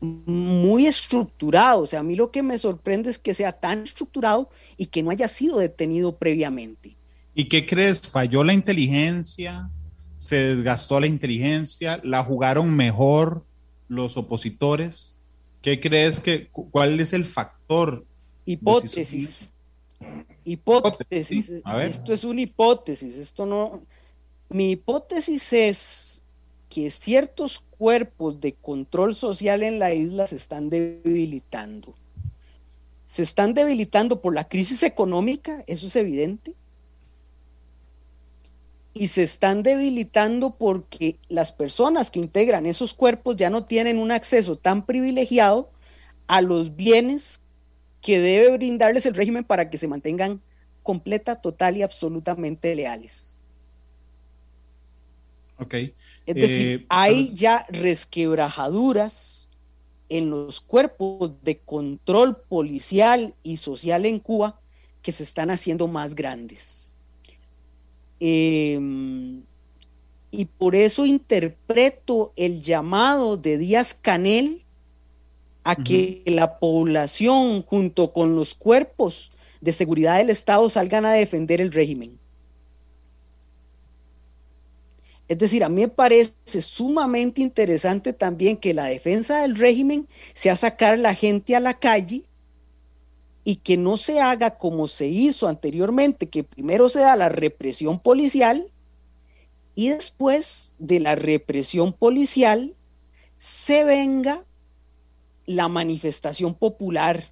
muy 0.00 0.86
estructurado. 0.86 1.82
O 1.82 1.86
sea, 1.86 2.00
a 2.00 2.02
mí 2.02 2.16
lo 2.16 2.30
que 2.30 2.42
me 2.42 2.58
sorprende 2.58 3.10
es 3.10 3.18
que 3.18 3.34
sea 3.34 3.52
tan 3.52 3.82
estructurado 3.82 4.50
y 4.76 4.86
que 4.86 5.02
no 5.02 5.10
haya 5.10 5.28
sido 5.28 5.58
detenido 5.58 6.16
previamente. 6.16 6.96
¿Y 7.34 7.44
qué 7.44 7.66
crees? 7.66 8.00
¿Falló 8.00 8.44
la 8.44 8.52
inteligencia? 8.52 9.70
¿Se 10.16 10.54
desgastó 10.54 11.00
la 11.00 11.06
inteligencia? 11.06 12.00
¿La 12.02 12.24
jugaron 12.24 12.74
mejor 12.74 13.44
los 13.88 14.16
opositores? 14.16 15.16
¿Qué 15.62 15.80
crees 15.80 16.20
que, 16.20 16.48
cuál 16.48 16.98
es 17.00 17.12
el 17.12 17.26
factor 17.26 18.04
Hipótesis. 18.50 19.50
Hipótesis. 20.44 21.50
Esto 21.50 22.12
es 22.12 22.24
una 22.24 22.40
hipótesis. 22.40 23.16
Esto 23.16 23.46
no. 23.46 23.82
Mi 24.48 24.72
hipótesis 24.72 25.52
es 25.52 26.09
que 26.70 26.88
ciertos 26.88 27.58
cuerpos 27.58 28.40
de 28.40 28.54
control 28.54 29.14
social 29.14 29.62
en 29.64 29.80
la 29.80 29.92
isla 29.92 30.26
se 30.28 30.36
están 30.36 30.70
debilitando. 30.70 31.94
Se 33.06 33.24
están 33.24 33.54
debilitando 33.54 34.22
por 34.22 34.34
la 34.34 34.48
crisis 34.48 34.84
económica, 34.84 35.64
eso 35.66 35.88
es 35.88 35.96
evidente. 35.96 36.54
Y 38.94 39.08
se 39.08 39.24
están 39.24 39.64
debilitando 39.64 40.54
porque 40.54 41.18
las 41.28 41.52
personas 41.52 42.10
que 42.12 42.20
integran 42.20 42.66
esos 42.66 42.94
cuerpos 42.94 43.36
ya 43.36 43.50
no 43.50 43.64
tienen 43.64 43.98
un 43.98 44.12
acceso 44.12 44.56
tan 44.56 44.86
privilegiado 44.86 45.70
a 46.28 46.40
los 46.40 46.76
bienes 46.76 47.40
que 48.00 48.20
debe 48.20 48.56
brindarles 48.56 49.06
el 49.06 49.14
régimen 49.14 49.42
para 49.42 49.70
que 49.70 49.76
se 49.76 49.88
mantengan 49.88 50.40
completa, 50.84 51.40
total 51.40 51.76
y 51.76 51.82
absolutamente 51.82 52.74
leales. 52.76 53.36
Ok. 55.60 55.74
Es 56.26 56.34
decir, 56.34 56.80
eh, 56.80 56.86
hay 56.88 57.34
ya 57.34 57.66
resquebrajaduras 57.70 59.48
en 60.08 60.30
los 60.30 60.60
cuerpos 60.60 61.32
de 61.42 61.58
control 61.58 62.36
policial 62.36 63.34
y 63.42 63.56
social 63.56 64.04
en 64.06 64.18
Cuba 64.18 64.60
que 65.02 65.12
se 65.12 65.22
están 65.22 65.50
haciendo 65.50 65.86
más 65.88 66.14
grandes. 66.14 66.92
Em, 68.18 69.42
y 70.30 70.44
por 70.44 70.74
eso 70.74 71.06
interpreto 71.06 72.32
el 72.36 72.62
llamado 72.62 73.36
de 73.36 73.56
Díaz 73.56 73.94
Canel 73.94 74.64
a 75.64 75.76
que 75.76 76.22
la 76.26 76.58
población 76.58 77.62
junto 77.62 78.12
con 78.12 78.36
los 78.36 78.54
cuerpos 78.54 79.32
de 79.60 79.72
seguridad 79.72 80.18
del 80.18 80.30
Estado 80.30 80.68
salgan 80.68 81.04
a 81.06 81.12
defender 81.12 81.60
el 81.60 81.72
régimen. 81.72 82.19
Es 85.30 85.38
decir, 85.38 85.62
a 85.62 85.68
mí 85.68 85.82
me 85.82 85.88
parece 85.88 86.60
sumamente 86.60 87.40
interesante 87.40 88.12
también 88.12 88.56
que 88.56 88.74
la 88.74 88.86
defensa 88.86 89.42
del 89.42 89.54
régimen 89.54 90.08
sea 90.34 90.56
sacar 90.56 90.94
a 90.94 90.96
la 90.96 91.14
gente 91.14 91.54
a 91.54 91.60
la 91.60 91.78
calle 91.78 92.24
y 93.44 93.56
que 93.56 93.76
no 93.76 93.96
se 93.96 94.20
haga 94.20 94.58
como 94.58 94.88
se 94.88 95.06
hizo 95.06 95.46
anteriormente, 95.46 96.28
que 96.28 96.42
primero 96.42 96.88
se 96.88 96.98
da 96.98 97.14
la 97.14 97.28
represión 97.28 98.00
policial 98.00 98.72
y 99.76 99.90
después 99.90 100.74
de 100.80 100.98
la 100.98 101.14
represión 101.14 101.92
policial 101.92 102.74
se 103.36 103.84
venga 103.84 104.44
la 105.46 105.68
manifestación 105.68 106.56
popular 106.56 107.22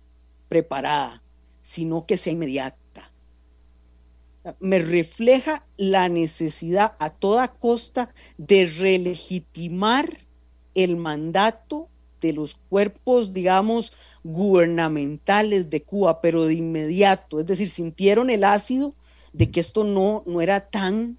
preparada, 0.49 1.21
sino 1.63 2.07
que 2.07 2.17
sea 2.17 2.33
inmediata 2.33 2.78
me 4.61 4.79
refleja 4.79 5.67
la 5.77 6.09
necesidad 6.09 6.95
a 6.99 7.11
toda 7.11 7.49
costa 7.49 8.13
de 8.37 8.67
relegitimar 8.67 10.27
el 10.75 10.97
mandato 10.97 11.89
de 12.21 12.33
los 12.33 12.57
cuerpos, 12.69 13.33
digamos, 13.33 13.93
gubernamentales 14.25 15.71
de 15.71 15.83
Cuba, 15.83 16.21
pero 16.21 16.47
de 16.47 16.55
inmediato, 16.55 17.41
es 17.41 17.47
decir, 17.47 17.71
sintieron 17.71 18.31
el 18.31 18.45
ácido 18.45 18.95
de 19.33 19.51
que 19.51 19.61
esto 19.61 19.85
no, 19.85 20.25
no 20.27 20.41
era 20.41 20.61
tan, 20.61 21.19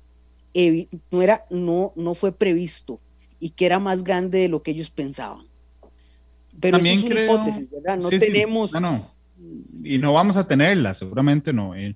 no, 1.12 1.22
era, 1.22 1.46
no, 1.50 1.94
no 1.96 2.16
fue 2.16 2.32
previsto 2.32 3.00
y 3.40 3.52
que 3.52 3.66
era 3.66 3.80
más 3.80 4.04
grande 4.04 4.40
de 4.40 4.50
lo 4.50 4.62
que 4.62 4.72
ellos 4.72 4.90
pensaban. 4.90 5.46
Pero 6.60 6.78
También 6.78 7.00
es 7.00 7.04
una 7.06 7.24
hipótesis, 7.24 7.70
¿verdad? 7.70 7.98
No 7.98 8.10
tenemos... 8.10 8.72
Y 9.86 10.00
no 10.00 10.12
vamos 10.12 10.36
a 10.36 10.46
tenerla, 10.46 10.94
seguramente 10.94 11.54
no. 11.54 11.74
Eh, 11.74 11.96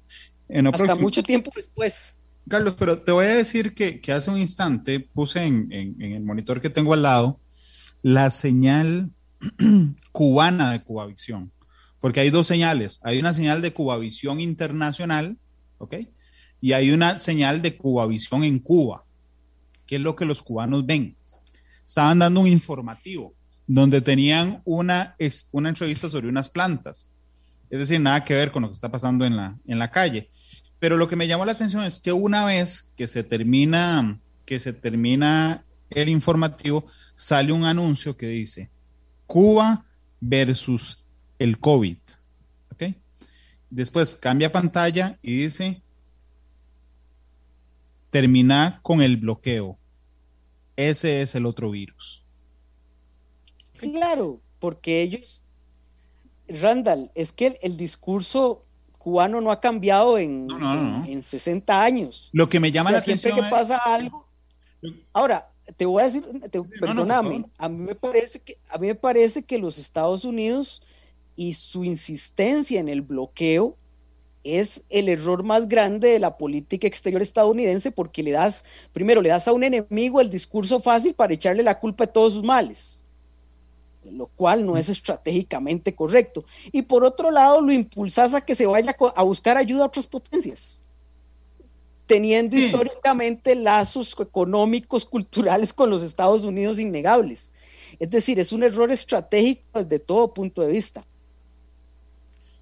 hasta 0.50 0.96
mucho 0.96 1.24
tiempo 1.24 1.52
después. 1.56 2.16
Carlos, 2.48 2.76
pero 2.78 3.00
te 3.00 3.12
voy 3.12 3.26
a 3.26 3.36
decir 3.36 3.74
que, 3.74 4.02
hace 4.12 4.30
un 4.30 4.38
instante 4.38 5.00
puse 5.00 5.46
en, 5.46 5.72
el 5.72 6.24
monitor 6.24 6.62
que 6.62 6.70
tengo 6.70 6.94
al 6.94 7.04
lado 7.04 7.40
la 8.02 8.30
señal 8.32 9.12
cubana 10.12 10.72
de 10.72 10.84
Cubavisión, 10.84 11.52
porque 12.02 12.20
hay 12.20 12.30
dos 12.30 12.48
señales. 12.48 13.00
Hay 13.04 13.20
una 13.20 13.34
señal 13.34 13.62
de 13.62 13.72
Cubavisión 13.72 14.42
internacional, 14.42 15.38
¿ok? 15.78 15.96
Y 16.60 16.74
hay 16.74 16.92
una 16.92 17.18
señal 17.18 17.62
de 17.62 17.78
Cubavisión 17.78 18.44
en 18.44 18.60
Cuba, 18.60 19.06
que 19.86 19.96
es 19.96 20.02
lo 20.02 20.16
que 20.16 20.26
los 20.26 20.44
cubanos 20.44 20.86
ven. 20.86 21.18
Estaban 21.86 22.20
dando 22.20 22.42
un 22.42 22.48
informativo 22.48 23.34
donde 23.68 24.02
tenían 24.02 24.62
una, 24.66 25.16
una 25.52 25.70
entrevista 25.70 26.10
sobre 26.10 26.28
unas 26.28 26.50
plantas. 26.50 27.10
Es 27.70 27.80
decir, 27.80 28.00
nada 28.00 28.24
que 28.24 28.34
ver 28.34 28.52
con 28.52 28.62
lo 28.62 28.68
que 28.70 28.74
está 28.74 28.92
pasando 28.92 29.26
en 29.26 29.36
la, 29.36 29.58
en 29.66 29.80
la 29.80 29.90
calle. 29.90 30.30
Pero 30.84 30.98
lo 30.98 31.08
que 31.08 31.16
me 31.16 31.28
llamó 31.28 31.46
la 31.46 31.54
atención 31.54 31.86
es 31.86 31.98
que 31.98 32.12
una 32.12 32.44
vez 32.44 32.92
que 32.98 33.08
se 33.08 33.24
termina, 33.24 34.20
que 34.46 34.60
se 34.60 34.74
termina 34.74 35.66
el 35.90 36.10
informativo, 36.10 36.86
sale 37.16 37.54
un 37.54 37.64
anuncio 37.64 38.18
que 38.18 38.28
dice 38.28 38.70
Cuba 39.26 39.86
versus 40.20 41.06
el 41.40 41.58
COVID. 41.58 41.98
¿Ok? 42.74 42.84
Después 43.70 44.18
cambia 44.18 44.52
pantalla 44.52 45.18
y 45.22 45.44
dice 45.44 45.82
termina 48.10 48.82
con 48.84 49.02
el 49.02 49.16
bloqueo. 49.16 49.80
Ese 50.76 51.22
es 51.22 51.34
el 51.34 51.46
otro 51.46 51.72
virus. 51.72 52.26
Claro, 53.80 54.42
porque 54.60 55.02
ellos, 55.02 55.42
Randall, 56.50 57.10
es 57.16 57.32
que 57.32 57.58
el 57.62 57.78
discurso 57.78 58.66
cubano 59.04 59.42
no 59.42 59.52
ha 59.52 59.60
cambiado 59.60 60.18
en, 60.18 60.48
en, 61.06 61.22
60 61.22 61.84
años. 61.84 62.30
Lo 62.32 62.48
que 62.48 62.62
me 62.62 62.72
llama 62.72 62.90
la 62.90 63.00
atención. 63.00 63.34
Siempre 63.34 63.44
que 63.44 63.56
pasa 63.56 63.78
algo. 63.78 64.26
Ahora, 65.12 65.52
te 65.76 65.86
voy 65.86 66.02
a 66.02 66.06
decir, 66.06 66.26
perdóname, 66.80 67.46
a 67.58 67.68
mí 67.68 67.78
me 67.86 67.96
parece 67.96 68.40
que 68.40 68.58
a 68.70 68.78
mí 68.78 68.88
me 68.88 68.96
parece 68.96 69.44
que 69.44 69.58
los 69.58 69.78
Estados 69.78 70.24
Unidos 70.24 70.82
y 71.36 71.54
su 71.54 71.84
insistencia 71.84 72.80
en 72.80 72.88
el 72.88 73.02
bloqueo 73.02 73.78
es 74.44 74.86
el 74.90 75.10
error 75.10 75.44
más 75.44 75.68
grande 75.68 76.10
de 76.10 76.20
la 76.20 76.38
política 76.38 76.88
exterior 76.88 77.22
estadounidense 77.22 77.92
porque 77.92 78.24
le 78.24 78.32
das, 78.32 78.64
primero 78.94 79.22
le 79.22 79.30
das 79.30 79.48
a 79.48 79.54
un 79.54 79.64
enemigo 79.64 80.22
el 80.22 80.30
discurso 80.30 80.80
fácil 80.80 81.14
para 81.14 81.34
echarle 81.34 81.64
la 81.64 81.80
culpa 81.80 82.06
de 82.06 82.12
todos 82.12 82.34
sus 82.34 82.44
males 82.44 83.03
lo 84.12 84.28
cual 84.28 84.66
no 84.66 84.78
es 84.78 84.90
estratégicamente 84.90 85.96
correcto. 85.96 86.46
Y 86.72 86.84
por 86.84 87.04
otro 87.04 87.32
lado, 87.32 87.62
lo 87.62 87.72
impulsas 87.72 88.34
a 88.34 88.42
que 88.42 88.56
se 88.56 88.66
vaya 88.66 88.96
a 89.16 89.24
buscar 89.24 89.58
ayuda 89.58 89.84
a 89.84 89.88
otras 89.88 90.08
potencias, 90.08 90.80
teniendo 92.06 92.56
históricamente 92.56 93.56
lazos 93.56 94.16
económicos, 94.20 95.06
culturales 95.06 95.74
con 95.74 95.90
los 95.90 96.04
Estados 96.04 96.44
Unidos 96.44 96.80
innegables. 96.80 97.52
Es 98.00 98.10
decir, 98.10 98.40
es 98.40 98.52
un 98.52 98.64
error 98.64 98.92
estratégico 98.92 99.84
desde 99.84 100.00
todo 100.00 100.34
punto 100.34 100.62
de 100.62 100.72
vista. 100.72 101.06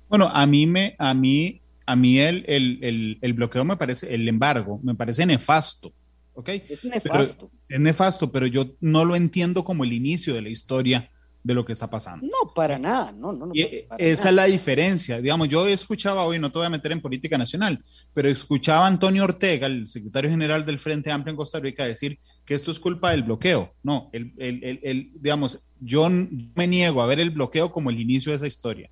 Bueno, 0.10 0.30
a 0.34 0.46
mí 0.46 0.68
me, 0.68 0.94
a 0.98 1.14
mí, 1.14 1.62
a 1.86 1.96
mí 1.96 2.20
el, 2.20 2.44
el, 2.48 3.18
el, 3.22 3.34
bloqueo 3.34 3.64
me 3.64 3.78
parece, 3.78 4.14
el 4.14 4.28
embargo, 4.28 4.80
me 4.84 4.94
parece 4.94 5.26
nefasto. 5.26 5.94
¿ok? 6.34 6.50
Es 6.50 6.84
nefasto. 6.86 7.50
es 7.70 7.80
nefasto, 7.80 8.32
pero 8.32 8.48
yo 8.48 8.66
no 8.80 9.06
lo 9.06 9.16
entiendo 9.16 9.64
como 9.64 9.84
el 9.84 9.94
inicio 9.94 10.34
de 10.34 10.42
la 10.42 10.50
historia 10.50 11.11
de 11.44 11.54
lo 11.54 11.66
que 11.66 11.74
está 11.74 11.89
pasando. 11.89 12.28
No, 12.28 12.54
para 12.54 12.78
nada, 12.78 13.12
no, 13.12 13.34
no. 13.34 13.52
esa 13.54 14.30
es 14.30 14.36
la 14.36 14.46
diferencia. 14.46 15.20
Digamos, 15.22 15.50
yo 15.50 15.68
escuchaba 15.68 16.24
hoy, 16.24 16.39
no 16.39 16.52
te 16.52 16.60
voy 16.60 16.68
a 16.68 16.72
meter 16.72 16.92
en 16.92 17.02
política 17.02 17.38
nacional, 17.38 17.84
pero 18.14 18.30
escuchaba 18.30 18.86
a 18.86 18.88
Antonio 18.88 19.24
Ortega, 19.24 19.68
el 19.68 19.88
secretario 19.88 20.30
general 20.30 20.66
del 20.66 20.80
Frente 20.80 21.12
Amplio 21.12 21.32
en 21.32 21.38
Costa 21.38 21.60
Rica, 21.60 21.86
decir 21.86 22.20
que 22.46 22.54
esto 22.54 22.72
es 22.72 22.80
culpa 22.80 23.12
del 23.12 23.24
bloqueo. 23.24 23.74
No, 23.82 24.10
el, 24.14 24.34
el, 24.38 24.80
el, 24.84 25.12
digamos, 25.16 25.72
yo 25.80 26.10
me 26.10 26.68
niego 26.68 27.02
a 27.02 27.08
ver 27.08 27.20
el 27.20 27.32
bloqueo 27.32 27.72
como 27.72 27.89
el 27.89 28.00
inicio 28.00 28.32
de 28.32 28.36
esa 28.36 28.48
historia. 28.48 28.89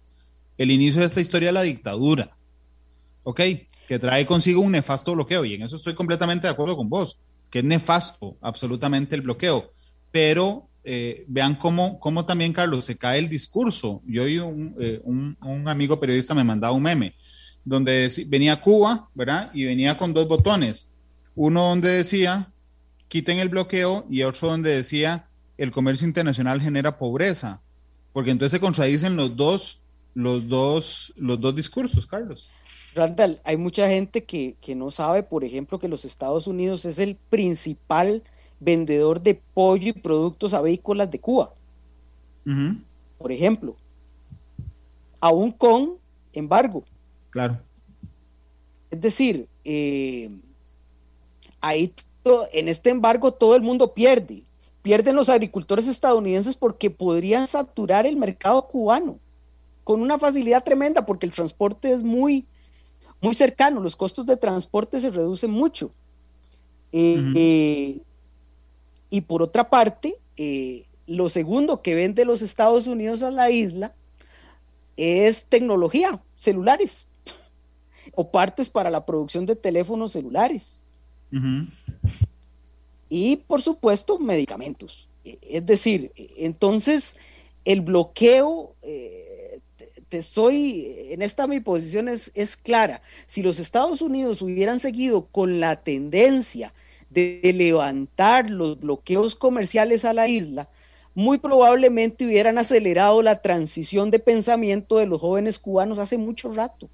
El 0.57 0.71
inicio 0.71 1.01
de 1.01 1.07
esta 1.07 1.21
historia 1.21 1.49
es 1.49 1.53
la 1.53 1.61
dictadura, 1.61 2.35
¿ok? 3.23 3.41
Que 3.87 3.99
trae 3.99 4.25
consigo 4.25 4.61
un 4.61 4.71
nefasto 4.71 5.13
bloqueo, 5.13 5.45
y 5.45 5.53
en 5.53 5.63
eso 5.63 5.75
estoy 5.75 5.93
completamente 5.93 6.47
de 6.47 6.53
acuerdo 6.53 6.75
con 6.75 6.89
vos, 6.89 7.19
que 7.49 7.59
es 7.59 7.65
nefasto 7.65 8.37
absolutamente 8.41 9.15
el 9.15 9.21
bloqueo, 9.21 9.71
pero 10.11 10.68
eh, 10.91 11.23
vean 11.27 11.53
cómo, 11.53 11.99
cómo, 11.99 12.25
también, 12.25 12.51
Carlos, 12.51 12.83
se 12.85 12.97
cae 12.97 13.19
el 13.19 13.29
discurso. 13.29 14.01
Yo 14.07 14.27
y 14.27 14.37
eh, 14.37 14.99
un, 15.03 15.37
un, 15.39 15.67
amigo 15.67 15.99
periodista 15.99 16.33
me 16.33 16.43
mandaba 16.43 16.73
un 16.73 16.81
meme 16.81 17.13
donde 17.63 18.11
venía 18.25 18.59
Cuba, 18.59 19.07
¿verdad? 19.13 19.51
Y 19.53 19.65
venía 19.65 19.99
con 19.99 20.15
dos 20.15 20.27
botones. 20.27 20.91
Uno 21.35 21.61
donde 21.61 21.89
decía, 21.89 22.51
quiten 23.07 23.37
el 23.37 23.49
bloqueo 23.49 24.07
y 24.09 24.23
otro 24.23 24.47
donde 24.47 24.75
decía, 24.75 25.29
el 25.59 25.69
comercio 25.69 26.07
internacional 26.07 26.59
genera 26.59 26.97
pobreza. 26.97 27.61
Porque 28.11 28.31
entonces 28.31 28.53
se 28.53 28.59
contradicen 28.59 29.15
los 29.15 29.35
dos, 29.35 29.83
los 30.15 30.47
dos, 30.47 31.13
los 31.17 31.39
dos 31.39 31.55
discursos, 31.55 32.07
Carlos. 32.07 32.49
Randall, 32.95 33.39
hay 33.43 33.57
mucha 33.57 33.87
gente 33.87 34.23
que, 34.23 34.55
que 34.59 34.73
no 34.73 34.89
sabe, 34.89 35.21
por 35.21 35.43
ejemplo, 35.43 35.77
que 35.77 35.87
los 35.87 36.03
Estados 36.03 36.47
Unidos 36.47 36.83
es 36.85 36.97
el 36.97 37.15
principal 37.15 38.23
vendedor 38.59 39.21
de 39.21 39.41
pollo 39.53 39.89
y 39.89 39.93
productos 39.93 40.53
avícolas 40.53 41.09
de 41.09 41.19
Cuba. 41.19 41.53
Por 43.17 43.31
ejemplo, 43.31 43.75
aún 45.19 45.51
con 45.51 45.97
embargo. 46.33 46.83
Claro. 47.29 47.59
Es 48.89 49.01
decir, 49.01 49.47
eh, 49.63 50.29
ahí 51.61 51.93
en 52.53 52.67
este 52.67 52.89
embargo 52.89 53.31
todo 53.31 53.55
el 53.55 53.61
mundo 53.61 53.93
pierde. 53.93 54.43
Pierden 54.81 55.15
los 55.15 55.29
agricultores 55.29 55.87
estadounidenses 55.87 56.55
porque 56.55 56.89
podrían 56.89 57.47
saturar 57.47 58.07
el 58.07 58.17
mercado 58.17 58.67
cubano 58.67 59.19
con 59.83 60.01
una 60.01 60.17
facilidad 60.17 60.63
tremenda 60.63 61.05
porque 61.05 61.25
el 61.25 61.31
transporte 61.31 61.91
es 61.91 62.03
muy, 62.03 62.45
muy 63.21 63.33
cercano, 63.33 63.81
los 63.81 63.95
costos 63.95 64.25
de 64.25 64.37
transporte 64.37 64.99
se 64.99 65.09
reducen 65.09 65.51
mucho. 65.51 65.91
eh, 66.91 67.99
y 69.09 69.21
por 69.21 69.41
otra 69.41 69.69
parte, 69.69 70.17
eh, 70.37 70.85
lo 71.07 71.29
segundo 71.29 71.81
que 71.81 71.95
vende 71.95 72.25
los 72.25 72.41
Estados 72.41 72.87
Unidos 72.87 73.23
a 73.23 73.31
la 73.31 73.49
isla 73.49 73.95
es 74.97 75.45
tecnología, 75.45 76.21
celulares, 76.35 77.07
o 78.15 78.31
partes 78.31 78.69
para 78.69 78.89
la 78.89 79.05
producción 79.05 79.45
de 79.45 79.55
teléfonos 79.55 80.11
celulares. 80.11 80.81
Y 83.09 83.37
por 83.37 83.61
supuesto, 83.61 84.19
medicamentos. 84.19 85.09
E, 85.25 85.39
es 85.41 85.65
decir, 85.65 86.11
entonces 86.37 87.17
el 87.65 87.81
bloqueo, 87.81 88.75
eh, 88.83 89.61
te, 90.09 90.21
soy, 90.21 90.95
en 91.11 91.21
esta 91.21 91.47
mi 91.47 91.59
posición 91.59 92.07
es, 92.07 92.31
es 92.35 92.55
clara. 92.55 93.01
Si 93.25 93.41
los 93.41 93.59
Estados 93.59 94.01
Unidos 94.01 94.41
hubieran 94.41 94.79
seguido 94.79 95.25
con 95.25 95.59
la 95.59 95.81
tendencia 95.81 96.73
de 97.09 97.41
levantar 97.55 98.49
los 98.49 98.79
bloqueos 98.79 99.35
comerciales 99.35 100.05
a 100.05 100.13
la 100.13 100.27
isla, 100.27 100.69
muy 101.15 101.37
probablemente 101.37 102.25
hubieran 102.25 102.57
acelerado 102.57 103.21
la 103.21 103.41
transición 103.41 104.11
de 104.11 104.19
pensamiento 104.19 104.97
de 104.97 105.05
los 105.07 105.19
jóvenes 105.19 105.59
cubanos 105.59 105.99
hace 105.99 106.17
mucho 106.17 106.53
rato. 106.53 106.89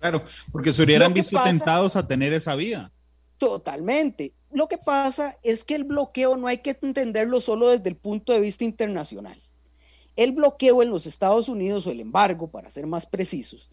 Claro, 0.00 0.22
porque 0.50 0.72
se 0.72 0.82
hubieran 0.82 1.12
visto 1.12 1.40
tentados 1.42 1.94
a 1.94 2.06
tener 2.06 2.32
esa 2.32 2.54
vida. 2.56 2.90
Totalmente. 3.36 4.32
Lo 4.50 4.66
que 4.66 4.78
pasa 4.78 5.38
es 5.42 5.62
que 5.62 5.74
el 5.74 5.84
bloqueo 5.84 6.36
no 6.36 6.46
hay 6.46 6.58
que 6.58 6.76
entenderlo 6.82 7.40
solo 7.40 7.68
desde 7.68 7.90
el 7.90 7.96
punto 7.96 8.32
de 8.32 8.40
vista 8.40 8.64
internacional. 8.64 9.38
El 10.16 10.32
bloqueo 10.32 10.82
en 10.82 10.90
los 10.90 11.06
Estados 11.06 11.48
Unidos 11.48 11.86
o 11.86 11.90
el 11.90 12.00
embargo, 12.00 12.50
para 12.50 12.70
ser 12.70 12.86
más 12.86 13.06
precisos, 13.06 13.70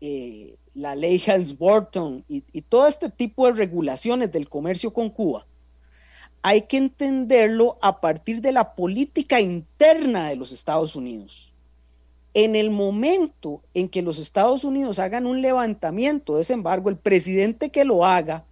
eh, 0.00 0.56
la 0.74 0.94
ley 0.94 1.22
Helms-Burton 1.24 2.24
y, 2.28 2.44
y 2.52 2.62
todo 2.62 2.86
este 2.86 3.08
tipo 3.08 3.46
de 3.46 3.52
regulaciones 3.52 4.32
del 4.32 4.48
comercio 4.48 4.92
con 4.92 5.10
Cuba, 5.10 5.46
hay 6.42 6.62
que 6.62 6.76
entenderlo 6.76 7.78
a 7.80 8.00
partir 8.00 8.42
de 8.42 8.52
la 8.52 8.74
política 8.74 9.40
interna 9.40 10.28
de 10.28 10.36
los 10.36 10.52
Estados 10.52 10.94
Unidos. 10.94 11.54
En 12.34 12.54
el 12.54 12.70
momento 12.70 13.62
en 13.72 13.88
que 13.88 14.02
los 14.02 14.18
Estados 14.18 14.64
Unidos 14.64 14.98
hagan 14.98 15.26
un 15.26 15.40
levantamiento 15.40 16.36
de 16.36 16.42
ese 16.42 16.52
embargo, 16.52 16.90
el 16.90 16.98
presidente 16.98 17.70
que 17.70 17.84
lo 17.84 18.04
haga 18.04 18.44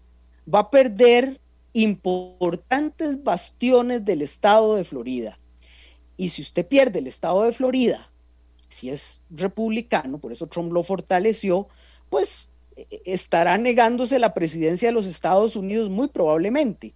va 0.53 0.61
a 0.61 0.71
perder 0.71 1.39
importantes 1.73 3.23
bastiones 3.23 4.05
del 4.05 4.23
estado 4.23 4.77
de 4.77 4.85
Florida. 4.85 5.39
Y 6.17 6.31
si 6.31 6.43
usted 6.43 6.67
pierde 6.67 7.01
el 7.01 7.07
estado 7.07 7.43
de 7.43 7.53
Florida, 7.53 8.11
si 8.69 8.89
es 8.89 9.21
republicano, 9.31 10.19
por 10.19 10.33
eso 10.33 10.47
Trump 10.47 10.73
lo 10.73 10.83
fortaleció, 10.83 11.69
pues 12.13 12.51
eh, 12.77 13.01
estará 13.07 13.57
negándose 13.57 14.19
la 14.19 14.35
presidencia 14.35 14.91
de 14.91 14.93
los 14.93 15.07
Estados 15.07 15.57
Unidos 15.57 15.89
muy 15.89 16.09
probablemente. 16.09 16.93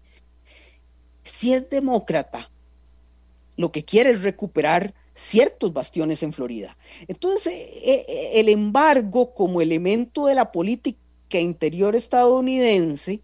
Si 1.23 1.55
es 1.55 1.71
demócrata, 1.71 2.51
lo 3.57 3.73
que 3.73 3.83
quiere 3.83 4.11
es 4.11 4.23
recuperar 4.23 4.93
ciertos 5.15 5.73
bastiones 5.73 6.23
en 6.23 6.35
Florida. 6.35 6.77
Entonces, 7.09 7.55
eh, 7.55 8.33
el 8.35 8.51
embargo 8.51 9.33
como 9.33 9.63
elemento 9.63 10.27
de 10.27 10.35
la 10.35 10.53
política 10.53 10.99
interior 11.31 11.97
estadounidense 11.97 13.23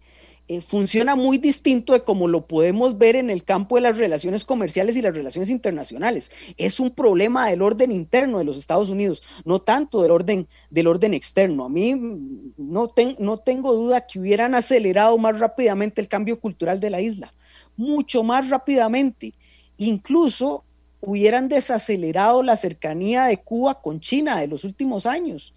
eh, 0.49 0.59
funciona 0.59 1.15
muy 1.15 1.37
distinto 1.37 1.93
de 1.93 2.03
como 2.03 2.27
lo 2.27 2.47
podemos 2.47 2.97
ver 2.97 3.15
en 3.15 3.29
el 3.29 3.45
campo 3.45 3.75
de 3.75 3.81
las 3.81 3.97
relaciones 3.97 4.43
comerciales 4.43 4.97
y 4.97 5.01
las 5.01 5.15
relaciones 5.15 5.49
internacionales. 5.49 6.31
Es 6.57 6.81
un 6.81 6.91
problema 6.91 7.49
del 7.49 7.61
orden 7.61 7.93
interno 7.93 8.39
de 8.39 8.43
los 8.43 8.57
Estados 8.57 8.89
Unidos, 8.89 9.23
no 9.45 9.59
tanto 9.59 10.01
del 10.01 10.11
orden, 10.11 10.49
del 10.69 10.87
orden 10.87 11.13
externo. 11.13 11.63
A 11.63 11.69
mí 11.69 11.95
mm, 11.95 12.55
no, 12.57 12.89
no 13.19 13.37
tengo 13.37 13.73
duda 13.73 14.05
que 14.05 14.19
hubieran 14.19 14.53
acelerado 14.53 15.17
más 15.17 15.39
rápidamente 15.39 16.01
el 16.01 16.09
cambio 16.09 16.37
cultural 16.41 16.81
de 16.81 16.89
la 16.89 16.99
isla, 16.99 17.33
mucho 17.77 18.21
más 18.21 18.49
rápidamente. 18.49 19.33
Incluso 19.77 20.65
hubieran 20.99 21.47
desacelerado 21.47 22.43
la 22.43 22.57
cercanía 22.57 23.25
de 23.25 23.37
Cuba 23.37 23.81
con 23.81 24.01
China 24.01 24.41
de 24.41 24.47
los 24.47 24.65
últimos 24.65 25.05
años 25.05 25.53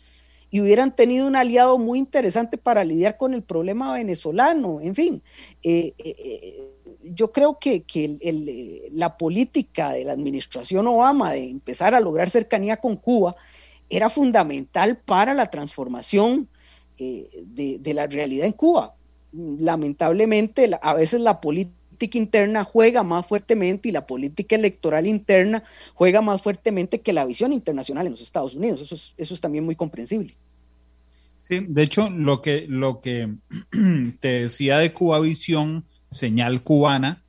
y 0.57 0.61
hubieran 0.61 0.97
tenido 0.97 1.27
un 1.27 1.37
aliado 1.37 1.77
muy 1.77 1.99
interesante 1.99 2.57
para 2.57 2.83
lidiar 2.83 3.19
con 3.19 3.35
el 3.35 3.43
problema 3.43 3.93
venezolano. 3.93 4.81
En 4.81 4.95
fin, 4.95 5.23
eh, 5.63 5.93
eh, 5.99 6.17
eh, 6.19 6.69
yo 7.03 7.31
creo 7.31 7.59
que, 7.59 7.85
la 8.91 9.19
política 9.19 9.93
de 9.93 10.05
la 10.05 10.15
administración 10.15 10.87
Obama 10.87 11.33
de 11.33 11.51
empezar 11.51 11.95
a 11.95 12.01
lograr 12.01 12.31
cercanía 12.31 12.79
con 12.79 12.97
Cuba 12.97 13.37
era 13.91 14.09
fundamental 14.09 14.97
para 14.97 15.35
la 15.35 15.51
transformación 15.51 16.49
de, 16.97 17.93
la 17.93 18.07
realidad 18.07 18.47
en 18.47 18.53
Cuba. 18.53 18.95
Lamentablemente, 19.33 20.71
a 20.81 20.95
veces 20.95 21.21
la 21.21 21.43
política 21.43 22.17
interna 22.17 22.65
juega 22.65 23.03
más 23.03 23.27
fuertemente 23.27 23.91
y 23.91 23.93
la 23.93 24.07
política 24.07 24.57
electoral 24.57 25.07
interna 25.07 25.65
juega 25.93 26.23
más 26.23 26.41
fuertemente 26.41 27.03
que 27.03 27.13
la 27.13 27.27
visión 27.27 27.53
internacional 27.53 28.07
en 28.07 28.13
los 28.13 28.23
Estados 28.23 28.55
Unidos. 28.55 28.81
Eso 28.81 28.95
es, 28.95 29.13
eso 29.19 29.35
es 29.35 29.41
también 29.43 29.67
muy 29.67 29.77
comprensible. 29.77 30.35
Sí, 31.49 31.65
de 31.69 31.83
hecho, 31.83 32.11
lo 32.11 32.43
que, 32.43 32.67
lo 32.69 33.01
que 33.01 33.33
te 34.21 34.43
decía 34.43 34.79
de 34.79 34.93
Cuba 34.93 35.21
Visión, 35.21 35.85
señal 36.11 36.65
cubana, 36.65 37.23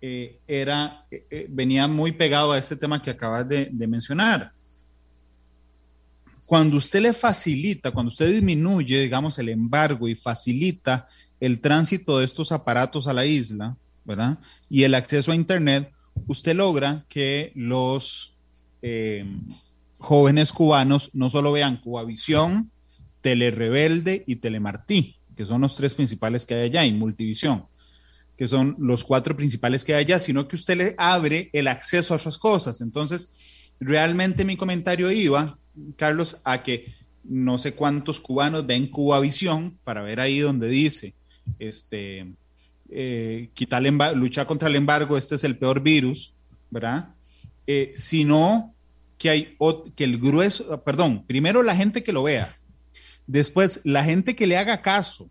eh, 0.00 0.38
era, 0.46 1.06
eh, 1.10 1.26
eh, 1.28 1.46
venía 1.50 1.88
muy 1.88 2.12
pegado 2.12 2.52
a 2.52 2.58
este 2.58 2.76
tema 2.76 3.02
que 3.02 3.10
acabas 3.10 3.48
de, 3.48 3.68
mencionar. 3.88 4.52
Cuando 6.46 6.76
usted 6.76 7.00
le 7.00 7.12
facilita, 7.12 7.90
cuando 7.90 8.08
usted 8.08 8.30
disminuye, 8.30 9.00
digamos, 9.00 9.38
el 9.40 9.48
embargo 9.48 10.06
y 10.06 10.14
facilita 10.14 11.08
el 11.40 11.60
tránsito 11.60 12.18
de 12.18 12.24
estos 12.24 12.52
aparatos 12.52 13.08
a 13.08 13.12
la 13.12 13.26
isla, 13.26 13.76
¿verdad? 14.04 14.38
Y 14.70 14.84
el 14.84 14.94
acceso 14.94 15.32
a 15.32 15.34
Internet, 15.34 15.92
usted 16.28 16.54
logra 16.54 17.04
que 17.08 17.52
los 17.56 18.36
jóvenes 19.98 20.52
cubanos 20.52 21.10
no 21.14 21.28
solo 21.28 21.50
vean 21.50 21.80
Cubavisión, 21.80 22.70
Telerebelde 23.20 24.24
y 24.26 24.36
Telemartí, 24.36 25.16
que 25.36 25.44
son 25.44 25.60
los 25.60 25.76
tres 25.76 25.94
principales 25.94 26.46
que 26.46 26.54
hay 26.54 26.66
allá, 26.66 26.84
y 26.84 26.92
Multivisión, 26.92 27.66
que 28.36 28.48
son 28.48 28.76
los 28.78 29.04
cuatro 29.04 29.36
principales 29.36 29.84
que 29.84 29.94
hay 29.94 30.04
allá, 30.04 30.18
sino 30.18 30.48
que 30.48 30.56
usted 30.56 30.76
le 30.76 30.94
abre 30.98 31.50
el 31.52 31.68
acceso 31.68 32.14
a 32.14 32.16
esas 32.16 32.38
cosas. 32.38 32.80
Entonces, 32.80 33.30
realmente 33.80 34.44
mi 34.44 34.56
comentario 34.56 35.10
iba, 35.10 35.58
Carlos, 35.96 36.38
a 36.44 36.62
que 36.62 36.94
no 37.24 37.58
sé 37.58 37.74
cuántos 37.74 38.20
cubanos 38.20 38.66
ven 38.66 38.88
Cubavisión 38.90 39.78
para 39.84 40.02
ver 40.02 40.20
ahí 40.20 40.38
donde 40.38 40.68
dice, 40.68 41.14
este, 41.58 42.32
eh, 42.90 43.50
quitar 43.54 43.82
luchar 44.14 44.46
contra 44.46 44.68
el 44.68 44.76
embargo, 44.76 45.18
este 45.18 45.34
es 45.34 45.44
el 45.44 45.58
peor 45.58 45.82
virus, 45.82 46.34
¿verdad? 46.70 47.14
Eh, 47.66 47.92
sino 47.94 48.74
que 49.18 49.30
hay 49.30 49.56
que 49.94 50.04
el 50.04 50.18
grueso, 50.18 50.82
perdón, 50.84 51.24
primero 51.26 51.62
la 51.62 51.76
gente 51.76 52.02
que 52.02 52.12
lo 52.12 52.22
vea, 52.22 52.48
después 53.28 53.82
la 53.84 54.02
gente 54.02 54.34
que 54.34 54.48
le 54.48 54.56
haga 54.56 54.82
caso, 54.82 55.30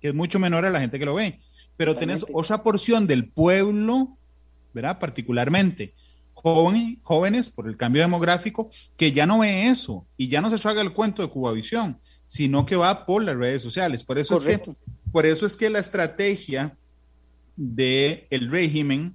que 0.00 0.08
es 0.08 0.14
mucho 0.14 0.38
menor 0.38 0.66
a 0.66 0.70
la 0.70 0.80
gente 0.80 0.98
que 0.98 1.06
lo 1.06 1.14
ve, 1.14 1.40
pero 1.78 1.96
tenés 1.96 2.26
otra 2.34 2.62
porción 2.62 3.06
del 3.06 3.30
pueblo, 3.30 4.18
¿verdad? 4.74 4.98
Particularmente 4.98 5.94
jóvenes 7.02 7.48
por 7.48 7.66
el 7.66 7.78
cambio 7.78 8.02
demográfico, 8.02 8.68
que 8.98 9.10
ya 9.10 9.26
no 9.26 9.38
ve 9.38 9.68
eso 9.68 10.06
y 10.18 10.28
ya 10.28 10.42
no 10.42 10.50
se 10.50 10.68
haga 10.68 10.82
el 10.82 10.92
cuento 10.92 11.22
de 11.22 11.28
Cubavisión, 11.28 11.98
sino 12.26 12.66
que 12.66 12.76
va 12.76 13.06
por 13.06 13.24
las 13.24 13.36
redes 13.36 13.62
sociales. 13.62 14.04
Por 14.04 14.18
eso 14.18 14.34
es 14.34 14.44
que 14.44 14.74
por 15.12 15.24
eso 15.24 15.46
es 15.46 15.56
que 15.56 15.70
la 15.70 15.78
estrategia 15.78 16.76
del 17.56 18.26
el 18.28 18.50
régimen 18.50 19.14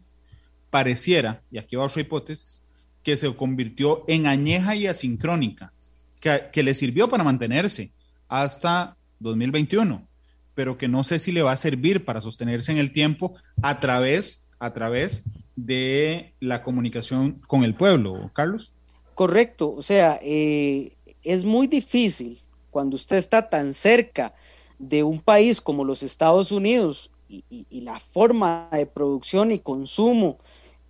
pareciera, 0.71 1.43
y 1.51 1.59
aquí 1.59 1.75
va 1.75 1.85
otra 1.85 2.01
hipótesis, 2.01 2.67
que 3.03 3.17
se 3.17 3.33
convirtió 3.35 4.03
en 4.07 4.25
añeja 4.25 4.75
y 4.75 4.87
asincrónica, 4.87 5.73
que, 6.21 6.63
le 6.63 6.73
sirvió 6.73 7.09
para 7.09 7.23
mantenerse 7.23 7.91
hasta 8.29 8.95
2021, 9.19 10.07
pero 10.53 10.77
que 10.77 10.87
no 10.87 11.03
sé 11.03 11.19
si 11.19 11.31
le 11.31 11.41
va 11.41 11.51
a 11.51 11.57
servir 11.57 12.05
para 12.05 12.21
sostenerse 12.21 12.71
en 12.71 12.77
el 12.77 12.93
tiempo 12.93 13.33
a 13.61 13.79
través, 13.79 14.49
a 14.59 14.73
través 14.73 15.23
de 15.55 16.33
la 16.39 16.63
comunicación 16.63 17.41
con 17.47 17.63
el 17.63 17.75
pueblo, 17.75 18.31
Carlos. 18.33 18.73
Correcto, 19.15 19.73
o 19.75 19.81
sea, 19.81 20.19
eh, 20.23 20.93
es 21.23 21.43
muy 21.43 21.67
difícil 21.67 22.39
cuando 22.69 22.95
usted 22.95 23.17
está 23.17 23.49
tan 23.49 23.73
cerca 23.73 24.33
de 24.79 25.03
un 25.03 25.19
país 25.19 25.59
como 25.59 25.83
los 25.83 26.01
Estados 26.03 26.51
Unidos 26.51 27.11
y, 27.27 27.81
la 27.81 27.99
forma 27.99 28.69
de 28.71 28.85
producción 28.85 29.51
y 29.51 29.59
consumo 29.59 30.37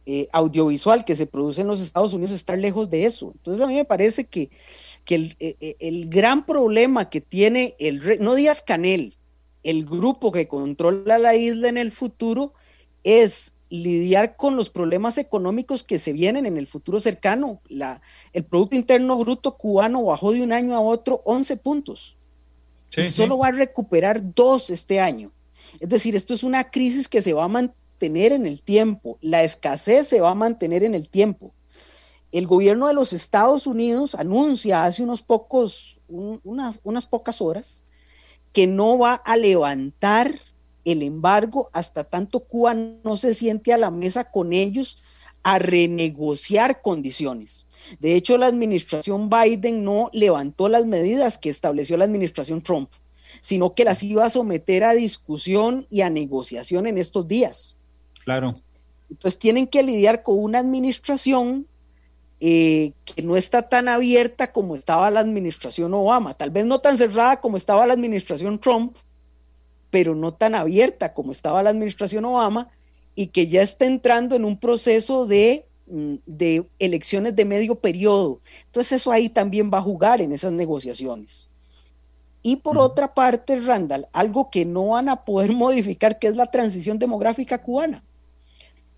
eh, 0.05 0.27
audiovisual 0.31 1.05
que 1.05 1.15
se 1.15 1.27
produce 1.27 1.61
en 1.61 1.67
los 1.67 1.79
Estados 1.79 2.13
Unidos 2.13 2.31
estar 2.31 2.57
lejos 2.57 2.89
de 2.89 3.05
eso. 3.05 3.31
Entonces 3.35 3.63
a 3.63 3.67
mí 3.67 3.75
me 3.75 3.85
parece 3.85 4.25
que, 4.25 4.49
que 5.05 5.15
eh, 5.39 5.57
eh, 5.59 5.75
el, 5.79 6.09
gran 6.09 6.45
problema 6.45 7.09
que 7.09 7.21
tiene 7.21 7.75
el, 7.79 8.01
no 8.21 8.35
Díaz 8.35 8.61
Canel, 8.61 9.17
el 9.63 9.85
grupo 9.85 10.31
que 10.31 10.47
controla 10.47 11.17
la 11.17 11.35
isla 11.35 11.69
en 11.69 11.77
el 11.77 11.91
futuro, 11.91 12.53
es 13.03 13.55
lidiar 13.69 14.35
con 14.35 14.55
los 14.55 14.69
problemas 14.69 15.17
económicos 15.17 15.83
que 15.83 15.97
se 15.97 16.13
vienen 16.13 16.45
en 16.45 16.57
el 16.57 16.67
futuro 16.67 16.99
cercano. 16.99 17.61
La, 17.69 18.01
el 18.33 18.43
Producto 18.43 18.75
Interno 18.75 19.17
Bruto 19.17 19.57
cubano 19.57 20.03
bajó 20.03 20.33
de 20.33 20.41
un 20.43 20.51
año 20.51 20.75
a 20.75 20.81
otro 20.81 21.21
11 21.25 21.57
puntos 21.57 22.17
y 22.97 23.09
solo 23.09 23.37
va 23.37 23.47
a 23.47 23.51
recuperar 23.51 24.33
dos 24.35 24.69
este 24.69 24.99
año. 24.99 25.31
Es 25.79 25.87
decir, 25.87 26.15
esto 26.15 26.33
es 26.33 26.43
una 26.43 26.69
crisis 26.69 27.07
que 27.07 27.21
se 27.21 27.33
va 27.33 27.45
a 27.45 27.47
mantener 27.47 28.33
en 28.33 28.45
el 28.45 28.61
tiempo, 28.61 29.17
la 29.21 29.43
escasez 29.43 30.07
se 30.07 30.19
va 30.19 30.31
a 30.31 30.35
mantener 30.35 30.83
en 30.83 30.93
el 30.93 31.07
tiempo. 31.07 31.53
El 32.31 32.47
gobierno 32.47 32.87
de 32.87 32.93
los 32.93 33.13
Estados 33.13 33.67
Unidos 33.67 34.15
anuncia 34.15 34.83
hace 34.83 35.03
unos 35.03 35.21
pocos, 35.21 35.99
unas, 36.07 36.79
unas 36.83 37.05
pocas 37.05 37.41
horas 37.41 37.83
que 38.53 38.67
no 38.67 38.97
va 38.97 39.15
a 39.15 39.37
levantar 39.37 40.31
el 40.85 41.03
embargo 41.03 41.69
hasta 41.73 42.03
tanto 42.03 42.39
Cuba 42.39 42.73
no 42.73 43.17
se 43.17 43.33
siente 43.33 43.73
a 43.73 43.77
la 43.77 43.91
mesa 43.91 44.31
con 44.31 44.53
ellos 44.53 45.03
a 45.43 45.59
renegociar 45.59 46.81
condiciones. 46.81 47.65
De 47.99 48.15
hecho, 48.15 48.37
la 48.37 48.47
administración 48.47 49.29
Biden 49.29 49.83
no 49.83 50.09
levantó 50.13 50.69
las 50.69 50.85
medidas 50.85 51.37
que 51.37 51.49
estableció 51.49 51.97
la 51.97 52.05
administración 52.05 52.61
Trump, 52.61 52.91
sino 53.41 53.73
que 53.73 53.85
las 53.85 54.03
iba 54.03 54.25
a 54.25 54.29
someter 54.29 54.83
a 54.83 54.93
discusión 54.93 55.87
y 55.89 56.01
a 56.01 56.09
negociación 56.09 56.85
en 56.87 56.97
estos 56.97 57.27
días. 57.27 57.75
Claro. 58.23 58.53
Entonces 59.09 59.39
tienen 59.39 59.67
que 59.67 59.83
lidiar 59.83 60.23
con 60.23 60.39
una 60.39 60.59
administración 60.59 61.67
eh, 62.43 62.93
que 63.05 63.21
no 63.21 63.37
está 63.37 63.61
tan 63.61 63.87
abierta 63.87 64.51
como 64.51 64.73
estaba 64.73 65.11
la 65.11 65.19
administración 65.19 65.93
Obama, 65.93 66.33
tal 66.33 66.49
vez 66.49 66.65
no 66.65 66.79
tan 66.79 66.97
cerrada 66.97 67.39
como 67.39 67.55
estaba 67.55 67.85
la 67.85 67.93
administración 67.93 68.59
Trump, 68.59 68.97
pero 69.91 70.15
no 70.15 70.33
tan 70.33 70.55
abierta 70.55 71.13
como 71.13 71.31
estaba 71.31 71.61
la 71.61 71.69
administración 71.69 72.25
Obama 72.25 72.69
y 73.13 73.27
que 73.27 73.47
ya 73.47 73.61
está 73.61 73.85
entrando 73.85 74.35
en 74.35 74.43
un 74.43 74.57
proceso 74.57 75.27
de, 75.27 75.67
mm, 75.85 76.15
de 76.25 76.65
elecciones 76.79 77.35
de 77.35 77.45
medio 77.45 77.75
periodo. 77.75 78.39
Entonces 78.65 78.93
eso 78.93 79.11
ahí 79.11 79.29
también 79.29 79.69
va 79.71 79.77
a 79.77 79.83
jugar 79.83 80.19
en 80.19 80.31
esas 80.31 80.51
negociaciones. 80.51 81.47
Y 82.41 82.55
por 82.55 82.79
otra 82.79 83.13
parte, 83.13 83.59
Randall, 83.59 84.07
algo 84.13 84.49
que 84.49 84.65
no 84.65 84.87
van 84.87 85.09
a 85.09 85.25
poder 85.25 85.51
modificar, 85.53 86.17
que 86.17 86.25
es 86.25 86.35
la 86.35 86.49
transición 86.49 86.97
demográfica 86.97 87.59
cubana. 87.59 88.03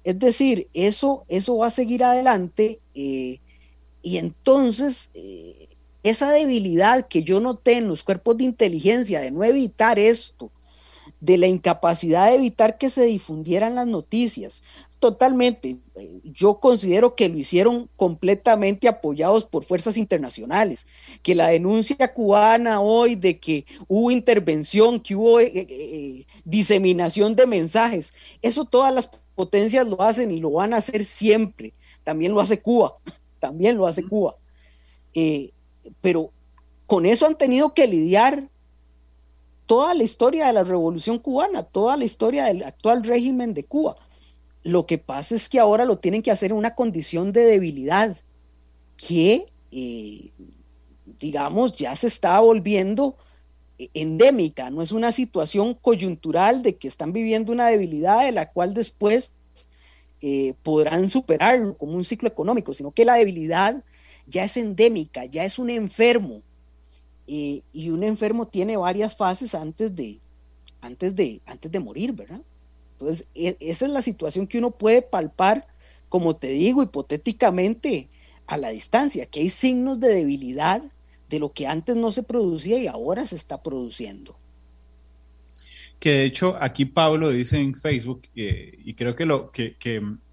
Es 0.03 0.19
decir, 0.19 0.67
eso, 0.73 1.25
eso 1.29 1.57
va 1.57 1.67
a 1.67 1.71
seguir 1.71 2.03
adelante 2.03 2.79
eh, 2.93 3.39
y 4.01 4.17
entonces 4.17 5.11
eh, 5.13 5.69
esa 6.03 6.29
debilidad 6.31 7.07
que 7.07 7.23
yo 7.23 7.39
noté 7.39 7.77
en 7.77 7.87
los 7.87 8.03
cuerpos 8.03 8.37
de 8.37 8.43
inteligencia 8.43 9.21
de 9.21 9.31
no 9.31 9.43
evitar 9.45 9.97
esto, 9.97 10.51
de 11.21 11.37
la 11.37 11.47
incapacidad 11.47 12.27
de 12.27 12.35
evitar 12.35 12.77
que 12.77 12.89
se 12.89 13.05
difundieran 13.05 13.75
las 13.75 13.87
noticias, 13.87 14.61
totalmente. 14.99 15.77
Eh, 15.95 16.19
yo 16.25 16.59
considero 16.59 17.15
que 17.15 17.29
lo 17.29 17.37
hicieron 17.37 17.89
completamente 17.95 18.89
apoyados 18.89 19.45
por 19.45 19.63
fuerzas 19.63 19.95
internacionales, 19.95 20.85
que 21.21 21.33
la 21.33 21.47
denuncia 21.47 22.13
cubana 22.13 22.81
hoy 22.81 23.15
de 23.15 23.39
que 23.39 23.65
hubo 23.87 24.11
intervención, 24.11 24.99
que 24.99 25.15
hubo 25.15 25.39
diseminación 26.43 27.35
de 27.35 27.47
mensajes, 27.47 28.13
eso 28.41 28.65
todas 28.65 28.93
las 28.93 29.09
potencias 29.35 29.87
lo 29.87 30.01
hacen 30.01 30.31
y 30.31 30.39
lo 30.39 30.51
van 30.51 30.73
a 30.73 30.77
hacer 30.77 31.05
siempre. 31.05 31.73
También 32.03 32.33
lo 32.33 32.41
hace 32.41 32.61
Cuba, 32.61 32.97
también 33.39 33.77
lo 33.77 33.87
hace 33.87 34.03
Cuba. 34.03 34.35
Eh, 35.13 35.51
pero 36.01 36.31
con 36.85 37.05
eso 37.05 37.25
han 37.25 37.37
tenido 37.37 37.73
que 37.73 37.87
lidiar 37.87 38.49
toda 39.65 39.93
la 39.93 40.03
historia 40.03 40.47
de 40.47 40.53
la 40.53 40.63
revolución 40.63 41.19
cubana, 41.19 41.63
toda 41.63 41.97
la 41.97 42.03
historia 42.03 42.45
del 42.45 42.63
actual 42.63 43.03
régimen 43.03 43.53
de 43.53 43.63
Cuba. 43.63 43.95
Lo 44.63 44.85
que 44.85 44.97
pasa 44.97 45.35
es 45.35 45.49
que 45.49 45.59
ahora 45.59 45.85
lo 45.85 45.97
tienen 45.97 46.21
que 46.21 46.31
hacer 46.31 46.51
en 46.51 46.57
una 46.57 46.75
condición 46.75 47.31
de 47.33 47.45
debilidad 47.45 48.15
que, 48.97 49.51
eh, 49.71 50.31
digamos, 51.19 51.75
ya 51.75 51.95
se 51.95 52.07
está 52.07 52.39
volviendo 52.39 53.17
endémica, 53.93 54.69
no 54.69 54.81
es 54.81 54.91
una 54.91 55.11
situación 55.11 55.73
coyuntural 55.73 56.63
de 56.63 56.75
que 56.75 56.87
están 56.87 57.11
viviendo 57.11 57.51
una 57.51 57.67
debilidad 57.67 58.23
de 58.25 58.31
la 58.31 58.51
cual 58.51 58.73
después 58.73 59.35
eh, 60.21 60.53
podrán 60.63 61.09
superarlo 61.09 61.77
como 61.77 61.95
un 61.95 62.05
ciclo 62.05 62.29
económico, 62.29 62.73
sino 62.73 62.91
que 62.91 63.03
la 63.03 63.15
debilidad 63.15 63.83
ya 64.25 64.45
es 64.45 64.55
endémica, 64.55 65.25
ya 65.25 65.43
es 65.43 65.59
un 65.59 65.69
enfermo. 65.69 66.41
Eh, 67.27 67.61
y 67.73 67.89
un 67.89 68.03
enfermo 68.03 68.47
tiene 68.47 68.77
varias 68.77 69.17
fases 69.17 69.53
antes 69.53 69.93
de, 69.95 70.19
antes 70.79 71.15
de, 71.15 71.41
antes 71.45 71.71
de 71.71 71.79
morir, 71.79 72.13
¿verdad? 72.13 72.41
Entonces, 72.93 73.27
e, 73.35 73.57
esa 73.59 73.85
es 73.85 73.91
la 73.91 74.01
situación 74.01 74.47
que 74.47 74.59
uno 74.59 74.71
puede 74.71 75.01
palpar, 75.01 75.67
como 76.07 76.35
te 76.35 76.47
digo, 76.47 76.83
hipotéticamente 76.83 78.07
a 78.45 78.55
la 78.55 78.69
distancia, 78.69 79.25
que 79.25 79.41
hay 79.41 79.49
signos 79.49 79.99
de 79.99 80.09
debilidad 80.09 80.81
de 81.33 81.39
lo 81.39 81.51
que 81.51 81.65
antes 81.65 81.95
no 81.95 82.11
se 82.11 82.21
producía 82.21 82.77
y 82.77 82.85
ahora 82.85 83.25
se 83.25 83.35
está 83.35 83.63
produciendo. 83.63 84.37
Que 85.97 86.11
de 86.11 86.25
hecho 86.25 86.55
aquí 86.61 86.85
Pablo 86.85 87.31
dice 87.31 87.57
en 87.57 87.75
Facebook, 87.75 88.27
eh, 88.35 88.77
y 88.85 88.93
creo 88.93 89.15
que 89.15 89.25
lo 89.25 89.49
que, 89.49 89.75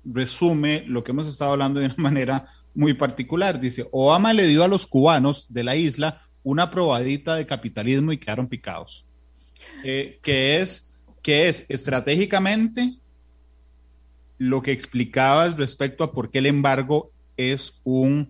resume 0.05 0.85
lo 0.87 1.03
que 1.03 1.13
hemos 1.13 1.27
estado 1.27 1.53
hablando 1.53 1.81
de 1.81 1.87
una 1.87 1.95
manera 1.97 2.47
muy 2.75 2.93
particular. 2.93 3.59
Dice, 3.59 3.89
Obama 3.93 4.35
le 4.35 4.47
dio 4.47 4.63
a 4.63 4.69
los 4.69 4.87
cubanos 4.87 5.47
de 5.49 5.65
la 5.65 5.75
isla 5.75 6.21
una 6.43 6.71
probadita 6.71 7.35
de 7.35 7.47
capitalismo 7.47 8.13
y 8.13 8.19
quedaron 8.19 8.47
picados. 8.47 9.07
Eh, 9.83 10.19
que, 10.21 10.59
es, 10.59 10.99
que 11.23 11.49
es 11.49 11.65
estratégicamente 11.71 12.99
lo 14.37 14.61
que 14.61 14.73
explicabas 14.73 15.57
respecto 15.57 16.05
a 16.05 16.13
por 16.13 16.31
qué 16.31 16.41
el 16.41 16.47
embargo 16.47 17.11
es 17.39 17.81
un 17.85 18.29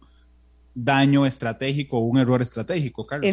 daño 0.85 1.27
estratégico 1.27 1.99
o 1.99 2.01
un 2.01 2.19
error 2.19 2.43
estratégico, 2.43 3.05
Carlos. 3.05 3.29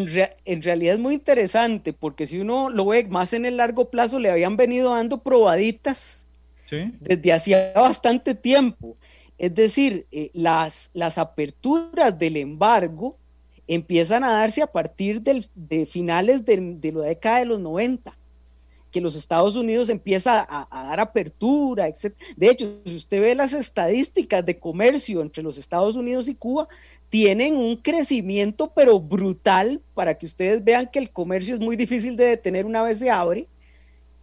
En, 0.45 0.61
realidad 0.61 0.95
es 0.95 0.99
muy 0.99 1.13
interesante 1.13 1.93
porque 1.93 2.25
si 2.25 2.39
uno 2.39 2.69
lo 2.69 2.85
ve 2.85 3.05
más 3.05 3.33
en 3.33 3.45
el 3.45 3.57
largo 3.57 3.89
plazo, 3.89 4.19
le 4.19 4.29
habían 4.29 4.57
venido 4.57 4.93
dando 4.93 5.23
probaditas 5.23 6.27
desde 6.69 7.33
hacía 7.33 7.71
bastante 7.75 8.35
tiempo. 8.35 8.97
Es 9.37 9.55
decir, 9.55 10.05
eh, 10.11 10.31
las, 10.33 10.89
las 10.93 11.17
aperturas 11.17 12.17
del 12.17 12.37
embargo 12.37 13.17
empiezan 13.67 14.23
a 14.23 14.31
darse 14.31 14.61
a 14.61 14.67
partir 14.67 15.21
de 15.21 15.85
finales 15.85 16.43
de, 16.45 16.57
de 16.57 16.91
la 16.91 17.07
década 17.07 17.39
de 17.39 17.45
los 17.45 17.59
90 17.59 18.17
que 18.97 19.01
los 19.01 19.15
Estados 19.15 19.55
Unidos 19.55 19.89
empieza 19.89 20.43
a, 20.49 20.85
dar 20.85 20.99
apertura, 20.99 21.87
etc. 21.87 22.15
De 22.35 22.49
hecho, 22.49 22.79
si 22.83 22.95
usted 22.95 23.21
ve 23.21 23.35
las 23.35 23.53
estadísticas 23.53 24.43
de 24.43 24.57
comercio 24.57 25.21
entre 25.21 25.43
los 25.43 25.59
Estados 25.59 25.95
Unidos 25.95 26.27
y 26.27 26.33
Cuba, 26.33 26.67
tienen 27.09 27.55
un 27.57 27.75
crecimiento 27.75 28.71
pero 28.75 28.99
brutal 28.99 29.83
para 29.93 30.17
que 30.17 30.25
ustedes 30.25 30.63
vean 30.63 30.89
que 30.91 30.97
el 30.97 31.11
comercio 31.11 31.53
es 31.53 31.59
muy 31.59 31.75
difícil 31.75 32.15
de 32.15 32.25
detener 32.25 32.65
una 32.65 32.81
vez 32.81 32.97
se 32.97 33.11
abre. 33.11 33.47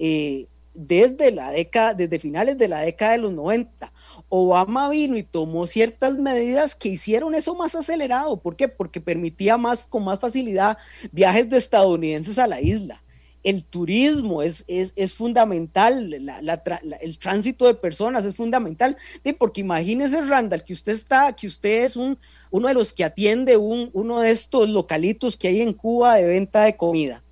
Eh, 0.01 0.47
desde 0.75 1.31
la 1.31 1.53
década, 1.53 1.95
desde 1.95 2.19
finales 2.19 2.59
de 2.59 2.67
la 2.67 2.81
década 2.81 3.13
de 3.13 3.19
los 3.19 3.33
90, 3.33 3.93
Obama 4.29 4.91
vino 4.91 5.17
y 5.17 5.23
tomó 5.23 5.69
ciertas 5.69 6.19
medidas 6.19 6.75
que 6.75 6.89
hicieron 6.89 7.37
eso 7.37 7.55
más 7.55 7.77
acelerado. 7.77 8.39
¿Por 8.39 8.57
qué? 8.57 8.67
Porque 8.67 9.01
permitía 9.01 9.57
más, 9.57 9.87
con 9.87 10.03
más 10.03 10.19
facilidad 10.19 10.77
viajes 11.13 11.49
de 11.49 11.59
estadounidenses 11.59 12.41
a 12.41 12.49
la 12.49 12.61
isla 12.61 13.04
el 13.45 13.67
turismo 13.67 14.43
es, 14.43 14.65
es, 14.67 15.15
fundamental, 15.15 16.15
el 16.15 17.19
tránsito 17.19 17.67
de 17.67 17.75
personas 17.75 18.25
es 18.25 18.35
fundamental, 18.35 18.97
porque 19.39 19.61
imagínese, 19.61 20.23
Randall, 20.23 20.65
que 20.65 20.73
usted 20.73 20.93
está, 20.93 21.31
que 21.35 21.47
usted 21.47 21.85
es 21.85 21.97
un, 21.97 22.19
uno 22.51 22.69
de 22.69 22.75
los 22.75 22.95
que 22.95 23.05
atiende 23.05 23.59
un, 23.59 23.91
uno 23.93 24.21
de 24.21 24.31
estos 24.31 24.71
localitos 24.71 25.37
que 25.37 25.49
hay 25.49 25.61
en 25.61 25.75
Cuba 25.75 26.17
de 26.17 26.25
venta 26.25 26.65
de 26.65 26.77
comida. 26.77 27.23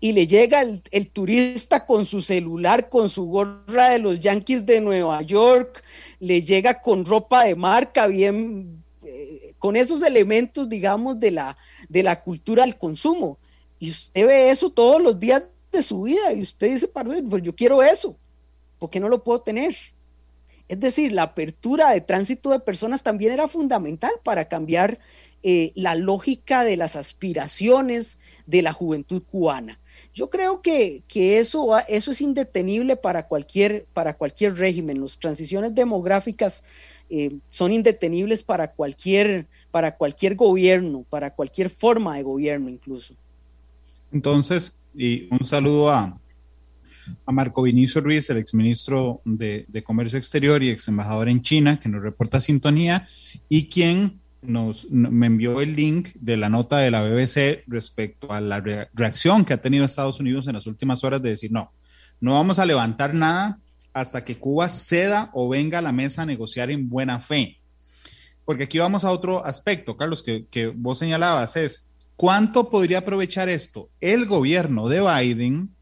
Y 0.00 0.12
le 0.12 0.26
llega 0.26 0.62
el, 0.62 1.10
turista 1.10 1.86
con 1.86 2.06
su 2.06 2.22
celular, 2.22 2.88
con 2.88 3.08
su 3.08 3.26
gorra 3.26 3.90
de 3.90 3.98
los 4.00 4.18
Yankees 4.18 4.66
de 4.66 4.80
Nueva 4.80 5.22
York, 5.22 5.84
le 6.18 6.42
llega 6.42 6.80
con 6.80 7.04
ropa 7.04 7.44
de 7.44 7.54
marca, 7.54 8.08
bien, 8.08 8.82
eh, 9.04 9.54
con 9.58 9.76
esos 9.76 10.02
elementos, 10.02 10.68
digamos, 10.68 11.20
de 11.20 11.30
la, 11.30 11.56
de 11.88 12.02
la 12.02 12.20
cultura 12.20 12.64
al 12.64 12.76
consumo 12.78 13.38
y 13.80 13.90
usted 13.90 14.26
ve 14.26 14.50
eso 14.50 14.70
todos 14.70 15.02
los 15.02 15.18
días 15.18 15.42
de 15.72 15.82
su 15.82 16.02
vida 16.02 16.32
y 16.32 16.42
usted 16.42 16.70
dice, 16.70 16.88
pues 16.88 17.42
yo 17.42 17.56
quiero 17.56 17.82
eso, 17.82 18.16
¿por 18.78 18.90
qué 18.90 19.00
no 19.00 19.08
lo 19.08 19.24
puedo 19.24 19.40
tener? 19.40 19.74
Es 20.68 20.78
decir, 20.78 21.12
la 21.12 21.24
apertura 21.24 21.90
de 21.90 22.00
tránsito 22.00 22.50
de 22.50 22.60
personas 22.60 23.02
también 23.02 23.32
era 23.32 23.48
fundamental 23.48 24.12
para 24.22 24.46
cambiar 24.46 25.00
eh, 25.42 25.72
la 25.74 25.96
lógica 25.96 26.62
de 26.62 26.76
las 26.76 26.94
aspiraciones 26.94 28.18
de 28.46 28.62
la 28.62 28.72
juventud 28.72 29.22
cubana. 29.22 29.80
Yo 30.14 30.30
creo 30.30 30.62
que, 30.62 31.02
eso, 31.12 31.76
eso 31.88 32.10
es 32.10 32.20
indetenible 32.20 32.96
para 32.96 33.26
cualquier, 33.26 33.86
para 33.94 34.16
cualquier 34.16 34.54
régimen. 34.56 35.00
Las 35.00 35.18
transiciones 35.18 35.74
demográficas 35.74 36.62
eh, 37.08 37.38
son 37.48 37.72
indetenibles 37.72 38.42
para 38.42 38.72
cualquier, 38.72 39.48
para 39.70 39.96
cualquier 39.96 40.36
gobierno, 40.36 41.04
para 41.08 41.34
cualquier 41.34 41.70
forma 41.70 42.16
de 42.16 42.22
gobierno 42.22 42.68
incluso. 42.68 43.14
Entonces, 44.12 44.80
y 44.94 45.28
un 45.30 45.44
saludo 45.44 45.90
a, 45.90 46.16
Marco 47.26 47.62
Vinicio 47.62 48.00
Ruiz, 48.00 48.28
el 48.30 48.36
exministro 48.36 49.20
de, 49.24 49.64
de 49.68 49.82
Comercio 49.82 50.18
Exterior 50.18 50.62
y 50.62 50.70
ex 50.70 50.86
embajador 50.86 51.28
en 51.28 51.42
China, 51.42 51.80
que 51.80 51.88
nos 51.88 52.02
reporta 52.02 52.40
sintonía 52.40 53.06
y 53.48 53.68
quien 53.68 54.20
nos, 54.42 54.90
me 54.90 55.26
envió 55.26 55.60
el 55.60 55.74
link 55.74 56.10
de 56.14 56.36
la 56.36 56.48
nota 56.48 56.78
de 56.78 56.90
la 56.90 57.02
BBC 57.02 57.64
respecto 57.66 58.32
a 58.32 58.40
la 58.40 58.60
reacción 58.92 59.44
que 59.44 59.54
ha 59.54 59.60
tenido 59.60 59.84
Estados 59.84 60.20
Unidos 60.20 60.46
en 60.46 60.54
las 60.54 60.66
últimas 60.66 61.04
horas 61.04 61.22
de 61.22 61.30
decir, 61.30 61.52
no, 61.52 61.72
no 62.20 62.34
vamos 62.34 62.58
a 62.58 62.66
levantar 62.66 63.14
nada 63.14 63.58
hasta 63.92 64.24
que 64.24 64.38
Cuba 64.38 64.68
ceda 64.68 65.30
o 65.32 65.48
venga 65.48 65.78
a 65.78 65.82
la 65.82 65.92
mesa 65.92 66.22
a 66.22 66.26
negociar 66.26 66.70
en 66.70 66.88
buena 66.88 67.20
fe. 67.20 67.58
Porque 68.44 68.64
aquí 68.64 68.78
vamos 68.78 69.04
a 69.04 69.10
otro 69.10 69.44
aspecto, 69.44 69.96
Carlos, 69.96 70.22
que 70.22 70.72
vos 70.76 70.98
señalabas, 70.98 71.56
es 71.56 71.89
¿Cuánto 72.20 72.68
podría 72.68 72.98
aprovechar 72.98 73.48
esto 73.48 73.88
el 73.98 74.26
gobierno 74.26 74.90
de 74.90 75.00
Biden 75.00 75.74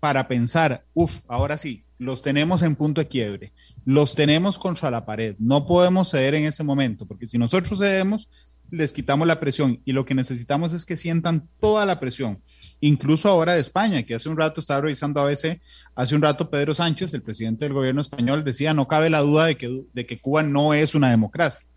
para 0.00 0.28
pensar, 0.28 0.82
uff, 0.94 1.18
ahora 1.28 1.58
sí, 1.58 1.84
los 1.98 2.22
tenemos 2.22 2.62
en 2.62 2.74
punto 2.74 3.02
de 3.02 3.06
quiebre, 3.06 3.52
los 3.84 4.14
tenemos 4.14 4.58
contra 4.58 4.90
la 4.90 5.04
pared, 5.04 5.36
no 5.38 5.66
podemos 5.66 6.08
ceder 6.08 6.36
en 6.36 6.44
ese 6.44 6.64
momento, 6.64 7.04
porque 7.04 7.26
si 7.26 7.36
nosotros 7.36 7.80
cedemos, 7.80 8.30
les 8.70 8.94
quitamos 8.94 9.28
la 9.28 9.38
presión 9.38 9.78
y 9.84 9.92
lo 9.92 10.06
que 10.06 10.14
necesitamos 10.14 10.72
es 10.72 10.86
que 10.86 10.96
sientan 10.96 11.46
toda 11.60 11.84
la 11.84 12.00
presión, 12.00 12.42
incluso 12.80 13.28
ahora 13.28 13.52
de 13.52 13.60
España, 13.60 14.04
que 14.04 14.14
hace 14.14 14.30
un 14.30 14.38
rato 14.38 14.58
estaba 14.58 14.80
revisando 14.80 15.20
a 15.20 15.26
veces, 15.26 15.58
hace 15.96 16.14
un 16.14 16.22
rato 16.22 16.48
Pedro 16.48 16.74
Sánchez, 16.74 17.12
el 17.12 17.20
presidente 17.20 17.66
del 17.66 17.74
gobierno 17.74 18.00
español, 18.00 18.42
decía, 18.42 18.72
no 18.72 18.88
cabe 18.88 19.10
la 19.10 19.20
duda 19.20 19.44
de 19.44 19.58
que, 19.58 19.84
de 19.92 20.06
que 20.06 20.16
Cuba 20.16 20.42
no 20.42 20.72
es 20.72 20.94
una 20.94 21.10
democracia. 21.10 21.68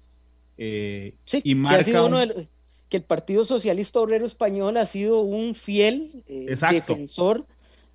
Eh, 0.57 1.15
sí, 1.25 1.41
y 1.43 1.55
marca 1.55 1.83
que, 1.83 2.47
que, 2.91 2.97
el 2.97 3.03
Partido 3.03 3.45
Socialista 3.45 3.99
Obrero 3.99 4.25
Español 4.25 4.77
ha 4.77 4.85
sido 4.85 5.21
un 5.21 5.55
fiel 5.55 6.23
eh, 6.27 6.55
defensor 6.71 7.47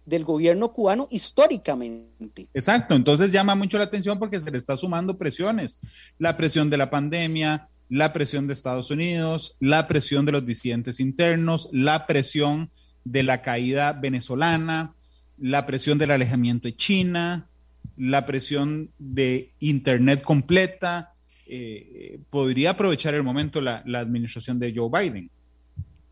del 0.06 0.24
gobierno 0.24 0.72
cubano 0.72 1.06
históricamente. 1.10 2.48
Exacto, 2.54 2.94
entonces 2.94 3.30
llama 3.30 3.54
mucho 3.54 3.76
la 3.76 3.84
atención 3.84 4.18
porque 4.18 4.40
se 4.40 4.50
le 4.50 4.58
está 4.58 4.76
sumando 4.76 5.18
presiones, 5.18 5.80
la 6.18 6.36
presión 6.36 6.70
de 6.70 6.76
la 6.76 6.90
pandemia, 6.90 7.68
la 7.88 8.12
presión 8.12 8.46
de 8.46 8.54
Estados 8.54 8.90
Unidos, 8.90 9.56
la 9.60 9.86
presión 9.86 10.24
de 10.24 10.32
los 10.32 10.46
disidentes 10.46 11.00
internos, 11.00 11.68
la 11.72 12.06
presión 12.06 12.70
de 13.04 13.22
la 13.22 13.42
caída 13.42 13.92
venezolana, 13.92 14.94
la 15.38 15.66
presión 15.66 15.98
del 15.98 16.12
alejamiento 16.12 16.68
de 16.68 16.76
China, 16.76 17.48
la 17.96 18.26
presión 18.26 18.90
de 18.98 19.52
Internet 19.60 20.22
completa. 20.22 21.14
Eh, 21.48 22.18
podría 22.30 22.70
aprovechar 22.70 23.14
el 23.14 23.22
momento 23.22 23.60
la, 23.60 23.82
la, 23.86 24.00
administración 24.00 24.58
de 24.58 24.72
Joe 24.74 24.90
Biden. 24.90 25.30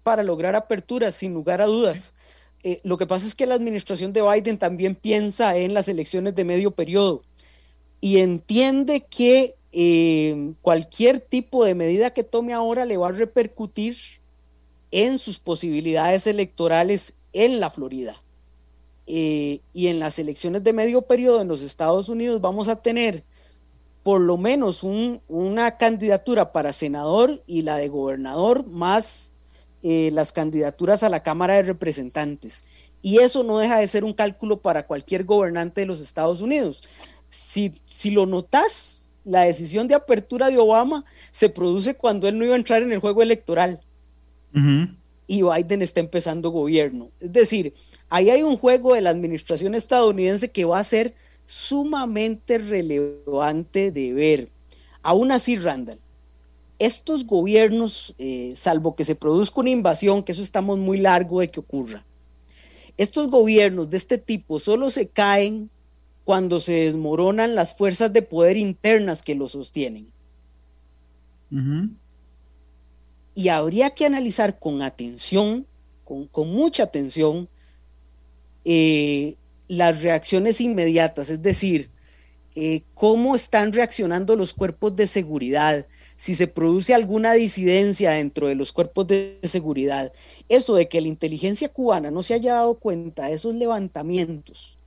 Para 0.03 0.22
lograr 0.22 0.55
apertura, 0.55 1.11
sin 1.12 1.35
lugar 1.35 1.61
a 1.61 1.66
dudas. 1.66 2.14
Eh, 2.64 2.80
lo 2.82 2.97
que 2.97 3.07
pasa 3.07 3.26
es 3.26 3.35
que 3.35 3.47
la 3.47 3.55
administración 3.55 4.14
de 4.14 4.22
Biden 4.22 4.57
también 4.57 4.95
piensa 4.95 5.55
en 5.57 5.74
las 5.74 5.87
elecciones 5.87 6.35
de 6.35 6.45
medio 6.45 6.70
periodo 6.70 7.22
y 8.01 8.18
entiende 8.18 9.05
que 9.09 9.55
eh, 9.72 10.53
cualquier 10.62 11.20
tipo 11.20 11.64
de 11.64 11.74
medida 11.74 12.14
que 12.14 12.24
tome 12.24 12.55
ahora 12.55 12.87
le 12.87 12.97
va 12.97 13.09
a 13.09 13.12
repercutir 13.12 13.97
en 14.91 15.18
sus 15.18 15.39
posibilidades 15.39 16.26
electorales 16.26 17.14
en 17.35 17.61
la 17.61 17.68
Florida. 17.68 18.22
Eh, 19.07 19.61
y 19.74 19.89
en 19.89 19.99
las 19.99 20.18
elecciones 20.18 20.64
de 20.64 20.72
medio 20.72 21.03
periodo 21.03 21.43
en 21.43 21.49
los 21.49 21.61
Estados 21.61 22.09
Unidos 22.09 22.41
vamos 22.41 22.68
a 22.68 22.76
tener 22.76 23.24
por 24.05 24.21
lo 24.21 24.37
menos 24.37 24.85
una 24.85 25.79
candidatura 25.79 26.53
para 26.53 26.73
senador 26.75 27.43
y 27.47 27.63
la 27.63 27.79
de 27.79 27.89
gobernador 27.89 28.67
más 28.67 29.33
eh, 29.83 30.11
las 30.13 30.31
candidaturas 30.31 31.03
a 31.03 31.09
la 31.09 31.23
Cámara 31.23 31.57
de 31.57 31.63
Representantes. 31.63 32.65
Y 33.01 33.19
eso 33.19 33.45
no 33.45 33.59
deja 33.59 33.79
de 33.79 33.89
ser 33.89 34.05
un 34.05 34.13
cálculo 34.13 34.61
para 34.61 34.87
cualquier 34.87 35.25
gobernante 35.25 35.81
de 35.81 35.87
los 35.87 36.03
Estados 36.03 36.43
Unidos. 36.43 36.85
Si, 37.31 37.75
si 37.87 38.11
lo 38.11 38.27
notas, 38.27 39.11
la 39.25 39.43
decisión 39.43 39.89
de 39.89 39.95
apertura 39.95 40.51
de 40.51 40.59
Obama 40.59 41.05
se 41.31 41.49
produce 41.49 41.95
cuando 41.95 42.29
él 42.29 42.39
no 42.39 42.45
iba 42.45 42.55
a 42.55 42.59
entrar 42.59 42.83
en 42.83 42.93
el 42.93 42.99
juego 42.99 43.23
electoral. 43.23 43.81
Y 45.27 45.43
Biden 45.43 45.83
está 45.83 46.01
empezando 46.01 46.51
gobierno. 46.51 47.11
Es 47.21 47.33
decir, 47.33 47.75
ahí 48.11 48.29
hay 48.29 48.43
un 48.43 48.59
juego 48.59 48.95
de 48.95 49.01
la 49.01 49.11
administración 49.11 49.75
estadounidense 49.75 50.51
que 50.51 50.67
va 50.67 50.79
a 50.79 50.85
ser 50.85 51.15
sumamente 51.45 52.59
relevante 52.59 53.91
de 53.91 54.13
ver. 54.13 54.51
Aún 55.03 55.33
así, 55.33 55.57
Randall, 55.57 56.01
estos 56.79 57.27
gobiernos, 57.27 58.15
eh, 58.19 58.53
salvo 58.57 58.97
que 58.97 59.05
se 59.05 59.15
produzca 59.15 59.61
una 59.61 59.71
invasión, 59.71 60.23
que 60.23 60.33
eso 60.33 60.43
estamos 60.43 60.79
muy 60.79 60.99
largo 60.99 61.41
de 61.41 61.51
que 61.51 61.61
ocurra, 61.61 62.05
estos 62.97 63.29
gobiernos 63.29 63.91
de 63.91 63.97
este 63.97 64.19
tipo 64.19 64.61
solo 64.61 64.89
se 64.91 65.09
caen 65.09 65.71
cuando 66.25 66.61
se 66.61 66.73
desmoronan 66.73 67.55
las 67.55 67.77
fuerzas 67.77 68.13
de 68.13 68.23
poder 68.23 68.57
internas 68.57 69.23
que 69.23 69.35
lo 69.35 69.49
sostienen. 69.49 70.13
Y 73.35 73.49
habría 73.49 73.91
que 73.91 74.07
analizar 74.07 74.59
con 74.59 74.83
atención, 74.83 75.67
con, 76.05 76.49
mucha 76.49 76.85
atención, 76.85 77.49
eh, 78.65 79.37
las 79.69 80.03
reacciones 80.03 80.61
inmediatas, 80.61 81.31
es 81.31 81.43
decir, 81.43 81.91
eh, 82.57 82.83
cómo 82.95 83.35
están 83.35 83.73
reaccionando 83.73 84.37
los 84.37 84.55
cuerpos 84.55 84.95
de 84.95 85.07
seguridad, 85.07 85.87
si 86.17 86.35
se 86.37 86.47
produce 86.47 86.95
alguna 86.95 87.33
disidencia 87.33 88.12
dentro 88.12 88.47
de 88.47 88.55
los 88.55 88.71
cuerpos 88.73 89.09
de 89.09 89.39
seguridad, 89.43 90.12
eso 90.49 90.77
de 90.77 90.89
que 90.89 91.01
la 91.01 91.09
inteligencia 91.09 91.69
cubana 91.69 92.11
no 92.11 92.23
se 92.23 92.35
haya 92.35 92.55
dado 92.55 92.75
cuenta 92.77 93.27
de 93.27 93.35
esos 93.35 93.55
levantamientos 93.57 94.79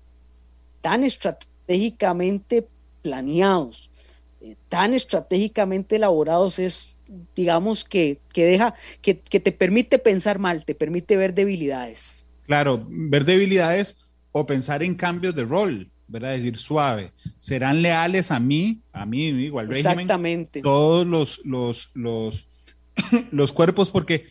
tan 0.82 1.04
estratégicamente 1.04 2.66
planeados, 3.02 3.92
eh, 4.40 4.56
tan 4.70 4.94
estratégicamente 4.94 5.98
elaborados, 5.98 6.60
es, 6.60 6.96
digamos, 7.36 7.84
que, 7.84 8.22
deja, 8.34 8.74
que, 9.02 9.20
que 9.20 9.42
te 9.42 9.52
permite 9.52 10.00
pensar 10.00 10.40
mal, 10.40 10.64
te 10.64 10.76
permite 10.76 11.18
ver 11.18 11.34
debilidades. 11.34 12.26
Claro, 12.46 12.86
ver 12.88 13.26
debilidades 13.26 14.07
o 14.38 14.46
pensar 14.46 14.84
en 14.84 14.96
cambios 14.96 15.36
de 15.36 15.44
rol. 15.44 15.92
¿verdad? 16.08 16.32
decir, 16.32 16.58
suave. 16.58 17.12
Serán 17.38 17.82
leales 17.82 18.32
a 18.32 18.40
mí, 18.40 18.82
a 18.92 19.06
mí, 19.06 19.26
igual 19.26 19.68
régimen. 19.68 19.92
Exactamente. 19.92 20.62
Todos 20.62 21.06
los, 21.06 21.46
los, 21.46 21.92
los, 21.96 22.48
los 23.32 23.54
cuerpos, 23.54 23.92
porque. 23.92 24.26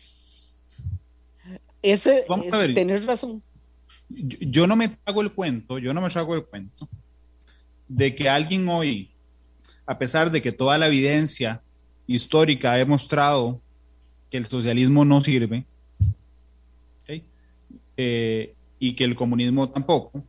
Ese, 1.81 2.25
Vamos 2.27 2.51
a 2.51 2.57
ver, 2.57 2.73
tenés 2.73 3.05
razón. 3.05 3.43
Yo, 4.09 4.67
no 4.67 4.75
me 4.75 4.97
hago 5.05 5.21
el 5.21 5.31
cuento, 5.31 5.79
yo 5.79 5.93
no 5.93 6.01
me 6.01 6.07
hago 6.07 6.35
el 6.35 6.45
cuento 6.45 6.89
de 7.87 8.15
que 8.15 8.29
alguien 8.29 8.67
hoy, 8.69 9.11
a 9.85 9.97
pesar 9.97 10.31
de 10.31 10.41
que 10.41 10.51
toda 10.51 10.77
la 10.77 10.87
evidencia 10.87 11.61
histórica 12.07 12.71
ha 12.71 12.77
demostrado 12.77 13.61
que 14.29 14.37
el 14.37 14.47
socialismo 14.47 15.05
no 15.05 15.21
sirve, 15.21 15.65
eh, 17.99 18.53
y 18.79 18.93
que 18.93 19.03
el 19.03 19.15
comunismo 19.15 19.69
tampoco, 19.69 20.23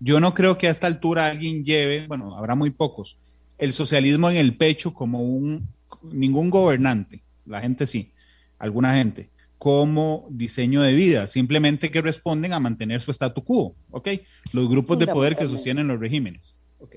yo 0.00 0.20
no 0.20 0.34
creo 0.34 0.58
que 0.58 0.68
a 0.68 0.70
esta 0.70 0.86
altura 0.86 1.26
alguien 1.26 1.64
lleve, 1.64 2.06
bueno, 2.06 2.36
habrá 2.36 2.54
muy 2.54 2.70
pocos, 2.70 3.18
el 3.58 3.72
socialismo 3.72 4.30
en 4.30 4.36
el 4.36 4.56
pecho 4.56 4.94
como 4.94 5.22
un, 5.22 5.68
ningún 6.02 6.50
gobernante, 6.50 7.22
la 7.44 7.60
gente 7.60 7.86
sí, 7.86 8.12
alguna 8.58 8.94
gente, 8.94 9.30
como 9.58 10.28
diseño 10.30 10.82
de 10.82 10.94
vida, 10.94 11.26
simplemente 11.26 11.90
que 11.90 12.00
responden 12.00 12.52
a 12.52 12.60
mantener 12.60 13.00
su 13.00 13.10
statu 13.10 13.42
quo, 13.42 13.74
¿ok? 13.90 14.08
Los 14.52 14.68
grupos 14.68 14.98
de 14.98 15.08
poder 15.08 15.36
que 15.36 15.48
sostienen 15.48 15.88
los 15.88 15.98
regímenes, 15.98 16.58
¿ok? 16.78 16.96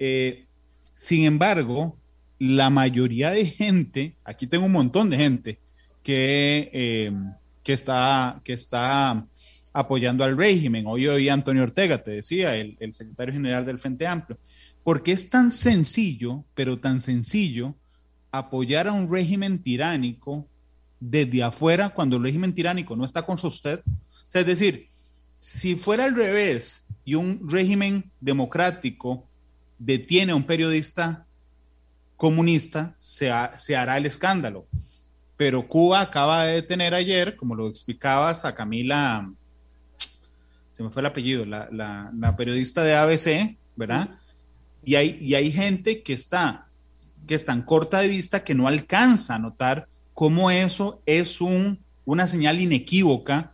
Eh, 0.00 0.46
sin 0.92 1.24
embargo, 1.24 1.96
la 2.40 2.70
mayoría 2.70 3.30
de 3.30 3.46
gente, 3.46 4.16
aquí 4.24 4.46
tengo 4.46 4.66
un 4.66 4.72
montón 4.72 5.10
de 5.10 5.16
gente 5.16 5.60
que, 6.02 6.70
eh, 6.72 7.12
que, 7.62 7.72
está, 7.72 8.40
que 8.42 8.54
está 8.54 9.26
apoyando 9.72 10.24
al 10.24 10.36
régimen. 10.36 10.84
Hoy 10.86 11.06
oí 11.06 11.28
Antonio 11.28 11.62
Ortega, 11.62 12.02
te 12.02 12.12
decía, 12.12 12.56
el, 12.56 12.92
secretario 12.92 13.34
general 13.34 13.64
del 13.64 13.78
Frente 13.78 14.06
Amplio. 14.06 14.38
Porque 14.82 15.12
es 15.12 15.30
tan 15.30 15.52
sencillo, 15.52 16.44
pero 16.54 16.76
tan 16.76 17.00
sencillo, 17.00 17.74
apoyar 18.32 18.88
a 18.88 18.92
un 18.92 19.10
régimen 19.10 19.62
tiránico 19.62 20.48
desde 20.98 21.42
afuera 21.42 21.90
cuando 21.90 22.16
el 22.16 22.22
régimen 22.22 22.54
tiránico 22.54 22.96
no 22.96 23.04
está 23.04 23.22
con 23.22 23.36
usted. 23.42 23.82
es 24.32 24.46
decir, 24.46 24.88
si 25.38 25.76
fuera 25.76 26.04
al 26.04 26.14
revés 26.14 26.86
y 27.04 27.14
un 27.14 27.48
régimen 27.48 28.10
democrático 28.20 29.26
detiene 29.78 30.32
a 30.32 30.36
un 30.36 30.44
periodista 30.44 31.26
comunista, 32.16 32.94
se 32.98 33.30
hará 33.76 33.96
el 33.96 34.06
escándalo. 34.06 34.66
Pero 35.36 35.66
Cuba 35.66 36.02
acaba 36.02 36.44
de 36.44 36.56
detener 36.56 36.92
ayer, 36.92 37.34
como 37.34 37.54
lo 37.54 37.66
explicabas 37.66 38.44
a 38.44 38.54
Camila 38.54 39.32
se 40.80 40.84
me 40.84 40.90
fue 40.90 41.00
el 41.00 41.06
apellido, 41.06 41.44
la, 41.44 42.34
periodista 42.38 42.82
de 42.82 42.94
ABC, 42.94 43.58
¿verdad? 43.76 44.18
Y 44.82 44.94
hay, 44.94 45.18
y 45.20 45.34
hay 45.34 45.52
gente 45.52 46.02
que 46.02 46.14
está, 46.14 46.68
que 47.26 47.34
está 47.34 47.52
en 47.52 47.60
corta 47.60 47.98
de 47.98 48.08
vista 48.08 48.44
que 48.44 48.54
no 48.54 48.66
alcanza 48.66 49.34
a 49.34 49.38
notar 49.38 49.88
cómo 50.14 50.50
eso 50.50 51.02
es 51.04 51.42
un, 51.42 51.84
una 52.06 52.26
señal 52.26 52.62
inequívoca 52.62 53.52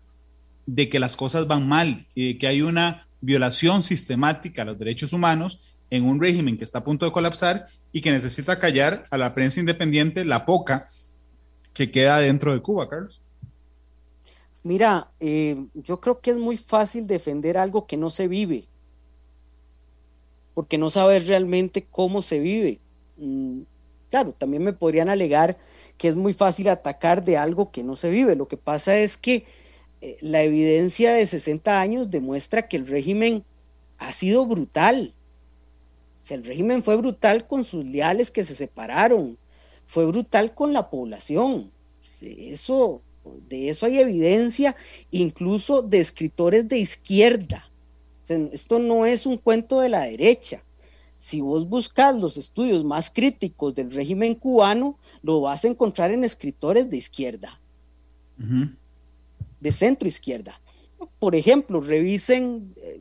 de 0.66 0.88
que 0.88 1.00
las 1.00 1.16
cosas 1.16 1.48
van 1.48 1.66
mal 1.66 2.06
y 2.14 2.28
de 2.28 2.38
que 2.38 2.46
hay 2.46 2.62
una 2.62 3.08
violación 3.20 3.82
sistemática 3.82 4.62
a 4.62 4.66
los 4.66 4.78
derechos 4.78 5.12
humanos 5.12 5.76
en 5.90 6.04
un 6.04 6.20
régimen 6.20 6.56
que 6.56 6.62
está 6.62 6.78
a 6.78 6.84
punto 6.84 7.06
de 7.06 7.12
colapsar 7.12 7.66
y 7.90 8.02
que 8.02 8.12
necesita 8.12 8.60
callar 8.60 9.02
a 9.10 9.18
la 9.18 9.34
prensa 9.34 9.58
independiente 9.58 10.24
la 10.24 10.46
poca 10.46 10.86
que 11.72 11.90
queda 11.90 12.20
dentro 12.20 12.52
de 12.52 12.62
Cuba, 12.62 12.88
Carlos. 12.88 13.20
Mira, 14.66 15.12
eh, 15.20 15.64
yo 15.74 16.00
creo 16.00 16.20
que 16.20 16.32
es 16.32 16.38
muy 16.38 16.56
fácil 16.56 17.06
defender 17.06 17.56
algo 17.56 17.86
que 17.86 17.96
no 17.96 18.10
se 18.10 18.26
vive, 18.26 18.64
porque 20.54 20.76
no 20.76 20.90
sabes 20.90 21.28
realmente 21.28 21.86
cómo 21.88 22.20
se 22.20 22.40
vive. 22.40 22.80
Mm, 23.16 23.60
claro, 24.10 24.32
también 24.32 24.64
me 24.64 24.72
podrían 24.72 25.08
alegar 25.08 25.56
que 25.98 26.08
es 26.08 26.16
muy 26.16 26.32
fácil 26.32 26.68
atacar 26.68 27.22
de 27.22 27.36
algo 27.36 27.70
que 27.70 27.84
no 27.84 27.94
se 27.94 28.10
vive. 28.10 28.34
Lo 28.34 28.48
que 28.48 28.56
pasa 28.56 28.98
es 28.98 29.16
que 29.16 29.44
eh, 30.00 30.16
la 30.20 30.42
evidencia 30.42 31.12
de 31.12 31.26
60 31.26 31.80
años 31.80 32.10
demuestra 32.10 32.66
que 32.66 32.76
el 32.76 32.88
régimen 32.88 33.44
ha 33.98 34.10
sido 34.10 34.46
brutal. 34.46 35.14
O 36.22 36.24
sea, 36.26 36.38
el 36.38 36.44
régimen 36.44 36.82
fue 36.82 36.96
brutal 36.96 37.46
con 37.46 37.62
sus 37.62 37.84
leales 37.84 38.32
que 38.32 38.42
se 38.42 38.56
separaron, 38.56 39.38
fue 39.86 40.06
brutal 40.06 40.54
con 40.56 40.72
la 40.72 40.90
población. 40.90 41.70
Eso, 42.20 43.00
de 43.48 43.68
eso 43.68 43.86
hay 43.86 43.98
evidencia, 43.98 44.74
incluso 45.10 45.82
de 45.82 45.98
escritores 45.98 46.68
de 46.68 46.78
izquierda. 46.78 47.70
esto 48.28 48.78
no 48.78 49.06
es 49.06 49.26
un 49.26 49.38
cuento 49.38 49.80
de 49.80 49.88
la 49.88 50.02
derecha. 50.02 50.62
Si 51.18 51.40
vos 51.40 51.68
buscas 51.68 52.14
los 52.14 52.36
estudios 52.36 52.84
más 52.84 53.10
críticos 53.10 53.74
del 53.74 53.90
régimen 53.90 54.34
cubano, 54.34 54.98
lo 55.22 55.40
vas 55.40 55.64
a 55.64 55.68
encontrar 55.68 56.10
en 56.10 56.24
escritores 56.24 56.90
de 56.90 56.98
izquierda, 56.98 57.60
de 59.60 59.72
centro 59.72 60.06
izquierda. 60.06 60.60
Por 61.18 61.34
ejemplo, 61.34 61.80
revisen, 61.80 62.74
eh, 62.76 63.00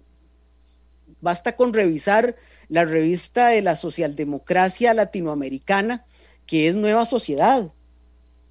basta 1.19 1.57
con 1.57 1.73
revisar 1.73 2.38
la 2.69 2.86
revista 2.86 3.49
de 3.49 3.61
la 3.61 3.76
socialdemocracia 3.76 4.93
latinoamericana, 4.93 6.05
que 6.45 6.67
es 6.67 6.76
Nueva 6.78 7.05
Sociedad. 7.05 7.73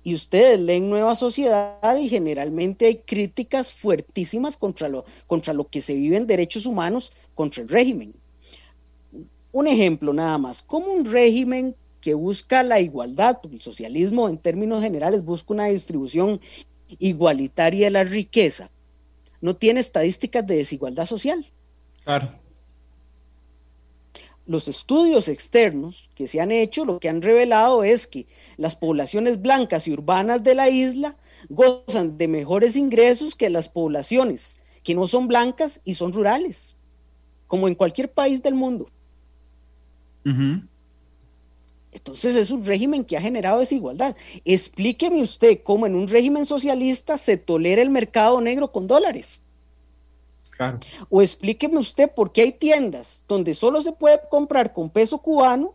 Y 0.04 0.14
ustedes 0.14 0.60
leen 0.60 0.90
Nueva 0.90 1.14
Sociedad 1.14 1.96
y 1.96 2.08
generalmente 2.08 2.86
hay 2.86 2.96
críticas 2.96 3.72
fuertísimas 3.72 4.56
contra 4.56 4.88
lo, 4.88 5.04
contra 5.26 5.54
lo 5.54 5.66
que 5.66 5.80
se 5.80 5.94
vive 5.94 6.16
en 6.16 6.26
derechos 6.26 6.66
humanos 6.66 7.12
contra 7.34 7.62
el 7.62 7.70
régimen. 7.70 8.14
Un 9.50 9.66
ejemplo 9.66 10.12
nada 10.12 10.36
más, 10.36 10.62
como 10.62 10.92
un 10.92 11.06
régimen 11.06 11.74
que 12.02 12.12
busca 12.12 12.62
la 12.62 12.80
igualdad, 12.80 13.38
el 13.50 13.60
socialismo 13.62 14.28
en 14.28 14.36
términos 14.36 14.82
generales 14.82 15.24
busca 15.24 15.54
una 15.54 15.66
distribución 15.66 16.38
igualitaria 16.98 17.86
de 17.86 17.90
la 17.90 18.04
riqueza, 18.04 18.70
no 19.40 19.56
tiene 19.56 19.80
estadísticas 19.80 20.46
de 20.46 20.56
desigualdad 20.56 21.06
social. 21.06 21.46
Claro. 22.04 22.43
Los 24.46 24.68
estudios 24.68 25.28
externos 25.28 26.10
que 26.14 26.26
se 26.26 26.40
han 26.40 26.50
hecho 26.50 26.84
lo 26.84 27.00
que 27.00 27.08
han 27.08 27.22
revelado 27.22 27.82
es 27.82 28.06
que 28.06 28.26
las 28.56 28.76
poblaciones 28.76 29.40
blancas 29.40 29.88
y 29.88 29.92
urbanas 29.92 30.42
de 30.42 30.54
la 30.54 30.68
isla 30.68 31.16
gozan 31.48 32.18
de 32.18 32.28
mejores 32.28 32.76
ingresos 32.76 33.34
que 33.34 33.48
las 33.48 33.68
poblaciones 33.68 34.58
que 34.82 34.94
no 34.94 35.06
son 35.06 35.26
blancas 35.28 35.80
y 35.84 35.94
son 35.94 36.12
rurales, 36.12 36.76
como 37.46 37.68
en 37.68 37.74
cualquier 37.74 38.12
país 38.12 38.42
del 38.42 38.54
mundo. 38.54 38.86
Entonces 41.90 42.36
es 42.36 42.50
un 42.50 42.64
régimen 42.64 43.04
que 43.04 43.16
ha 43.16 43.20
generado 43.20 43.60
desigualdad. 43.60 44.14
Explíqueme 44.44 45.22
usted 45.22 45.60
cómo 45.62 45.86
en 45.86 45.94
un 45.94 46.06
régimen 46.06 46.44
socialista 46.44 47.16
se 47.16 47.38
tolera 47.38 47.80
el 47.80 47.90
mercado 47.90 48.40
negro 48.40 48.70
con 48.72 48.86
dólares. 48.86 49.40
Claro. 50.56 50.78
O 51.10 51.20
explíqueme 51.20 51.78
usted 51.78 52.10
por 52.10 52.32
qué 52.32 52.42
hay 52.42 52.52
tiendas 52.52 53.24
donde 53.26 53.54
solo 53.54 53.80
se 53.82 53.92
puede 53.92 54.20
comprar 54.30 54.72
con 54.72 54.90
peso 54.90 55.18
cubano 55.18 55.74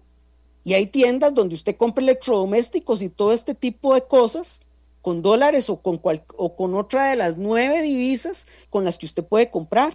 y 0.64 0.74
hay 0.74 0.88
tiendas 0.88 1.34
donde 1.34 1.56
usted 1.56 1.76
compra 1.76 2.04
electrodomésticos 2.04 3.02
y 3.02 3.10
todo 3.10 3.34
este 3.34 3.56
tipo 3.56 3.94
de 3.94 4.04
cosas 4.04 4.62
con 5.02 5.22
dólares 5.22 5.70
o 5.70 5.82
con, 5.82 6.02
o 6.38 6.56
con 6.56 6.76
otra 6.76 7.10
de 7.10 7.16
las 7.16 7.38
nueve 7.38 7.82
divisas 7.82 8.48
con 8.70 8.86
las 8.86 8.98
que 8.98 9.06
usted 9.06 9.24
puede 9.24 9.50
comprar. 9.50 9.94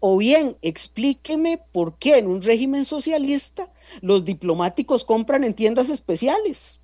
O 0.00 0.16
bien, 0.16 0.56
explíqueme 0.62 1.60
por 1.70 1.96
qué 1.98 2.18
en 2.18 2.26
un 2.26 2.42
régimen 2.42 2.84
socialista 2.84 3.72
los 4.00 4.24
diplomáticos 4.24 5.04
compran 5.04 5.44
en 5.44 5.54
tiendas 5.54 5.88
especiales. 5.88 6.81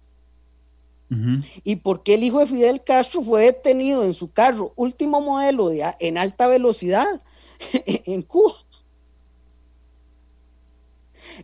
¿Y 1.64 1.76
por 1.76 2.02
qué 2.02 2.14
el 2.14 2.24
hijo 2.24 2.40
de 2.40 2.46
Fidel 2.46 2.84
Castro 2.84 3.22
fue 3.22 3.44
detenido 3.44 4.04
en 4.04 4.12
su 4.12 4.30
carro 4.30 4.74
último 4.76 5.22
modelo 5.22 5.70
de, 5.70 5.84
en 6.00 6.18
alta 6.18 6.46
velocidad 6.46 7.06
en 7.86 8.22
Cuba? 8.22 8.54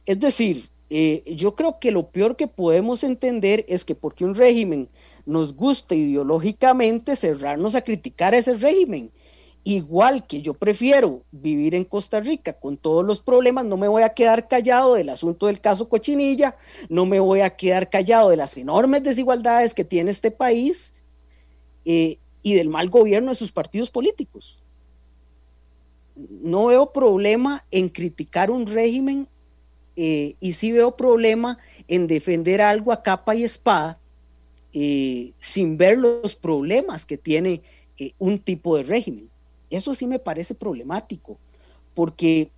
Es 0.04 0.20
decir, 0.20 0.68
eh, 0.90 1.22
yo 1.34 1.54
creo 1.54 1.78
que 1.80 1.90
lo 1.90 2.10
peor 2.10 2.36
que 2.36 2.46
podemos 2.46 3.04
entender 3.04 3.64
es 3.68 3.84
que 3.84 3.94
porque 3.94 4.24
un 4.24 4.34
régimen 4.34 4.88
nos 5.24 5.54
gusta 5.56 5.94
ideológicamente 5.94 7.16
cerrarnos 7.16 7.74
a 7.74 7.82
criticar 7.82 8.34
a 8.34 8.38
ese 8.38 8.54
régimen 8.54 9.10
Igual 9.66 10.26
que 10.26 10.42
yo 10.42 10.52
prefiero 10.52 11.22
vivir 11.32 11.74
en 11.74 11.84
Costa 11.84 12.20
Rica 12.20 12.52
con 12.52 12.76
todos 12.76 13.02
los 13.02 13.22
problemas, 13.22 13.64
no 13.64 13.78
me 13.78 13.88
voy 13.88 14.02
a 14.02 14.10
quedar 14.10 14.46
callado 14.46 14.94
del 14.94 15.08
asunto 15.08 15.46
del 15.46 15.58
caso 15.58 15.88
Cochinilla, 15.88 16.54
no 16.90 17.06
me 17.06 17.18
voy 17.18 17.40
a 17.40 17.56
quedar 17.56 17.88
callado 17.88 18.28
de 18.28 18.36
las 18.36 18.58
enormes 18.58 19.02
desigualdades 19.02 19.72
que 19.72 19.82
tiene 19.82 20.10
este 20.10 20.30
país 20.30 20.92
eh, 21.86 22.18
y 22.42 22.52
del 22.52 22.68
mal 22.68 22.90
gobierno 22.90 23.30
de 23.30 23.36
sus 23.36 23.52
partidos 23.52 23.90
políticos. 23.90 24.62
No 26.14 26.66
veo 26.66 26.92
problema 26.92 27.64
en 27.70 27.88
criticar 27.88 28.50
un 28.50 28.66
régimen 28.66 29.28
eh, 29.96 30.34
y 30.40 30.52
sí 30.52 30.72
veo 30.72 30.94
problema 30.94 31.56
en 31.88 32.06
defender 32.06 32.60
algo 32.60 32.92
a 32.92 33.02
capa 33.02 33.34
y 33.34 33.44
espada 33.44 33.98
eh, 34.74 35.32
sin 35.38 35.78
ver 35.78 35.96
los 35.96 36.34
problemas 36.34 37.06
que 37.06 37.16
tiene 37.16 37.62
un 38.18 38.38
tipo 38.40 38.76
de 38.76 38.82
régimen. 38.82 39.30
Eso 39.74 39.94
sí 39.94 40.06
me 40.06 40.18
parece 40.18 40.54
problemático, 40.54 41.38
porque 41.94 42.50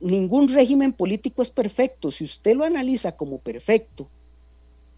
ningún 0.00 0.48
régimen 0.48 0.92
político 0.92 1.42
es 1.42 1.50
perfecto. 1.50 2.10
Si 2.10 2.24
usted 2.24 2.56
lo 2.56 2.64
analiza 2.64 3.16
como 3.16 3.38
perfecto, 3.38 4.08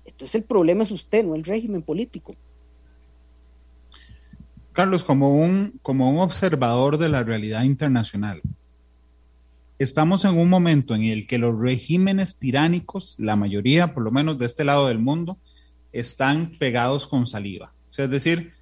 entonces 0.05 0.35
el 0.37 0.45
problema 0.45 0.85
es 0.85 0.91
usted, 0.91 1.25
no 1.25 1.35
el 1.35 1.45
régimen 1.45 1.83
político. 1.83 2.35
Carlos, 4.73 5.05
como 5.05 5.37
un, 5.37 5.79
como 5.83 6.11
un 6.11 6.21
observador 6.21 6.97
de 6.97 7.09
la 7.09 7.23
realidad 7.23 7.65
internacional, 7.65 8.41
estamos 9.79 10.25
en 10.25 10.39
un 10.39 10.49
momento 10.49 10.95
en 10.95 11.05
el 11.05 11.27
que 11.27 11.39
los 11.39 11.59
regímenes 11.59 12.39
tiránicos, 12.39 13.17
la 13.19 13.37
mayoría, 13.37 13.93
por 13.93 14.03
lo 14.03 14.11
menos 14.11 14.39
de 14.39 14.47
este 14.47 14.65
lado 14.65 14.89
del 14.89 14.99
mundo, 14.99 15.39
están 15.93 16.57
pegados 16.59 17.07
con 17.07 17.27
saliva. 17.27 17.75
es 17.97 18.11
decir, 18.11 18.53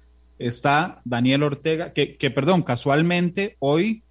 está 0.47 1.01
Daniel 1.05 1.43
Ortega, 1.43 1.93
que, 1.93 2.31
perdón, 2.31 2.63
casualmente 2.63 3.57
hoy, 3.59 4.03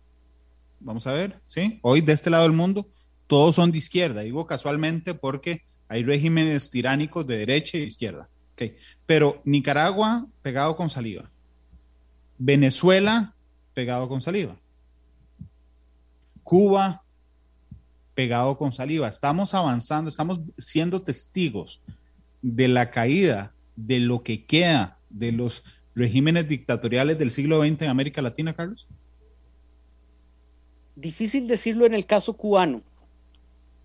vamos 0.81 1.07
a 1.07 1.13
ver, 1.13 1.41
¿sí? 1.45 1.79
Hoy 1.83 2.01
de 2.01 2.13
este 2.13 2.31
lado 2.31 2.45
del 2.45 2.53
mundo, 2.53 2.89
todos 3.27 3.55
son 3.55 3.73
de 3.73 3.79
izquierda. 3.79 4.23
Digo 4.23 4.47
casualmente 4.47 5.15
porque 5.15 5.63
hay 5.89 6.05
regímenes 6.05 6.71
tiránicos 6.71 7.27
de 7.27 7.39
derecha 7.39 7.77
y 7.77 7.81
de 7.81 7.87
izquierda. 7.87 8.29
Okay. 8.55 8.77
Pero 9.07 9.41
Nicaragua 9.45 10.27
pegado 10.43 10.77
con 10.77 10.91
saliva. 10.91 11.31
Venezuela 12.39 13.35
pegado 13.75 14.09
con 14.09 14.21
saliva. 14.21 14.57
Cuba 16.43 17.05
pegado 18.15 18.59
con 18.59 18.73
saliva. 18.73 19.09
Estamos 19.09 19.55
avanzando, 19.55 20.09
estamos 20.09 20.41
siendo 20.57 21.03
testigos 21.03 21.81
de 22.43 22.69
la 22.69 22.91
caída 22.91 23.55
de 23.77 24.01
lo 24.01 24.23
que 24.23 24.45
queda 24.45 24.99
de 25.09 25.33
los 25.33 25.65
regímenes 25.95 26.49
dictatoriales 26.49 27.19
del 27.19 27.31
siglo 27.31 27.63
XX 27.63 27.83
en 27.83 27.89
América 27.89 28.23
Latina, 28.23 28.55
Carlos? 28.55 28.89
Difícil 30.97 31.49
decirlo 31.49 31.87
en 31.87 31.95
el 31.95 32.07
caso 32.07 32.35
cubano, 32.35 32.83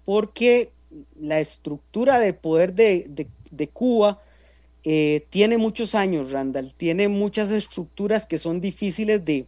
porque 0.03 0.71
la 1.19 1.39
estructura 1.39 2.19
del 2.19 2.35
poder 2.35 2.73
de, 2.73 3.29
Cuba 3.73 4.21
eh, 4.83 5.25
tiene 5.29 5.57
muchos 5.57 5.95
años, 5.95 6.31
Randall, 6.31 6.73
tiene 6.75 7.07
muchas 7.07 7.51
estructuras 7.51 8.25
que 8.25 8.37
son 8.37 8.61
difíciles 8.61 9.23
de, 9.23 9.45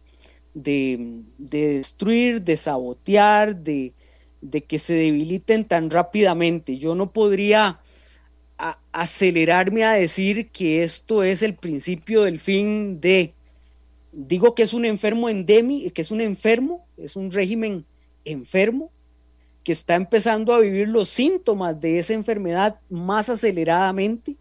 de, 0.54 1.22
destruir, 1.38 2.42
de 2.42 2.56
sabotear, 2.56 3.56
de, 3.56 3.92
de 4.40 4.64
que 4.64 4.78
se 4.78 4.94
debiliten 4.94 5.64
tan 5.64 5.90
rápidamente. 5.90 6.78
Yo 6.78 6.94
no 6.94 7.12
podría 7.12 7.80
acelerarme 8.92 9.84
a 9.84 9.92
decir 9.92 10.50
que 10.50 10.82
esto 10.82 11.22
es 11.22 11.42
el 11.42 11.54
principio 11.54 12.22
del 12.22 12.40
fin 12.40 13.00
de, 13.00 13.34
digo 14.12 14.54
que 14.54 14.64
es 14.64 14.74
un 14.74 14.84
enfermo 14.84 15.28
endémico, 15.28 15.92
que 15.94 16.02
es 16.02 16.10
un 16.10 16.20
enfermo, 16.20 16.84
es 16.96 17.14
un 17.14 17.30
régimen 17.30 17.84
enfermo, 18.24 18.90
que 19.62 19.72
está 19.72 19.94
empezando 19.94 20.52
a 20.52 20.60
vivir 20.60 20.88
los 20.88 21.08
síntomas 21.08 21.80
de 21.80 21.98
esa 21.98 22.14
enfermedad 22.14 22.80
más 22.88 23.28
aceleradamente, 23.28 24.36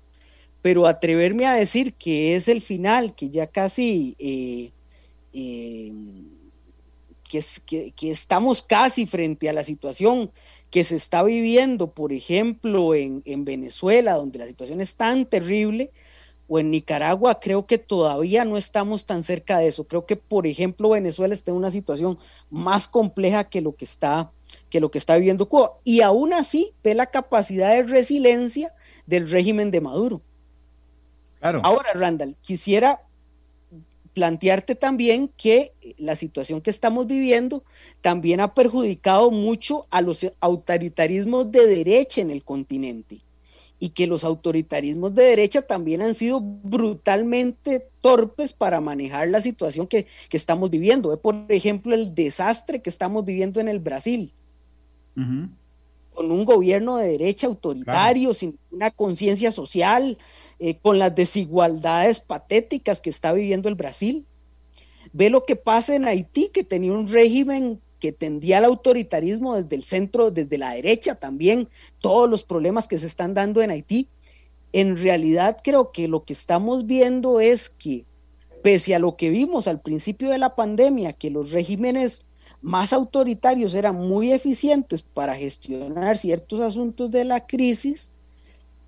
pero 0.61 0.88
atreverme 0.88 1.45
a 1.45 1.53
decir 1.53 1.94
que 1.94 2.35
es 2.35 2.48
el 2.48 2.61
final, 2.61 3.14
que 3.14 3.30
ya 3.30 3.45
casi, 3.45 4.15
eh, 4.18 4.72
eh, 5.34 5.94
que, 7.30 7.91
que 7.91 8.10
estamos 8.10 8.64
casi 8.64 9.06
frente 9.06 9.48
a 9.49 9.53
la 9.53 9.64
situación 9.64 10.31
que 10.69 10.84
se 10.84 10.95
está 10.95 11.23
viviendo, 11.23 11.91
por 11.91 12.11
ejemplo, 12.11 12.94
en, 12.94 13.23
Venezuela, 13.45 14.14
donde 14.14 14.39
la 14.39 14.48
situación 14.48 14.81
es 14.81 14.95
tan 14.95 15.26
terrible, 15.26 15.91
o 16.49 16.60
en 16.60 16.72
Nicaragua, 16.72 17.39
creo 17.41 17.65
que 17.65 17.77
todavía 17.77 18.45
no 18.45 18.56
estamos 18.56 19.06
tan 19.06 19.22
cerca 19.22 19.57
de 19.57 19.68
eso. 19.68 19.85
Creo 19.85 20.06
que, 20.06 20.15
por 20.15 20.48
ejemplo, 20.48 20.89
Venezuela 20.89 21.34
está 21.34 21.52
en 21.52 21.57
una 21.57 21.72
situación 21.72 22.18
más 22.49 22.88
compleja 22.88 23.44
que 23.44 23.60
lo 23.60 23.76
que 23.76 23.84
está, 23.84 24.31
que 24.69 24.80
lo 24.80 24.89
que 24.89 24.98
está 24.98 25.18
viviendo 25.18 25.49
Cuba. 25.49 25.73
Y 25.84 26.02
aún 26.02 26.34
así 26.34 26.73
ve 26.84 26.95
la 26.95 27.07
capacidad 27.07 27.72
de 27.72 27.84
resiliencia 27.84 28.73
del 29.06 29.30
régimen 29.30 29.72
de 29.72 29.81
Maduro. 29.81 30.22
Claro. 31.39 31.61
Ahora, 31.65 31.91
Randall, 31.94 32.38
quisiera 32.41 33.02
plantearte 34.18 34.73
también 34.73 35.30
que 35.38 35.73
la 35.99 36.15
situación 36.15 36.60
que 36.60 36.72
estamos 36.72 37.06
viviendo 37.06 37.64
también 38.02 38.39
ha 38.39 38.56
perjudicado 38.56 39.30
mucho 39.30 39.85
a 39.91 40.02
los 40.02 40.26
autoritarismos 40.39 41.52
de 41.52 41.68
derecha 41.68 42.22
en 42.22 42.31
el 42.31 42.44
continente. 42.44 43.22
y 43.80 43.89
que 43.89 44.07
los 44.07 44.23
autoritarismos 44.23 45.14
de 45.14 45.22
derecha 45.22 45.61
también 45.61 46.02
han 46.02 46.15
sido 46.15 46.41
brutalmente 46.41 47.88
torpes 48.02 48.52
para 48.52 48.81
manejar 48.81 49.27
la 49.27 49.39
situación 49.39 49.85
que, 49.85 50.07
estamos 50.31 50.72
viviendo. 50.72 51.15
Por 51.22 51.35
ejemplo, 51.49 51.94
el 51.94 52.15
desastre 52.15 52.81
que 52.81 52.89
estamos 52.89 53.23
viviendo 53.23 53.60
en 53.60 53.68
el 53.68 53.80
Brasil, 53.80 54.34
con 55.14 56.31
un 56.31 56.44
gobierno 56.44 56.98
de 56.98 57.10
derecha 57.10 57.45
autoritario, 57.45 58.34
sin 58.34 58.57
una 58.72 58.89
conciencia 58.89 59.52
social, 59.52 60.18
eh, 60.60 60.78
con 60.80 61.00
las 61.00 61.14
desigualdades 61.16 62.20
patéticas 62.20 63.02
que 63.02 63.10
está 63.10 63.34
viviendo 63.34 63.70
el 63.70 63.76
Brasil. 63.76 64.26
Ve 65.14 65.30
lo 65.30 65.46
que 65.46 65.56
pasa 65.56 65.96
en 65.96 66.06
Haití, 66.06 66.50
que 66.50 66.64
tenía 66.64 66.94
un 66.94 67.08
régimen 67.08 67.82
que 68.00 68.12
tendía 68.12 68.60
al 68.60 68.66
autoritarismo 68.66 69.56
desde 69.56 69.76
el 69.76 69.84
centro, 69.84 70.32
desde 70.32 70.58
la 70.58 70.74
derecha 70.74 71.16
también, 71.16 71.68
todos 72.00 72.30
los 72.30 72.44
problemas 72.44 72.88
que 72.88 72.98
se 72.98 73.08
están 73.08 73.34
dando 73.34 73.62
en 73.62 73.72
Haití. 73.72 74.10
En 74.74 74.98
realidad 74.98 75.58
creo 75.64 75.92
que 75.92 76.08
lo 76.08 76.24
que 76.24 76.34
estamos 76.34 76.86
viendo 76.86 77.40
es 77.40 77.70
que 77.70 78.06
pese 78.62 78.96
a 78.96 79.00
lo 79.00 79.16
que 79.16 79.30
vimos 79.30 79.68
al 79.68 79.82
principio 79.82 80.30
de 80.30 80.38
la 80.38 80.56
pandemia, 80.56 81.14
que 81.14 81.32
los 81.32 81.52
regímenes 81.52 82.26
más 82.62 82.94
autoritarios 82.94 83.76
eran 83.76 83.96
muy 83.96 84.32
eficientes 84.32 85.02
para 85.02 85.36
gestionar 85.36 86.18
ciertos 86.18 86.60
asuntos 86.60 87.12
de 87.12 87.24
la 87.24 87.46
crisis, 87.46 88.12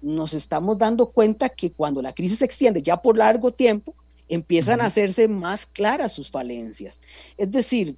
nos 0.02 0.34
estamos 0.34 0.78
dando 0.78 1.12
cuenta 1.12 1.50
que 1.50 1.72
cuando 1.72 2.02
la 2.02 2.14
crisis 2.14 2.40
se 2.40 2.46
extiende 2.46 2.82
ya 2.82 2.98
por 2.98 3.18
largo 3.18 3.52
tiempo, 3.52 3.96
empiezan 4.30 4.82
a 4.82 4.86
hacerse 4.86 5.28
más 5.28 5.66
claras 5.66 6.12
sus 6.12 6.30
falencias. 6.30 7.02
Es 7.38 7.52
decir, 7.52 7.98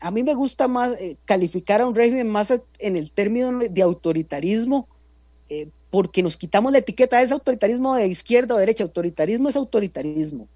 a 0.00 0.10
mí 0.10 0.22
me 0.22 0.34
gusta 0.34 0.66
más 0.66 0.92
eh, 0.98 1.16
calificar 1.26 1.80
a 1.80 1.86
un 1.86 1.94
régimen 1.94 2.28
más 2.28 2.52
en 2.78 2.96
el 2.96 3.10
término 3.12 3.58
de 3.58 3.82
autoritarismo, 3.82 4.88
eh, 5.48 5.68
porque 5.90 6.22
nos 6.22 6.36
quitamos 6.36 6.72
la 6.72 6.78
etiqueta, 6.78 7.20
¿es 7.20 7.32
autoritarismo 7.32 7.94
de 7.94 8.06
izquierda 8.06 8.54
o 8.54 8.58
derecha? 8.58 8.84
Autoritarismo 8.84 9.48
es 9.48 9.56
autoritarismo. 9.56 10.48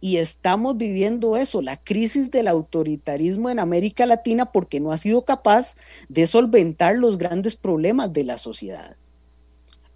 Y 0.00 0.18
estamos 0.18 0.76
viviendo 0.76 1.36
eso, 1.36 1.62
la 1.62 1.76
crisis 1.76 2.30
del 2.30 2.48
autoritarismo 2.48 3.50
en 3.50 3.58
América 3.58 4.06
Latina 4.06 4.46
porque 4.52 4.78
no 4.78 4.92
ha 4.92 4.98
sido 4.98 5.24
capaz 5.24 5.76
de 6.08 6.26
solventar 6.26 6.96
los 6.96 7.18
grandes 7.18 7.56
problemas 7.56 8.12
de 8.12 8.24
la 8.24 8.38
sociedad. 8.38 8.96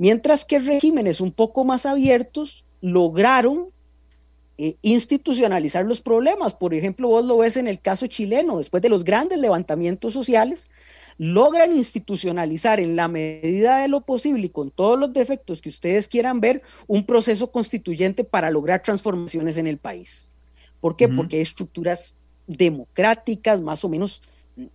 Mientras 0.00 0.46
que 0.46 0.58
regímenes 0.58 1.20
un 1.20 1.30
poco 1.30 1.62
más 1.66 1.84
abiertos 1.84 2.64
lograron 2.80 3.68
eh, 4.56 4.76
institucionalizar 4.80 5.84
los 5.84 6.00
problemas. 6.00 6.54
Por 6.54 6.72
ejemplo, 6.72 7.08
vos 7.08 7.22
lo 7.26 7.36
ves 7.36 7.58
en 7.58 7.68
el 7.68 7.80
caso 7.80 8.06
chileno, 8.06 8.56
después 8.56 8.82
de 8.82 8.88
los 8.88 9.04
grandes 9.04 9.38
levantamientos 9.38 10.14
sociales, 10.14 10.70
logran 11.18 11.74
institucionalizar 11.74 12.80
en 12.80 12.96
la 12.96 13.08
medida 13.08 13.76
de 13.82 13.88
lo 13.88 14.00
posible 14.00 14.46
y 14.46 14.48
con 14.48 14.70
todos 14.70 14.98
los 14.98 15.12
defectos 15.12 15.60
que 15.60 15.68
ustedes 15.68 16.08
quieran 16.08 16.40
ver 16.40 16.62
un 16.86 17.04
proceso 17.04 17.52
constituyente 17.52 18.24
para 18.24 18.50
lograr 18.50 18.82
transformaciones 18.82 19.58
en 19.58 19.66
el 19.66 19.76
país. 19.76 20.30
¿Por 20.80 20.96
qué? 20.96 21.08
Porque 21.08 21.36
hay 21.36 21.42
estructuras 21.42 22.14
democráticas 22.46 23.60
más 23.60 23.84
o 23.84 23.90
menos 23.90 24.22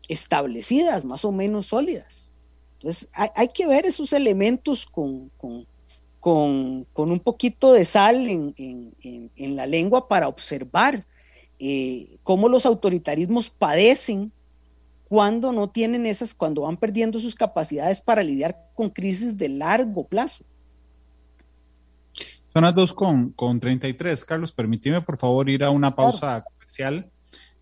establecidas, 0.08 1.04
más 1.04 1.26
o 1.26 1.32
menos 1.32 1.66
sólidas. 1.66 2.32
Entonces, 2.76 3.10
hay, 3.14 3.48
que 3.50 3.68
ver 3.68 3.86
esos 3.86 4.14
elementos 4.14 4.86
con, 4.86 5.32
con, 6.20 6.86
un 6.96 7.20
poquito 7.20 7.74
de 7.74 7.86
sal 7.86 8.16
en, 8.28 9.56
la 9.56 9.66
lengua 9.66 10.08
para 10.08 10.28
observar 10.28 11.06
eh, 11.58 12.18
cómo 12.24 12.50
los 12.50 12.66
autoritarismos 12.66 13.50
padecen 13.50 14.32
cuando 15.08 15.52
no 15.52 15.70
tienen 15.70 16.06
esas, 16.06 16.36
cuando 16.36 16.64
van 16.64 16.78
perdiendo 16.78 17.20
sus 17.20 17.36
capacidades 17.36 18.02
para 18.02 18.24
lidiar 18.24 18.70
con 18.74 18.90
crisis 18.90 19.38
de 19.38 19.50
largo 19.50 20.06
plazo. 20.06 20.44
Son 22.48 22.64
las 22.64 22.74
2 22.74 22.94
con, 22.94 23.30
con 23.32 23.60
33. 23.60 24.26
Carlos, 24.26 24.52
permíteme 24.52 25.02
por 25.02 25.18
favor 25.18 25.50
ir 25.50 25.64
a 25.64 25.70
una 25.70 25.96
pausa 25.96 26.44
comercial. 26.44 27.10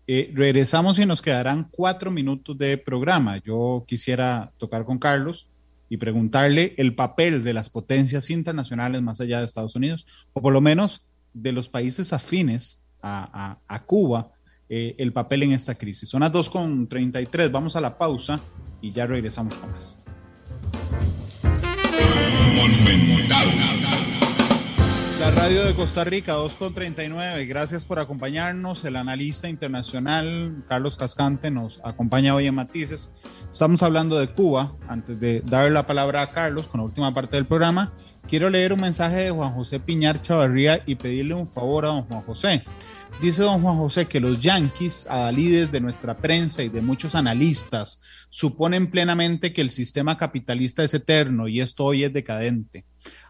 Eh, 0.06 0.30
regresamos 0.34 0.98
y 0.98 1.06
nos 1.06 1.22
quedarán 1.22 1.68
cuatro 1.70 2.10
minutos 2.10 2.58
de 2.58 2.76
programa. 2.76 3.38
Yo 3.38 3.84
quisiera 3.86 4.52
tocar 4.58 4.84
con 4.84 4.98
Carlos 4.98 5.48
y 5.88 5.96
preguntarle 5.96 6.74
el 6.76 6.94
papel 6.94 7.42
de 7.42 7.54
las 7.54 7.70
potencias 7.70 8.30
internacionales 8.30 9.00
más 9.00 9.20
allá 9.20 9.38
de 9.38 9.44
Estados 9.44 9.76
Unidos, 9.76 10.06
o 10.32 10.42
por 10.42 10.52
lo 10.52 10.60
menos 10.60 11.06
de 11.32 11.52
los 11.52 11.68
países 11.68 12.12
afines 12.12 12.84
a, 13.02 13.82
Cuba, 13.86 14.32
eh, 14.68 14.94
el 14.98 15.12
papel 15.12 15.42
en 15.42 15.52
esta 15.52 15.74
crisis. 15.74 16.08
Son 16.08 16.20
las 16.20 16.32
2.33, 16.32 17.50
vamos 17.50 17.76
a 17.76 17.80
la 17.80 17.98
pausa 17.98 18.40
y 18.80 18.92
ya 18.92 19.06
regresamos 19.06 19.58
con 19.58 19.70
más. 19.70 20.00
La 25.20 25.30
radio 25.30 25.64
de 25.64 25.74
Costa 25.74 26.02
Rica, 26.04 26.34
2.39. 26.34 27.46
Gracias 27.46 27.84
por 27.84 27.98
acompañarnos. 27.98 28.84
El 28.84 28.96
analista 28.96 29.48
internacional 29.48 30.64
Carlos 30.68 30.96
Cascante 30.96 31.50
nos 31.50 31.80
acompaña 31.84 32.34
hoy 32.34 32.46
en 32.46 32.54
Matices. 32.56 33.22
Estamos 33.48 33.82
hablando 33.82 34.18
de 34.18 34.26
Cuba. 34.26 34.76
Antes 34.88 35.18
de 35.20 35.40
darle 35.42 35.70
la 35.70 35.86
palabra 35.86 36.22
a 36.22 36.26
Carlos 36.26 36.66
con 36.66 36.80
la 36.80 36.86
última 36.86 37.14
parte 37.14 37.36
del 37.36 37.46
programa, 37.46 37.92
quiero 38.28 38.50
leer 38.50 38.72
un 38.72 38.80
mensaje 38.80 39.16
de 39.16 39.30
Juan 39.30 39.54
José 39.54 39.78
Piñar 39.78 40.20
Chavarría 40.20 40.82
y 40.84 40.96
pedirle 40.96 41.34
un 41.34 41.46
favor 41.46 41.84
a 41.84 41.88
don 41.88 42.02
Juan 42.02 42.22
José. 42.22 42.64
Dice 43.22 43.44
don 43.44 43.62
Juan 43.62 43.76
José 43.76 44.06
que 44.06 44.18
los 44.20 44.40
yanquis, 44.40 45.06
adalides 45.08 45.70
de 45.70 45.80
nuestra 45.80 46.14
prensa 46.14 46.64
y 46.64 46.68
de 46.68 46.80
muchos 46.80 47.14
analistas, 47.14 48.00
suponen 48.28 48.90
plenamente 48.90 49.52
que 49.52 49.60
el 49.60 49.70
sistema 49.70 50.18
capitalista 50.18 50.82
es 50.82 50.94
eterno 50.94 51.46
y 51.46 51.60
esto 51.60 51.84
hoy 51.84 52.02
es 52.02 52.12
decadente. 52.12 52.84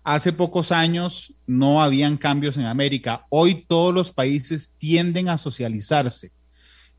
Hace 0.04 0.34
pocos 0.34 0.70
años 0.70 1.38
no 1.46 1.80
habían 1.82 2.18
cambios 2.18 2.58
en 2.58 2.66
América. 2.66 3.24
Hoy 3.30 3.64
todos 3.66 3.94
los 3.94 4.12
países 4.12 4.76
tienden 4.76 5.30
a 5.30 5.38
socializarse. 5.38 6.30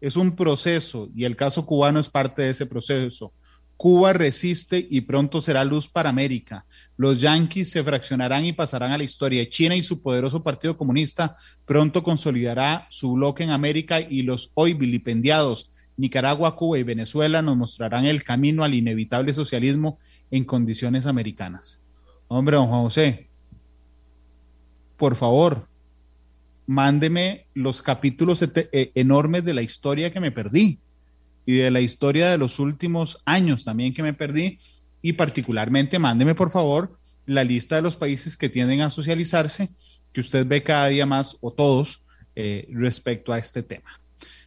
Es 0.02 0.16
un 0.16 0.36
proceso 0.36 1.12
y 1.16 1.26
el 1.26 1.36
caso 1.36 1.68
cubano 1.68 2.00
es 2.00 2.10
parte 2.10 2.42
de 2.42 2.50
ese 2.50 2.66
proceso. 2.66 3.32
Cuba 3.78 4.14
resiste 4.14 4.88
y 4.90 5.02
pronto 5.02 5.40
será 5.40 5.64
luz 5.64 5.88
para 5.88 6.10
América. 6.10 6.66
Los 6.98 7.22
yanquis 7.22 7.70
se 7.70 7.84
fraccionarán 7.84 8.44
y 8.44 8.54
pasarán 8.54 8.92
a 8.92 8.98
la 8.98 9.04
historia. 9.04 9.48
China 9.48 9.76
y 9.76 9.84
su 9.84 10.02
poderoso 10.02 10.42
Partido 10.42 10.76
Comunista 10.76 11.36
pronto 11.66 12.02
consolidará 12.02 12.88
su 12.90 13.14
bloque 13.14 13.44
en 13.44 13.52
América 13.52 14.02
y 14.02 14.24
los 14.24 14.52
hoy 14.56 14.74
vilipendiados 14.74 15.70
Nicaragua, 15.98 16.56
Cuba 16.56 16.80
y 16.80 16.84
Venezuela 16.84 17.42
nos 17.42 17.56
mostrarán 17.56 18.06
el 18.06 18.24
camino 18.24 18.64
al 18.64 18.74
inevitable 18.74 19.32
socialismo 19.32 20.00
en 20.32 20.44
condiciones 20.44 21.08
americanas. 21.08 21.85
Hombre, 22.28 22.56
don 22.56 22.68
Juan 22.68 22.82
José, 22.84 23.30
por 24.98 25.16
favor, 25.16 25.68
mándeme 26.66 27.48
los 27.54 27.82
capítulos 27.82 28.42
e, 28.42 28.92
enormes 28.96 29.44
de 29.46 29.54
la 29.54 29.62
historia 29.62 30.12
que 30.12 30.20
me 30.20 30.32
perdí 30.32 30.80
y 31.46 31.58
de 31.58 31.72
la 31.72 31.82
historia 31.82 32.30
de 32.32 32.38
los 32.38 32.60
últimos 32.60 33.22
años 33.26 33.66
también 33.66 33.94
que 33.94 34.04
me 34.04 34.14
perdí 34.14 34.58
y 35.02 35.14
particularmente 35.14 36.00
mándeme 36.00 36.34
por 36.34 36.50
favor 36.50 36.98
la 37.28 37.44
lista 37.44 37.76
de 37.76 37.82
los 37.84 37.98
países 37.98 38.38
que 38.38 38.50
tienden 38.50 38.82
a 38.82 38.90
socializarse 38.90 39.70
que 40.12 40.22
usted 40.22 40.48
ve 40.48 40.64
cada 40.64 40.88
día 40.88 41.06
más 41.06 41.38
o 41.42 41.52
todos 41.52 42.04
eh, 42.36 42.68
respecto 42.72 43.32
a 43.34 43.38
este 43.38 43.64
tema. 43.64 43.90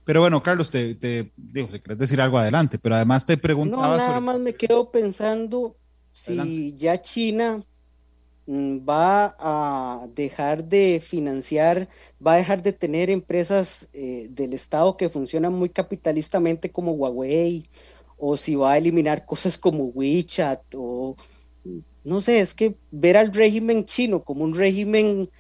Pero 0.04 0.20
bueno, 0.20 0.42
Carlos, 0.42 0.70
te, 0.70 0.94
digo, 1.36 1.68
si 1.70 1.80
quieres 1.80 1.98
decir 1.98 2.20
algo 2.20 2.38
adelante, 2.38 2.78
pero 2.78 2.94
además 2.94 3.26
te 3.26 3.36
preguntaba... 3.36 3.88
No, 3.88 3.96
nada 3.98 4.20
más 4.20 4.40
me 4.40 4.54
quedo 4.54 4.90
pensando 4.90 5.76
si 6.18 6.74
ya 6.76 7.00
China 7.00 7.64
mm, 8.46 8.78
va 8.88 9.36
a 9.38 10.08
dejar 10.14 10.64
de 10.64 11.00
financiar, 11.00 11.88
va 12.24 12.34
a 12.34 12.36
dejar 12.38 12.60
de 12.62 12.72
tener 12.72 13.08
empresas 13.08 13.88
eh, 13.92 14.26
del 14.30 14.52
Estado 14.52 14.96
que 14.96 15.08
funcionan 15.08 15.52
muy 15.52 15.68
capitalistamente 15.68 16.70
como 16.72 16.92
Huawei, 16.92 17.68
o 18.16 18.36
si 18.36 18.56
va 18.56 18.72
a 18.72 18.78
eliminar 18.78 19.26
cosas 19.26 19.56
como 19.56 19.84
WeChat, 19.84 20.74
o 20.74 21.14
no 22.02 22.20
sé, 22.20 22.40
es 22.40 22.52
que 22.52 22.74
ver 22.90 23.16
al 23.16 23.32
régimen 23.32 23.84
chino 23.84 24.24
como 24.24 24.42
un 24.42 24.54
régimen 24.54 25.30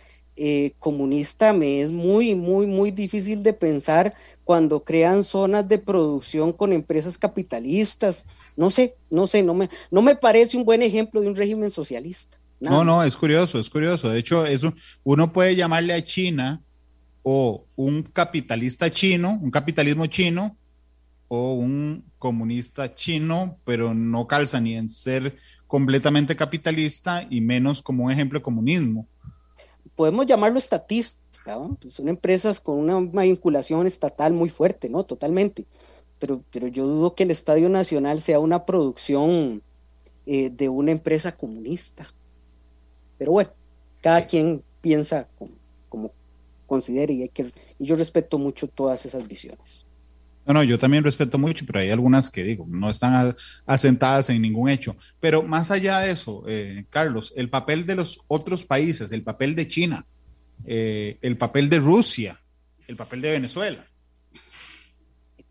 eh, 0.40 0.74
comunista 0.78 1.52
me 1.52 1.82
es 1.82 1.90
muy, 1.90 2.36
muy, 2.36 2.68
muy 2.68 2.92
difícil 2.92 3.42
de 3.42 3.52
pensar 3.52 4.14
cuando 4.44 4.84
crean 4.84 5.24
zonas 5.24 5.66
de 5.66 5.78
producción 5.78 6.52
con 6.52 6.72
empresas 6.72 7.18
capitalistas. 7.18 8.24
No 8.56 8.70
sé, 8.70 8.94
no 9.10 9.26
sé, 9.26 9.42
no 9.42 9.54
me, 9.54 9.68
no 9.90 10.00
me 10.00 10.14
parece 10.14 10.56
un 10.56 10.64
buen 10.64 10.80
ejemplo 10.82 11.20
de 11.20 11.26
un 11.26 11.34
régimen 11.34 11.70
socialista. 11.70 12.38
No, 12.60 12.84
no, 12.84 13.02
es 13.02 13.16
curioso, 13.16 13.58
es 13.58 13.68
curioso. 13.68 14.10
De 14.10 14.18
hecho, 14.20 14.46
eso 14.46 14.72
uno 15.02 15.32
puede 15.32 15.56
llamarle 15.56 15.92
a 15.92 16.04
China 16.04 16.62
o 17.22 17.64
un 17.74 18.02
capitalista 18.02 18.88
chino, 18.90 19.40
un 19.42 19.50
capitalismo 19.50 20.06
chino 20.06 20.56
o 21.26 21.54
un 21.54 22.04
comunista 22.18 22.94
chino, 22.94 23.58
pero 23.64 23.92
no 23.92 24.28
calza 24.28 24.60
ni 24.60 24.74
en 24.74 24.88
ser 24.88 25.36
completamente 25.66 26.36
capitalista 26.36 27.26
y 27.28 27.40
menos 27.40 27.82
como 27.82 28.04
un 28.04 28.12
ejemplo 28.12 28.38
de 28.38 28.44
comunismo 28.44 29.08
podemos 29.98 30.26
llamarlo 30.26 30.58
estatista, 30.58 31.18
pues 31.80 31.94
son 31.94 32.08
empresas 32.08 32.60
con 32.60 32.78
una, 32.78 33.22
vinculación 33.24 33.84
estatal 33.84 34.32
muy 34.32 34.48
fuerte, 34.48 34.88
¿no? 34.88 35.02
Totalmente. 35.02 35.66
Pero, 36.20 36.40
pero 36.52 36.68
yo 36.68 36.86
dudo 36.86 37.16
que 37.16 37.24
el 37.24 37.32
Estadio 37.32 37.68
Nacional 37.68 38.20
sea 38.20 38.38
una 38.38 38.64
producción 38.64 39.60
eh, 40.24 40.50
de 40.50 40.68
una 40.68 40.92
empresa 40.92 41.36
comunista. 41.36 42.06
Pero 43.18 43.32
bueno, 43.32 43.50
cada 44.00 44.24
quien 44.24 44.62
piensa 44.80 45.26
como, 45.36 45.50
como 45.88 46.12
considere 46.68 47.14
y, 47.14 47.22
hay 47.22 47.28
que, 47.30 47.52
y 47.80 47.84
yo 47.84 47.96
respeto 47.96 48.38
mucho 48.38 48.68
todas 48.68 49.04
esas 49.04 49.26
visiones. 49.26 49.84
No, 50.48 50.54
no, 50.54 50.64
yo 50.64 50.78
también 50.78 51.04
respeto 51.04 51.36
mucho, 51.36 51.66
pero 51.66 51.80
hay 51.80 51.90
algunas 51.90 52.30
que 52.30 52.42
digo, 52.42 52.66
no 52.70 52.88
están 52.88 53.36
asentadas 53.66 54.30
en 54.30 54.40
ningún 54.40 54.70
hecho. 54.70 54.96
Pero 55.20 55.42
más 55.42 55.70
allá 55.70 55.98
de 55.98 56.10
eso, 56.10 56.42
eh, 56.48 56.86
Carlos, 56.88 57.34
el 57.36 57.50
papel 57.50 57.84
de 57.84 57.96
los 57.96 58.20
otros 58.28 58.64
países, 58.64 59.12
el 59.12 59.22
papel 59.22 59.54
de 59.54 59.68
China, 59.68 60.06
eh, 60.64 61.18
el 61.20 61.36
papel 61.36 61.68
de 61.68 61.80
Rusia, 61.80 62.40
el 62.86 62.96
papel 62.96 63.20
de 63.20 63.32
Venezuela. 63.32 63.86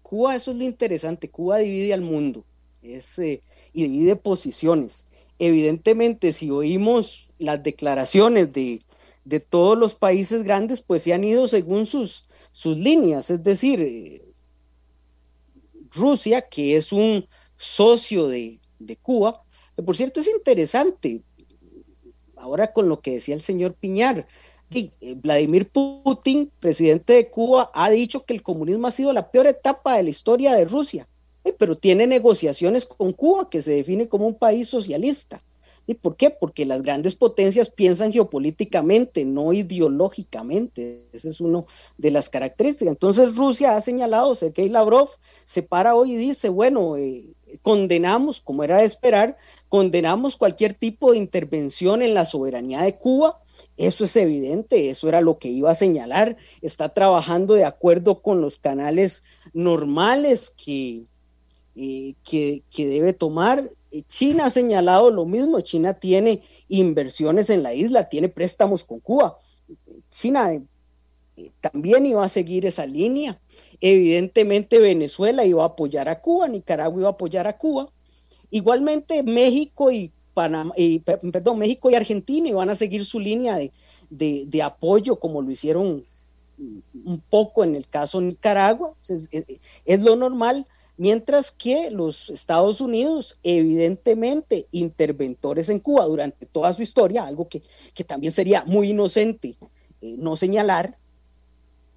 Cuba, 0.01 0.35
eso 0.35 0.49
es 0.49 0.57
lo 0.57 0.63
interesante, 0.63 1.29
Cuba 1.29 1.59
divide 1.59 1.93
al 1.93 2.01
mundo 2.01 2.43
es, 2.81 3.19
eh, 3.19 3.43
y 3.73 3.83
divide 3.83 4.15
posiciones. 4.15 5.05
Evidentemente, 5.37 6.33
si 6.33 6.49
oímos 6.49 7.29
las 7.37 7.61
declaraciones 7.61 8.51
de, 8.51 8.81
de 9.25 9.39
todos 9.41 9.77
los 9.77 9.93
países 9.93 10.41
grandes, 10.41 10.81
pues 10.81 11.03
se 11.03 11.13
han 11.13 11.23
ido 11.23 11.45
según 11.47 11.85
sus, 11.85 12.25
sus 12.49 12.75
líneas, 12.79 13.29
es 13.29 13.43
decir, 13.43 14.26
Rusia, 15.91 16.41
que 16.41 16.75
es 16.75 16.91
un 16.91 17.27
socio 17.55 18.27
de, 18.27 18.59
Cuba, 19.01 19.43
que 19.75 19.83
por 19.83 19.95
cierto 19.95 20.19
es 20.19 20.27
interesante, 20.27 21.21
ahora 22.35 22.71
con 22.71 22.89
lo 22.89 23.01
que 23.01 23.13
decía 23.13 23.35
el 23.35 23.41
señor 23.41 23.73
Piñar, 23.73 24.27
eh, 24.73 24.91
Vladimir 25.15 25.69
Putin, 25.69 26.51
presidente 26.59 27.13
de 27.13 27.29
Cuba, 27.29 27.71
ha 27.73 27.89
dicho 27.89 28.25
que 28.25 28.33
el 28.33 28.43
comunismo 28.43 28.87
ha 28.87 28.91
sido 28.91 29.13
la 29.13 29.31
peor 29.31 29.47
etapa 29.47 29.95
de 29.95 30.03
la 30.03 30.09
historia 30.09 30.55
de 30.55 30.65
Rusia, 30.65 31.07
eh, 31.43 31.53
pero 31.57 31.77
tiene 31.77 32.05
negociaciones 32.05 32.85
con 32.85 33.13
Cuba, 33.13 33.49
que 33.49 33.61
se 33.61 33.71
define 33.71 34.07
como 34.07 34.27
un 34.27 34.35
país 34.35 34.67
socialista. 34.67 35.41
¿Y 35.89 35.93
por 35.93 36.17
qué? 36.17 36.29
Porque 36.29 36.65
las 36.65 36.81
grandes 36.81 37.15
potencias 37.15 37.69
piensan 37.69 38.11
geopolíticamente, 38.11 39.23
no 39.23 39.53
ideológicamente. 39.53 41.07
Esa 41.13 41.29
es 41.29 41.39
una 41.39 41.63
de 41.97 42.11
las 42.11 42.27
características. 42.27 42.91
Entonces 42.91 43.37
Rusia 43.37 43.77
ha 43.77 43.81
señalado, 43.81 44.35
Sergei 44.35 44.67
Lavrov 44.67 45.09
se 45.45 45.63
para 45.63 45.95
hoy 45.95 46.11
y 46.11 46.17
dice, 46.17 46.49
bueno, 46.49 46.97
eh, 46.97 47.25
condenamos, 47.61 48.41
como 48.41 48.65
era 48.65 48.79
de 48.79 48.83
esperar, 48.83 49.37
condenamos 49.69 50.35
cualquier 50.35 50.73
tipo 50.73 51.13
de 51.13 51.19
intervención 51.19 52.01
en 52.01 52.13
la 52.13 52.25
soberanía 52.25 52.81
de 52.81 52.97
Cuba. 52.97 53.39
Eso 53.77 54.03
es 54.03 54.15
evidente, 54.17 54.89
eso 54.89 55.07
era 55.07 55.21
lo 55.21 55.39
que 55.39 55.47
iba 55.47 55.71
a 55.71 55.75
señalar. 55.75 56.35
Está 56.61 56.89
trabajando 56.89 57.53
de 57.53 57.63
acuerdo 57.63 58.21
con 58.21 58.41
los 58.41 58.57
canales 58.57 59.23
normales 59.53 60.49
que, 60.49 61.05
eh, 61.75 62.15
que, 62.23 62.63
que, 62.69 62.87
debe 62.87 63.13
tomar. 63.13 63.71
Eh, 63.91 64.03
China 64.07 64.45
ha 64.45 64.49
señalado 64.49 65.11
lo 65.11 65.25
mismo, 65.25 65.61
China 65.61 65.93
tiene 65.93 66.41
inversiones 66.67 67.49
en 67.49 67.63
la 67.63 67.73
isla, 67.73 68.09
tiene 68.09 68.29
préstamos 68.29 68.83
con 68.83 68.99
Cuba. 68.99 69.37
China 70.09 70.53
eh, 70.53 71.51
también 71.61 72.05
iba 72.05 72.23
a 72.23 72.29
seguir 72.29 72.65
esa 72.65 72.85
línea. 72.85 73.39
Evidentemente 73.79 74.79
Venezuela 74.79 75.45
iba 75.45 75.63
a 75.63 75.67
apoyar 75.67 76.09
a 76.09 76.19
Cuba, 76.19 76.47
Nicaragua 76.47 76.99
iba 76.99 77.09
a 77.09 77.13
apoyar 77.13 77.47
a 77.47 77.57
Cuba. 77.57 77.91
Igualmente 78.49 79.23
México 79.23 79.91
y 79.91 80.11
Panamá, 80.33 80.73
perdón, 81.31 81.57
México 81.57 81.89
y 81.89 81.95
Argentina 81.95 82.47
iban 82.47 82.69
a 82.69 82.75
seguir 82.75 83.03
su 83.05 83.19
línea 83.19 83.57
de, 83.57 83.71
de, 84.09 84.61
apoyo 84.61 85.19
como 85.19 85.41
lo 85.41 85.49
hicieron 85.49 86.03
un 86.59 87.23
poco 87.29 87.63
en 87.63 87.75
el 87.75 87.87
caso 87.87 88.21
Nicaragua. 88.21 88.93
es 89.85 90.01
lo 90.01 90.15
normal 90.15 90.67
mientras 90.97 91.51
que 91.51 91.91
los 91.91 92.29
Estados 92.29 92.81
Unidos, 92.81 93.39
evidentemente, 93.43 94.67
interventores 94.71 95.69
en 95.69 95.79
Cuba 95.79 96.05
durante 96.05 96.45
toda 96.45 96.73
su 96.73 96.81
historia, 96.81 97.23
algo 97.23 97.47
que, 97.47 97.61
también 98.03 98.33
sería 98.33 98.63
muy 98.65 98.89
inocente 98.89 99.55
eh, 100.01 100.15
no 100.17 100.35
señalar, 100.35 100.97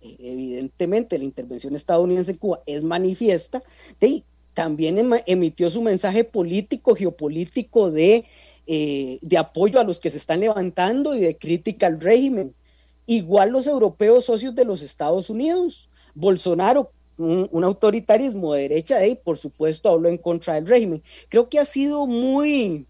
eh, 0.02 0.16
evidentemente 0.20 1.18
la 1.18 1.24
intervención 1.24 1.74
estadounidense 1.74 2.32
en 2.32 2.38
Cuba 2.38 2.62
es 2.66 2.84
manifiesta, 2.84 3.62
y 4.00 4.24
también 4.54 5.10
emitió 5.26 5.70
su 5.70 5.80
mensaje 5.80 6.24
político, 6.24 6.94
geopolítico 6.94 7.90
de, 7.90 8.24
eh, 8.66 9.18
de 9.22 9.38
apoyo 9.38 9.80
a 9.80 9.84
los 9.84 10.00
que 10.00 10.10
se 10.10 10.18
están 10.18 10.40
levantando 10.40 11.14
y 11.14 11.20
de 11.20 11.36
crítica 11.36 11.86
al 11.86 12.00
régimen. 12.00 12.54
Igual 13.06 13.50
los 13.50 13.66
europeos 13.66 14.26
socios 14.26 14.54
de 14.54 14.64
los 14.64 14.82
Estados 14.82 15.30
Unidos. 15.30 15.88
Bolsonaro 16.14 16.92
un, 17.20 17.64
autoritarismo 17.64 18.54
de 18.54 18.62
derecha 18.62 19.06
y 19.06 19.14
por 19.14 19.36
supuesto 19.36 19.90
habló 19.90 20.08
en 20.08 20.18
contra 20.18 20.54
del 20.54 20.66
régimen. 20.66 21.02
Creo 21.28 21.48
que 21.48 21.58
ha 21.58 21.64
sido 21.64 22.06
muy... 22.06 22.86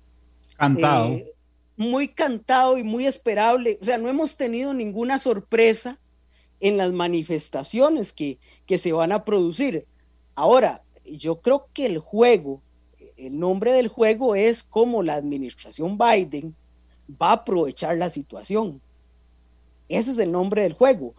Cantado. 0.57 1.13
Eh, 1.13 1.33
muy 1.77 2.09
cantado 2.09 2.77
y 2.77 2.83
muy 2.83 3.07
esperable. 3.07 3.79
O 3.81 3.85
sea, 3.85 3.99
no 3.99 4.09
hemos 4.09 4.37
tenido 4.37 4.75
ninguna 4.75 5.19
sorpresa 5.19 5.99
en 6.61 6.77
las 6.77 6.93
manifestaciones 6.93 8.13
que, 8.13 8.39
que 8.67 8.79
se 8.79 8.93
van 8.93 9.13
a 9.13 9.25
producir. 9.25 9.87
Ahora, 10.35 10.83
yo 11.05 11.41
creo 11.41 11.67
que 11.73 11.87
el 11.87 11.99
juego, 11.99 12.61
el 13.17 13.39
nombre 13.39 13.73
del 13.73 13.89
juego 13.89 14.35
es 14.35 14.63
cómo 14.63 15.03
la 15.03 15.15
administración 15.15 15.99
Biden 15.99 16.55
va 17.21 17.31
a 17.31 17.33
aprovechar 17.33 17.97
la 17.97 18.11
situación. 18.11 18.81
Ese 19.89 20.13
es 20.13 20.19
el 20.19 20.31
nombre 20.31 20.63
del 20.63 20.75
juego. 20.75 21.15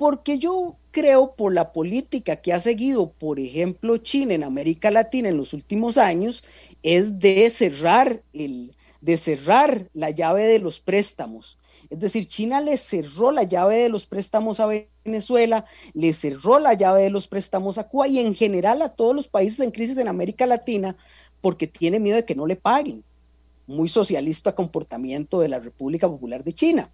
Porque 0.00 0.38
yo 0.38 0.78
creo 0.92 1.36
por 1.36 1.52
la 1.52 1.74
política 1.74 2.36
que 2.36 2.54
ha 2.54 2.58
seguido, 2.58 3.12
por 3.12 3.38
ejemplo, 3.38 3.98
China 3.98 4.32
en 4.32 4.44
América 4.44 4.90
Latina 4.90 5.28
en 5.28 5.36
los 5.36 5.52
últimos 5.52 5.98
años, 5.98 6.42
es 6.82 7.18
de 7.18 7.50
cerrar, 7.50 8.22
el, 8.32 8.74
de 9.02 9.18
cerrar 9.18 9.90
la 9.92 10.08
llave 10.08 10.44
de 10.44 10.58
los 10.58 10.80
préstamos. 10.80 11.58
Es 11.90 11.98
decir, 11.98 12.26
China 12.26 12.62
le 12.62 12.78
cerró 12.78 13.30
la 13.30 13.42
llave 13.42 13.76
de 13.76 13.90
los 13.90 14.06
préstamos 14.06 14.58
a 14.58 14.70
Venezuela, 15.04 15.66
le 15.92 16.14
cerró 16.14 16.58
la 16.60 16.72
llave 16.72 17.02
de 17.02 17.10
los 17.10 17.28
préstamos 17.28 17.76
a 17.76 17.86
Cuba 17.86 18.08
y 18.08 18.20
en 18.20 18.34
general 18.34 18.80
a 18.80 18.88
todos 18.88 19.14
los 19.14 19.28
países 19.28 19.60
en 19.60 19.70
crisis 19.70 19.98
en 19.98 20.08
América 20.08 20.46
Latina 20.46 20.96
porque 21.42 21.66
tiene 21.66 22.00
miedo 22.00 22.16
de 22.16 22.24
que 22.24 22.34
no 22.34 22.46
le 22.46 22.56
paguen. 22.56 23.04
Muy 23.66 23.86
socialista 23.86 24.54
comportamiento 24.54 25.40
de 25.40 25.48
la 25.48 25.58
República 25.58 26.08
Popular 26.08 26.42
de 26.42 26.54
China. 26.54 26.90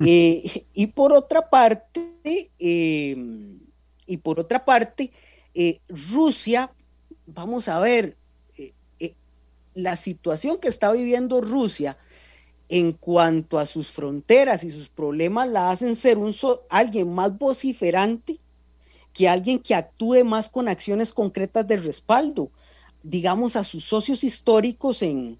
Eh, 0.00 0.66
y 0.72 0.86
por 0.88 1.12
otra 1.12 1.50
parte, 1.50 2.50
em, 2.58 3.60
y 4.06 4.16
por 4.18 4.40
otra 4.40 4.64
parte, 4.64 5.12
eh, 5.54 5.80
Rusia, 5.88 6.72
vamos 7.26 7.68
a 7.68 7.78
ver, 7.80 8.16
eh, 8.56 9.14
la 9.74 9.96
situación 9.96 10.58
que 10.58 10.68
está 10.68 10.92
viviendo 10.92 11.40
Rusia 11.40 11.98
en 12.68 12.92
cuanto 12.92 13.58
a 13.58 13.66
sus 13.66 13.90
fronteras 13.90 14.64
y 14.64 14.70
sus 14.70 14.88
problemas 14.88 15.48
la 15.48 15.70
hacen 15.70 15.94
ser 15.94 16.18
un 16.18 16.34
alguien 16.68 17.12
más 17.12 17.36
vociferante 17.38 18.40
que 19.12 19.28
alguien 19.28 19.58
que 19.58 19.74
actúe 19.74 20.24
más 20.24 20.48
con 20.48 20.68
acciones 20.68 21.14
concretas 21.14 21.66
de 21.66 21.76
respaldo, 21.76 22.50
digamos, 23.02 23.56
a 23.56 23.64
sus 23.64 23.84
socios 23.84 24.24
históricos 24.24 25.02
en, 25.02 25.38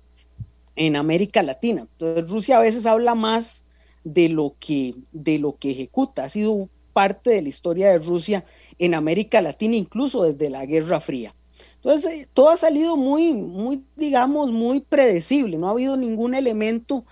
en 0.76 0.96
América 0.96 1.42
Latina. 1.42 1.82
Entonces 1.82 2.30
Rusia 2.30 2.56
a 2.56 2.62
veces 2.62 2.86
habla 2.86 3.14
más 3.14 3.65
de 4.06 4.28
lo 4.28 4.54
que, 4.60 4.94
de 5.10 5.40
lo 5.40 5.56
que 5.56 5.72
ejecuta. 5.72 6.22
Ha 6.22 6.28
sido 6.28 6.68
parte 6.92 7.30
de 7.30 7.42
la 7.42 7.48
historia 7.48 7.90
de 7.90 7.98
Rusia 7.98 8.44
en 8.78 8.94
América 8.94 9.42
Latina, 9.42 9.74
incluso 9.74 10.22
desde 10.22 10.48
la 10.48 10.64
Guerra 10.64 11.00
Fría. 11.00 11.34
Entonces, 11.74 12.12
eh, 12.12 12.28
todo 12.32 12.50
ha 12.50 12.56
salido 12.56 12.96
muy, 12.96 13.34
muy, 13.34 13.84
digamos, 13.96 14.52
muy 14.52 14.80
predecible. 14.80 15.58
No 15.58 15.66
ha 15.66 15.72
habido 15.72 15.96
ningún 15.96 16.36
elemento 16.36 17.04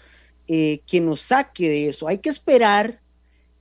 eh, 0.47 0.83
que 0.87 1.01
nos 1.01 1.21
saque 1.21 1.69
de 1.69 1.89
eso. 1.89 2.07
Hay 2.07 2.19
que 2.19 2.29
esperar, 2.29 3.01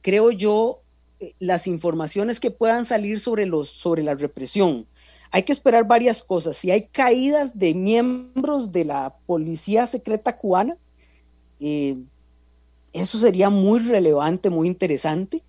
creo 0.02 0.30
yo, 0.30 0.82
eh, 1.20 1.34
las 1.40 1.66
informaciones 1.66 2.40
que 2.40 2.52
puedan 2.52 2.86
salir 2.86 3.20
sobre, 3.20 3.48
los, 3.48 3.68
sobre 3.70 4.04
la 4.04 4.14
represión. 4.14 4.86
Hay 5.32 5.42
que 5.42 5.54
esperar 5.54 5.88
varias 5.88 6.22
cosas. 6.22 6.56
Si 6.56 6.70
hay 6.70 6.84
caídas 6.84 7.58
de 7.58 7.74
miembros 7.74 8.72
de 8.72 8.86
la 8.86 9.16
policía 9.26 9.88
secreta 9.88 10.38
cubana, 10.38 10.78
eso 12.94 13.18
sería 13.18 13.50
muy 13.50 13.80
relevante, 13.80 14.50
muy 14.50 14.68
interesante. 14.68 15.42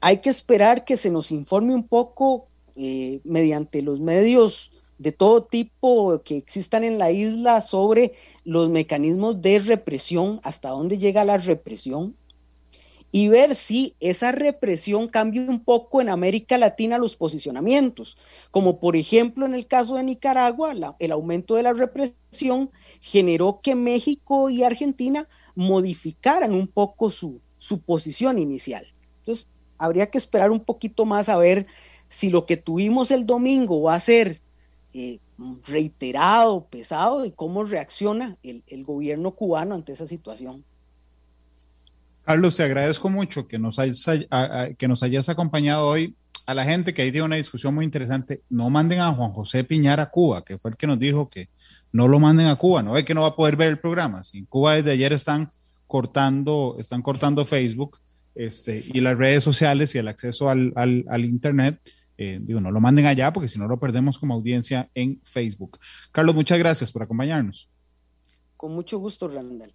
Hay 0.00 0.18
que 0.18 0.30
esperar 0.30 0.84
que 0.84 0.96
se 0.96 1.10
nos 1.10 1.32
informe 1.32 1.74
un 1.74 1.86
poco 1.86 2.46
eh, 2.76 3.20
mediante 3.24 3.82
los 3.82 4.00
medios 4.00 4.70
de 4.98 5.12
todo 5.12 5.44
tipo 5.44 6.22
que 6.24 6.36
existan 6.36 6.84
en 6.84 6.98
la 6.98 7.10
isla 7.10 7.60
sobre 7.60 8.12
los 8.44 8.70
mecanismos 8.70 9.40
de 9.42 9.58
represión, 9.58 10.40
hasta 10.42 10.70
dónde 10.70 10.98
llega 10.98 11.24
la 11.24 11.38
represión, 11.38 12.14
y 13.10 13.28
ver 13.28 13.54
si 13.54 13.94
esa 14.00 14.32
represión 14.32 15.08
cambia 15.08 15.42
un 15.42 15.60
poco 15.60 16.00
en 16.00 16.10
América 16.10 16.58
Latina 16.58 16.98
los 16.98 17.16
posicionamientos, 17.16 18.18
como 18.50 18.80
por 18.80 18.96
ejemplo 18.96 19.46
en 19.46 19.54
el 19.54 19.66
caso 19.66 19.94
de 19.94 20.02
Nicaragua, 20.02 20.74
el 20.98 21.12
aumento 21.12 21.54
de 21.54 21.62
la 21.62 21.72
represión 21.72 22.70
generó 23.00 23.60
que 23.62 23.74
México 23.74 24.50
y 24.50 24.62
Argentina 24.62 25.26
modificaran 25.58 26.54
un 26.54 26.68
poco 26.68 27.10
su, 27.10 27.40
su 27.56 27.80
posición 27.80 28.38
inicial. 28.38 28.86
Entonces, 29.18 29.48
habría 29.76 30.08
que 30.08 30.16
esperar 30.16 30.52
un 30.52 30.60
poquito 30.60 31.04
más 31.04 31.28
a 31.28 31.36
ver 31.36 31.66
si 32.06 32.30
lo 32.30 32.46
que 32.46 32.56
tuvimos 32.56 33.10
el 33.10 33.26
domingo 33.26 33.82
va 33.82 33.96
a 33.96 34.00
ser 34.00 34.40
eh, 34.94 35.18
reiterado, 35.66 36.64
pesado 36.66 37.22
de 37.22 37.32
cómo 37.32 37.64
reacciona 37.64 38.36
el, 38.44 38.84
gobierno 38.84 39.32
cubano 39.32 39.74
ante 39.74 39.92
esa 39.92 40.06
situación. 40.06 40.64
Carlos, 42.24 42.54
te 42.54 42.62
agradezco 42.62 43.10
mucho 43.10 43.48
que 43.48 43.58
nos, 43.58 43.80
hayas, 43.80 44.06
que 44.78 44.86
nos 44.86 45.02
hayas 45.02 45.28
acompañado 45.28 45.88
hoy. 45.88 46.14
A 46.46 46.54
la 46.54 46.64
gente 46.64 46.94
que 46.94 47.02
ahí 47.02 47.10
tiene 47.10 47.26
una 47.26 47.36
discusión 47.36 47.74
muy 47.74 47.84
interesante, 47.84 48.42
no 48.48 48.70
manden 48.70 49.00
a 49.00 49.12
Juan 49.12 49.32
José 49.32 49.64
Piñar 49.64 49.98
a 49.98 50.08
Cuba, 50.08 50.44
que 50.44 50.56
fue 50.56 50.70
el 50.70 50.76
que 50.76 50.86
nos 50.86 51.00
dijo 51.00 51.28
que 51.28 51.48
no 51.92 52.08
lo 52.08 52.18
manden 52.18 52.46
a 52.46 52.56
Cuba, 52.56 52.82
no 52.82 52.92
ve 52.92 53.04
que 53.04 53.14
no 53.14 53.22
va 53.22 53.28
a 53.28 53.36
poder 53.36 53.56
ver 53.56 53.70
el 53.70 53.78
programa. 53.78 54.22
Si 54.22 54.38
en 54.38 54.46
Cuba 54.46 54.74
desde 54.74 54.92
ayer 54.92 55.12
están 55.12 55.52
cortando, 55.86 56.76
están 56.78 57.02
cortando 57.02 57.46
Facebook 57.46 57.98
este, 58.34 58.84
y 58.92 59.00
las 59.00 59.16
redes 59.16 59.42
sociales 59.42 59.94
y 59.94 59.98
el 59.98 60.08
acceso 60.08 60.48
al, 60.50 60.72
al 60.76 61.24
Internet, 61.24 61.80
eh, 62.20 62.40
digo, 62.42 62.60
no 62.60 62.72
lo 62.72 62.80
manden 62.80 63.06
allá 63.06 63.32
porque 63.32 63.46
si 63.46 63.60
no 63.60 63.68
lo 63.68 63.78
perdemos 63.78 64.18
como 64.18 64.34
audiencia 64.34 64.90
en 64.94 65.20
Facebook. 65.22 65.78
Carlos, 66.10 66.34
muchas 66.34 66.58
gracias 66.58 66.90
por 66.90 67.04
acompañarnos. 67.04 67.70
Con 68.56 68.74
mucho 68.74 68.98
gusto, 68.98 69.28
Randall. 69.28 69.72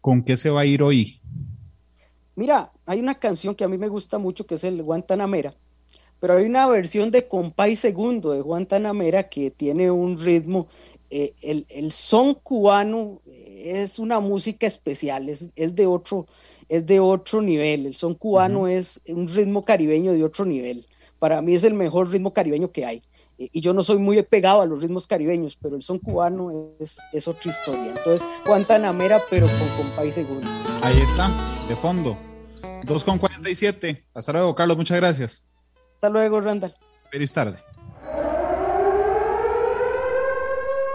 ¿Con 0.00 0.22
qué 0.22 0.36
se 0.36 0.48
va 0.48 0.60
a 0.60 0.64
ir 0.66 0.80
hoy? 0.80 1.20
Mira, 2.36 2.72
hay 2.86 3.00
una 3.00 3.16
canción 3.16 3.56
que 3.56 3.64
a 3.64 3.68
mí 3.68 3.78
me 3.78 3.88
gusta 3.88 4.18
mucho 4.18 4.46
que 4.46 4.54
es 4.54 4.62
el 4.62 4.80
Guantanamera, 4.80 5.52
pero 6.20 6.36
hay 6.36 6.46
una 6.46 6.68
versión 6.68 7.10
de 7.10 7.26
Compay 7.26 7.74
Segundo 7.74 8.30
de 8.30 8.40
Guantanamera 8.40 9.28
que 9.28 9.50
tiene 9.50 9.90
un 9.90 10.16
ritmo, 10.18 10.68
eh, 11.16 11.64
el, 11.68 11.92
son 11.92 12.34
cubano 12.34 13.20
es 13.26 13.98
una 13.98 14.20
música 14.20 14.66
especial, 14.66 15.28
es, 15.28 15.54
de 15.54 15.86
otro, 15.86 16.26
es 16.68 16.86
de 16.86 17.00
otro 17.00 17.40
nivel, 17.40 17.86
el 17.86 17.94
son 17.94 18.14
cubano 18.14 18.66
es 18.68 19.00
un 19.08 19.28
ritmo 19.28 19.64
caribeño 19.64 20.12
de 20.12 20.24
otro 20.24 20.44
nivel 20.44 20.84
para 21.24 21.40
mí 21.40 21.54
es 21.54 21.64
el 21.64 21.72
mejor 21.72 22.10
ritmo 22.10 22.34
caribeño 22.34 22.70
que 22.70 22.84
hay. 22.84 23.02
Y 23.38 23.62
yo 23.62 23.72
no 23.72 23.82
soy 23.82 23.96
muy 23.96 24.22
pegado 24.22 24.60
a 24.60 24.66
los 24.66 24.82
ritmos 24.82 25.06
caribeños, 25.06 25.56
pero 25.56 25.74
el 25.74 25.80
son 25.80 25.98
cubano 25.98 26.50
es, 26.78 26.98
es 27.14 27.26
otra 27.26 27.50
historia. 27.50 27.94
Entonces, 27.96 28.28
Guantanamera, 28.44 29.22
pero 29.30 29.46
con 29.46 29.68
compay 29.86 30.12
segundo. 30.12 30.46
Ahí 30.82 31.00
está, 31.00 31.30
de 31.66 31.76
fondo. 31.76 32.18
2.47. 32.82 34.04
Hasta 34.12 34.32
luego, 34.34 34.54
Carlos, 34.54 34.76
muchas 34.76 34.98
gracias. 34.98 35.46
Hasta 35.94 36.10
luego, 36.10 36.42
Randall. 36.42 36.74
Feliz 37.10 37.32
tarde. 37.32 37.58